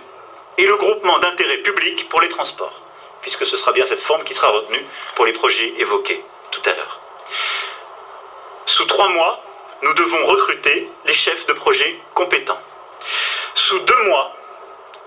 [0.58, 2.82] et le groupement d'intérêt public pour les transports,
[3.22, 4.86] puisque ce sera bien cette forme qui sera retenue
[5.16, 7.00] pour les projets évoqués tout à l'heure.
[8.76, 9.42] Sous trois mois,
[9.84, 12.60] nous devons recruter les chefs de projet compétents.
[13.54, 14.36] Sous deux mois,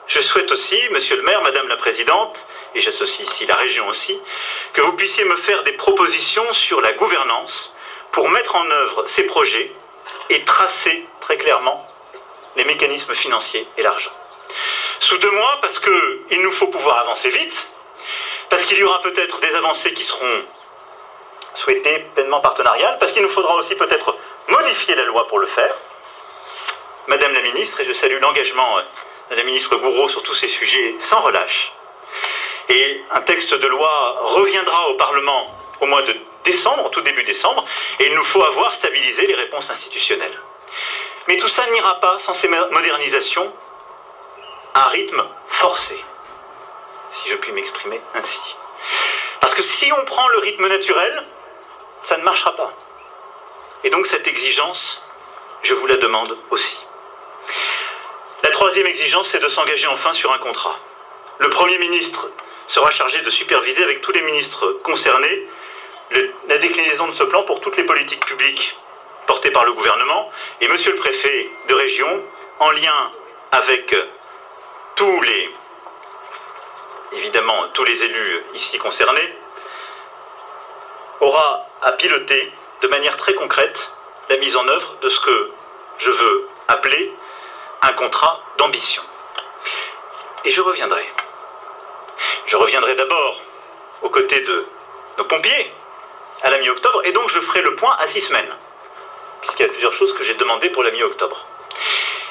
[0.06, 4.18] je souhaite aussi, Monsieur le maire, Madame la Présidente, et j'associe ici la région aussi,
[4.72, 7.74] que vous puissiez me faire des propositions sur la gouvernance
[8.12, 9.70] pour mettre en œuvre ces projets
[10.30, 11.86] et tracer très clairement
[12.56, 14.16] les mécanismes financiers et l'argent.
[14.98, 17.70] Sous deux mois, parce qu'il nous faut pouvoir avancer vite,
[18.48, 20.44] parce qu'il y aura peut-être des avancées qui seront
[21.58, 24.16] souhaitées pleinement partenariales, parce qu'il nous faudra aussi peut-être
[24.48, 25.74] modifier la loi pour le faire.
[27.08, 28.78] Madame la ministre, et je salue l'engagement
[29.30, 31.72] de la ministre Gouraud sur tous ces sujets sans relâche,
[32.68, 36.14] et un texte de loi reviendra au Parlement au mois de
[36.44, 37.64] décembre, au tout début décembre,
[37.98, 40.38] et il nous faut avoir stabilisé les réponses institutionnelles.
[41.26, 43.52] Mais tout ça n'ira pas sans ces modernisations
[44.74, 46.02] à rythme forcé,
[47.12, 48.56] si je puis m'exprimer ainsi.
[49.40, 51.24] Parce que si on prend le rythme naturel,
[52.02, 52.72] ça ne marchera pas.
[53.84, 55.04] Et donc cette exigence,
[55.62, 56.86] je vous la demande aussi.
[58.42, 60.78] La troisième exigence, c'est de s'engager enfin sur un contrat.
[61.38, 62.30] Le Premier ministre
[62.66, 65.46] sera chargé de superviser avec tous les ministres concernés
[66.48, 68.76] la déclinaison de ce plan pour toutes les politiques publiques
[69.26, 70.30] portées par le gouvernement.
[70.60, 72.22] Et Monsieur le préfet de région,
[72.60, 73.12] en lien
[73.52, 73.94] avec
[74.96, 75.50] tous les,
[77.12, 79.37] évidemment, tous les élus ici concernés,
[81.20, 83.92] aura à piloter de manière très concrète
[84.28, 85.50] la mise en œuvre de ce que
[85.98, 87.12] je veux appeler
[87.82, 89.02] un contrat d'ambition.
[90.44, 91.06] Et je reviendrai.
[92.46, 93.40] Je reviendrai d'abord
[94.02, 94.66] aux côtés de
[95.18, 95.72] nos pompiers
[96.42, 98.54] à la mi-octobre, et donc je ferai le point à six semaines,
[99.40, 101.44] puisqu'il y a plusieurs choses que j'ai demandées pour la mi-octobre.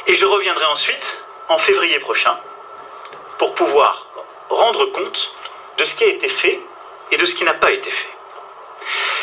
[0.08, 2.38] Et je reviendrai ensuite, en février prochain,
[3.38, 4.06] pour pouvoir
[4.50, 5.34] rendre compte
[5.78, 6.62] de ce qui a été fait
[7.12, 8.17] et de ce qui n'a pas été fait.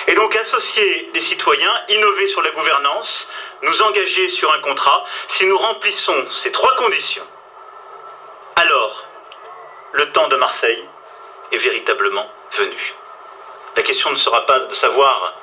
[0.07, 3.29] Et donc associer les citoyens, innover sur la gouvernance,
[3.63, 7.27] nous engager sur un contrat, si nous remplissons ces trois conditions,
[8.57, 9.05] alors
[9.93, 10.85] le temps de Marseille
[11.53, 12.95] est véritablement venu.
[13.77, 15.35] La question ne sera pas de savoir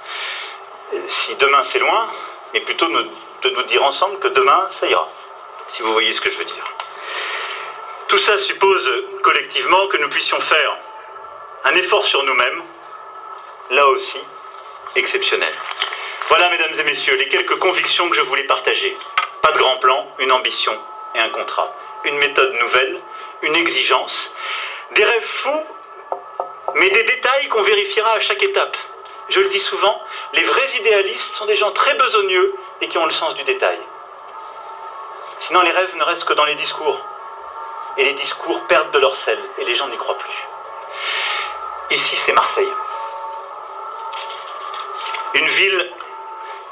[1.08, 2.08] si demain c'est loin,
[2.54, 5.10] mais plutôt de nous dire ensemble que demain ça ira,
[5.68, 6.64] si vous voyez ce que je veux dire.
[8.08, 8.90] Tout ça suppose
[9.24, 10.78] collectivement que nous puissions faire
[11.64, 12.62] un effort sur nous-mêmes,
[13.72, 14.20] là aussi
[14.96, 15.54] exceptionnel.
[16.28, 18.96] Voilà, mesdames et messieurs, les quelques convictions que je voulais partager.
[19.42, 20.78] Pas de grand plan, une ambition
[21.16, 21.74] et un contrat.
[22.04, 23.02] Une méthode nouvelle,
[23.42, 24.34] une exigence.
[24.92, 25.66] Des rêves fous,
[26.76, 28.78] mais des détails qu'on vérifiera à chaque étape.
[29.30, 30.02] Je le dis souvent,
[30.34, 33.80] les vrais idéalistes sont des gens très besogneux et qui ont le sens du détail.
[35.40, 37.00] Sinon, les rêves ne restent que dans les discours.
[37.98, 40.48] Et les discours perdent de leur sel et les gens n'y croient plus.
[41.92, 42.72] Ici, c'est Marseille.
[45.34, 45.94] Une ville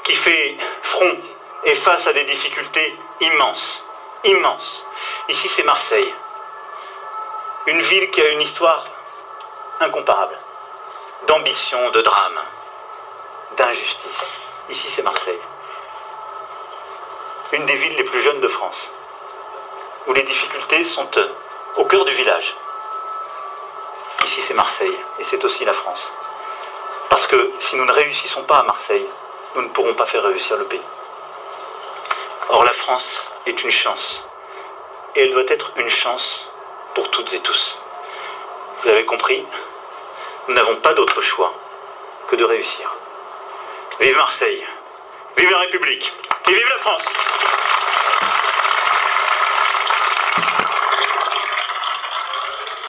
[0.04, 1.16] qui fait front
[1.64, 3.84] et face à des difficultés immenses.
[4.24, 4.86] Immenses.
[5.28, 6.14] Ici, c'est Marseille.
[7.66, 8.86] Une ville qui a une histoire
[9.80, 10.38] incomparable.
[11.26, 12.38] D'ambition, de drame.
[13.56, 14.40] d'injustice.
[14.70, 15.40] Ici, c'est Marseille.
[17.52, 18.92] Une des villes les plus jeunes de France,
[20.06, 21.10] où les difficultés sont
[21.76, 22.54] au cœur du village.
[24.24, 26.12] Ici, c'est Marseille, et c'est aussi la France.
[27.10, 29.06] Parce que si nous ne réussissons pas à Marseille,
[29.54, 30.80] nous ne pourrons pas faire réussir le pays.
[32.48, 34.26] Or, la France est une chance,
[35.14, 36.50] et elle doit être une chance
[36.94, 37.80] pour toutes et tous.
[38.82, 39.44] Vous avez compris
[40.48, 41.52] Nous n'avons pas d'autre choix
[42.28, 42.90] que de réussir.
[44.00, 44.66] Vive Marseille
[45.36, 46.12] Vive la République
[46.48, 47.04] Et vive la France